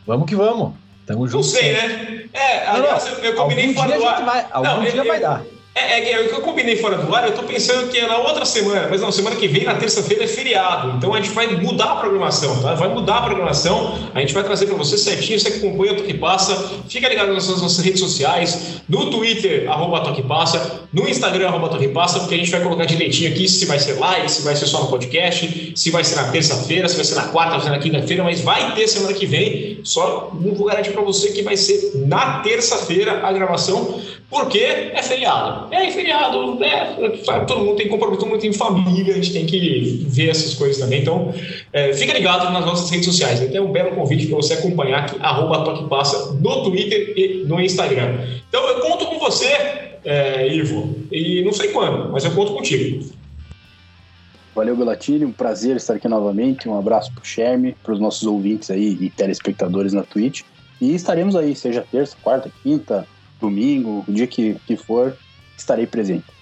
Vamos 0.06 0.26
que 0.26 0.34
vamos. 0.34 0.87
Tamo 1.08 1.26
junto. 1.26 1.36
Não 1.36 1.42
sei, 1.42 1.72
né? 1.72 2.24
É, 2.34 2.66
aliás, 2.66 3.06
eu, 3.06 3.14
eu 3.24 3.34
combinei 3.34 3.72
fora 3.72 3.96
do 3.96 4.06
ar. 4.06 4.22
Vai, 4.22 4.46
algum 4.50 4.68
não, 4.68 4.80
dia 4.82 4.94
eu, 4.94 5.06
vai 5.06 5.18
dar. 5.18 5.42
É, 5.78 6.00
é, 6.00 6.12
é, 6.12 6.20
o 6.22 6.28
que 6.28 6.34
eu 6.34 6.40
combinei 6.40 6.76
fora 6.76 6.98
do 6.98 7.14
ar, 7.14 7.24
eu 7.24 7.34
tô 7.34 7.44
pensando 7.44 7.88
que 7.88 7.98
é 7.98 8.06
na 8.06 8.18
outra 8.18 8.44
semana, 8.44 8.88
mas 8.90 9.00
não, 9.00 9.12
semana 9.12 9.36
que 9.36 9.46
vem, 9.46 9.64
na 9.64 9.74
terça-feira, 9.74 10.24
é 10.24 10.26
feriado. 10.26 10.96
Então 10.96 11.14
a 11.14 11.20
gente 11.20 11.32
vai 11.32 11.46
mudar 11.56 11.92
a 11.92 11.96
programação, 11.96 12.60
tá? 12.60 12.74
Vai 12.74 12.88
mudar 12.88 13.18
a 13.18 13.22
programação, 13.22 13.96
a 14.12 14.20
gente 14.20 14.34
vai 14.34 14.42
trazer 14.42 14.66
para 14.66 14.74
você 14.74 14.98
certinho, 14.98 15.38
você 15.38 15.48
acompanha 15.48 15.92
o 15.92 15.96
Toque 15.96 16.14
Passa. 16.14 16.56
Fica 16.88 17.08
ligado 17.08 17.32
nas 17.32 17.46
nossas 17.46 17.78
redes 17.84 18.00
sociais, 18.00 18.82
no 18.88 19.10
Twitter, 19.10 19.70
arroba 19.70 20.00
Toque 20.00 20.22
Passa, 20.22 20.88
no 20.92 21.08
Instagram, 21.08 21.48
arroba 21.48 21.68
Toque 21.68 21.88
Passa, 21.88 22.18
porque 22.20 22.34
a 22.34 22.38
gente 22.38 22.50
vai 22.50 22.60
colocar 22.60 22.84
direitinho 22.84 23.30
aqui 23.30 23.48
se 23.48 23.64
vai 23.64 23.78
ser 23.78 23.98
live, 23.98 24.28
se 24.28 24.42
vai 24.42 24.56
ser 24.56 24.66
só 24.66 24.80
no 24.82 24.88
podcast, 24.88 25.72
se 25.76 25.90
vai 25.90 26.02
ser 26.02 26.16
na 26.16 26.24
terça-feira, 26.24 26.88
se 26.88 26.96
vai 26.96 27.04
ser 27.04 27.14
na 27.14 27.28
quarta, 27.28 27.52
se 27.52 27.56
vai 27.56 27.66
ser 27.66 27.70
na 27.70 27.78
quinta-feira, 27.78 28.24
mas 28.24 28.40
vai 28.40 28.74
ter 28.74 28.88
semana 28.88 29.12
que 29.12 29.26
vem. 29.26 29.80
Só 29.84 30.32
não 30.34 30.54
vou 30.54 30.66
garantir 30.66 30.90
para 30.90 31.02
você 31.02 31.30
que 31.30 31.42
vai 31.42 31.56
ser 31.56 31.92
na 31.94 32.40
terça-feira 32.40 33.20
a 33.26 33.32
gravação, 33.32 34.00
porque 34.30 34.58
é 34.58 35.02
feriado. 35.02 35.72
É 35.72 35.90
feriado, 35.90 36.56
né? 36.56 36.96
Todo 37.46 37.64
mundo 37.64 37.76
tem 37.76 37.88
compromisso, 37.88 38.26
mundo 38.26 38.40
tem 38.40 38.52
família, 38.52 39.14
a 39.14 39.16
gente 39.16 39.32
tem 39.32 39.46
que 39.46 40.04
ver 40.06 40.28
essas 40.28 40.54
coisas 40.54 40.78
também. 40.78 41.00
Então, 41.00 41.32
é, 41.72 41.94
fica 41.94 42.12
ligado 42.12 42.52
nas 42.52 42.64
nossas 42.64 42.90
redes 42.90 43.06
sociais. 43.06 43.40
Então, 43.40 43.56
é 43.56 43.66
um 43.66 43.72
belo 43.72 43.92
convite 43.92 44.26
para 44.26 44.36
você 44.36 44.54
acompanhar 44.54 45.04
aqui, 45.04 45.16
arroba 45.20 45.64
Toque 45.64 45.88
Passa, 45.88 46.34
no 46.34 46.62
Twitter 46.64 47.14
e 47.16 47.44
no 47.46 47.58
Instagram. 47.58 48.18
Então, 48.48 48.66
eu 48.68 48.80
conto 48.80 49.06
com 49.06 49.18
você, 49.18 49.46
é, 50.04 50.46
Ivo, 50.46 50.94
e 51.10 51.42
não 51.42 51.52
sei 51.52 51.68
quando, 51.68 52.12
mas 52.12 52.22
eu 52.24 52.32
conto 52.32 52.52
contigo. 52.52 53.08
Valeu, 54.54 54.76
Belatini, 54.76 55.24
um 55.24 55.32
prazer 55.32 55.76
estar 55.76 55.94
aqui 55.94 56.08
novamente. 56.08 56.68
Um 56.68 56.76
abraço 56.78 57.12
para 57.14 57.22
o 57.22 57.24
Sherme, 57.24 57.76
para 57.82 57.94
os 57.94 58.00
nossos 58.00 58.24
ouvintes 58.24 58.70
aí 58.70 58.98
e 59.00 59.08
telespectadores 59.08 59.94
na 59.94 60.02
Twitch. 60.02 60.42
E 60.80 60.94
estaremos 60.94 61.34
aí, 61.34 61.54
seja 61.56 61.86
terça, 61.90 62.16
quarta, 62.22 62.50
quinta, 62.62 63.06
domingo, 63.40 64.04
o 64.06 64.12
dia 64.12 64.26
que, 64.26 64.56
que 64.66 64.76
for, 64.76 65.16
estarei 65.56 65.86
presente. 65.86 66.37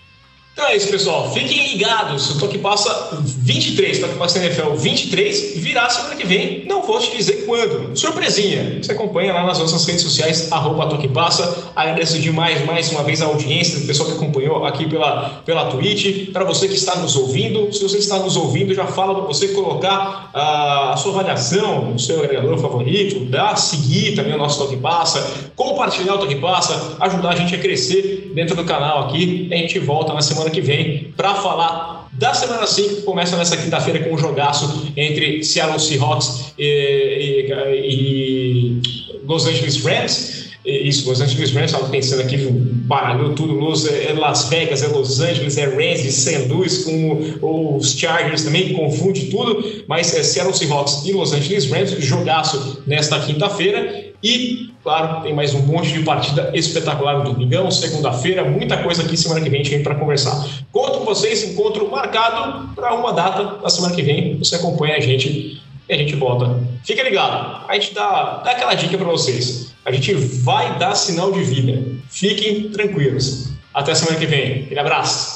Então 0.56 0.68
é 0.68 0.76
isso, 0.76 0.88
pessoal. 0.88 1.30
Fiquem 1.34 1.74
ligados. 1.74 2.30
O 2.30 2.38
Toque 2.38 2.56
Passa 2.56 3.10
23, 3.20 3.98
Toque 3.98 4.14
Passa 4.14 4.38
NFL 4.38 4.70
23, 4.70 5.52
virá 5.56 5.86
semana 5.90 6.16
que 6.16 6.26
vem. 6.26 6.64
Não 6.66 6.80
vou 6.80 6.98
te 6.98 7.14
dizer 7.14 7.44
quando. 7.44 7.94
Surpresinha. 7.94 8.78
Você 8.82 8.92
acompanha 8.92 9.34
lá 9.34 9.44
nas 9.44 9.58
nossas 9.58 9.84
redes 9.84 10.00
sociais, 10.00 10.50
arroba 10.50 10.86
Toque 10.86 11.08
Passa. 11.08 11.70
Agradeço 11.76 12.18
demais, 12.18 12.64
mais 12.64 12.90
uma 12.90 13.02
vez, 13.02 13.20
a 13.20 13.26
audiência 13.26 13.80
do 13.80 13.86
pessoal 13.86 14.08
que 14.08 14.14
acompanhou 14.16 14.64
aqui 14.64 14.88
pela, 14.88 15.42
pela 15.44 15.66
Twitch. 15.66 16.30
Para 16.32 16.44
você 16.44 16.66
que 16.66 16.74
está 16.74 16.96
nos 16.96 17.16
ouvindo, 17.16 17.70
se 17.70 17.82
você 17.82 17.98
está 17.98 18.18
nos 18.18 18.34
ouvindo, 18.34 18.72
já 18.72 18.86
fala 18.86 19.14
para 19.14 19.24
você 19.24 19.48
colocar 19.48 20.30
uh, 20.34 20.92
a 20.92 20.96
sua 20.96 21.12
avaliação 21.12 21.92
no 21.92 21.98
seu 21.98 22.20
agregador 22.20 22.56
favorito, 22.56 23.26
dá 23.26 23.54
seguir 23.56 24.14
também 24.14 24.32
o 24.32 24.38
nosso 24.38 24.58
Toque 24.58 24.78
Passa, 24.78 25.50
compartilhar 25.54 26.14
o 26.14 26.18
Toque 26.18 26.36
Passa, 26.36 26.96
ajudar 26.98 27.28
a 27.28 27.36
gente 27.36 27.54
a 27.54 27.58
crescer 27.58 28.32
dentro 28.34 28.56
do 28.56 28.64
canal 28.64 29.04
aqui. 29.04 29.48
E 29.50 29.54
a 29.54 29.58
gente 29.58 29.78
volta 29.78 30.14
na 30.14 30.22
semana 30.22 30.45
semana 30.46 30.50
que 30.50 30.60
vem 30.60 31.12
para 31.16 31.34
falar 31.34 32.08
da 32.12 32.32
semana 32.32 32.66
5, 32.66 32.96
que 32.96 33.02
começa 33.02 33.36
nessa 33.36 33.56
quinta-feira 33.56 34.00
com 34.04 34.14
um 34.14 34.18
jogaço 34.18 34.92
entre 34.96 35.42
Seattle 35.42 35.78
Seahawks 35.78 36.52
e, 36.58 37.46
e, 37.48 38.80
e 38.80 38.82
Los 39.24 39.46
Angeles 39.46 39.82
Rams. 39.84 40.45
Isso, 40.66 41.08
Los 41.08 41.20
Angeles 41.20 41.52
Rams, 41.52 41.70
estava 41.70 41.88
pensando 41.88 42.22
aqui, 42.22 42.36
baralhou 42.36 43.34
tudo. 43.34 43.54
Los, 43.54 43.86
é 43.86 44.12
Las 44.12 44.48
Vegas, 44.48 44.82
é 44.82 44.88
Los 44.88 45.20
Angeles, 45.20 45.56
é 45.56 45.64
Rams, 45.64 46.00
St. 46.00 46.48
Louis, 46.48 46.84
com 46.84 47.76
os 47.76 47.96
Chargers 47.96 48.42
também, 48.42 48.72
confunde 48.72 49.26
tudo. 49.26 49.62
Mas 49.86 50.12
é 50.12 50.24
Seattle 50.24 50.56
Seahawks 50.56 51.04
e 51.04 51.12
Los 51.12 51.32
Angeles 51.32 51.70
Rams, 51.70 51.90
jogaço 52.00 52.82
nesta 52.84 53.20
quinta-feira. 53.20 54.06
E, 54.20 54.70
claro, 54.82 55.22
tem 55.22 55.32
mais 55.32 55.54
um 55.54 55.60
monte 55.60 55.92
de 55.92 56.00
partida 56.00 56.50
espetacular 56.52 57.18
no 57.18 57.32
domingão, 57.32 57.70
segunda-feira, 57.70 58.42
muita 58.42 58.78
coisa 58.78 59.02
aqui 59.02 59.16
semana 59.16 59.40
que 59.40 59.48
vem 59.48 59.60
a 59.60 59.62
gente 59.62 59.72
vem 59.72 59.84
para 59.84 59.94
conversar. 59.94 60.48
Conto 60.72 60.98
com 60.98 61.04
vocês, 61.04 61.44
encontro 61.44 61.88
marcado 61.88 62.74
para 62.74 62.92
uma 62.92 63.12
data 63.12 63.62
da 63.62 63.68
semana 63.68 63.94
que 63.94 64.02
vem. 64.02 64.36
Você 64.38 64.56
acompanha 64.56 64.96
a 64.96 65.00
gente 65.00 65.62
e 65.88 65.94
a 65.94 65.96
gente 65.96 66.16
volta. 66.16 66.60
Fica 66.84 67.02
ligado, 67.02 67.64
a 67.68 67.74
gente 67.74 67.94
dá, 67.94 68.42
dá 68.44 68.50
aquela 68.50 68.74
dica 68.74 68.98
para 68.98 69.06
vocês. 69.06 69.65
A 69.86 69.92
gente 69.92 70.12
vai 70.14 70.80
dar 70.80 70.96
sinal 70.96 71.30
de 71.30 71.44
vida. 71.44 71.80
Fiquem 72.10 72.70
tranquilos. 72.70 73.52
Até 73.72 73.94
semana 73.94 74.18
que 74.18 74.26
vem. 74.26 74.64
Aquele 74.64 74.80
abraço. 74.80 75.35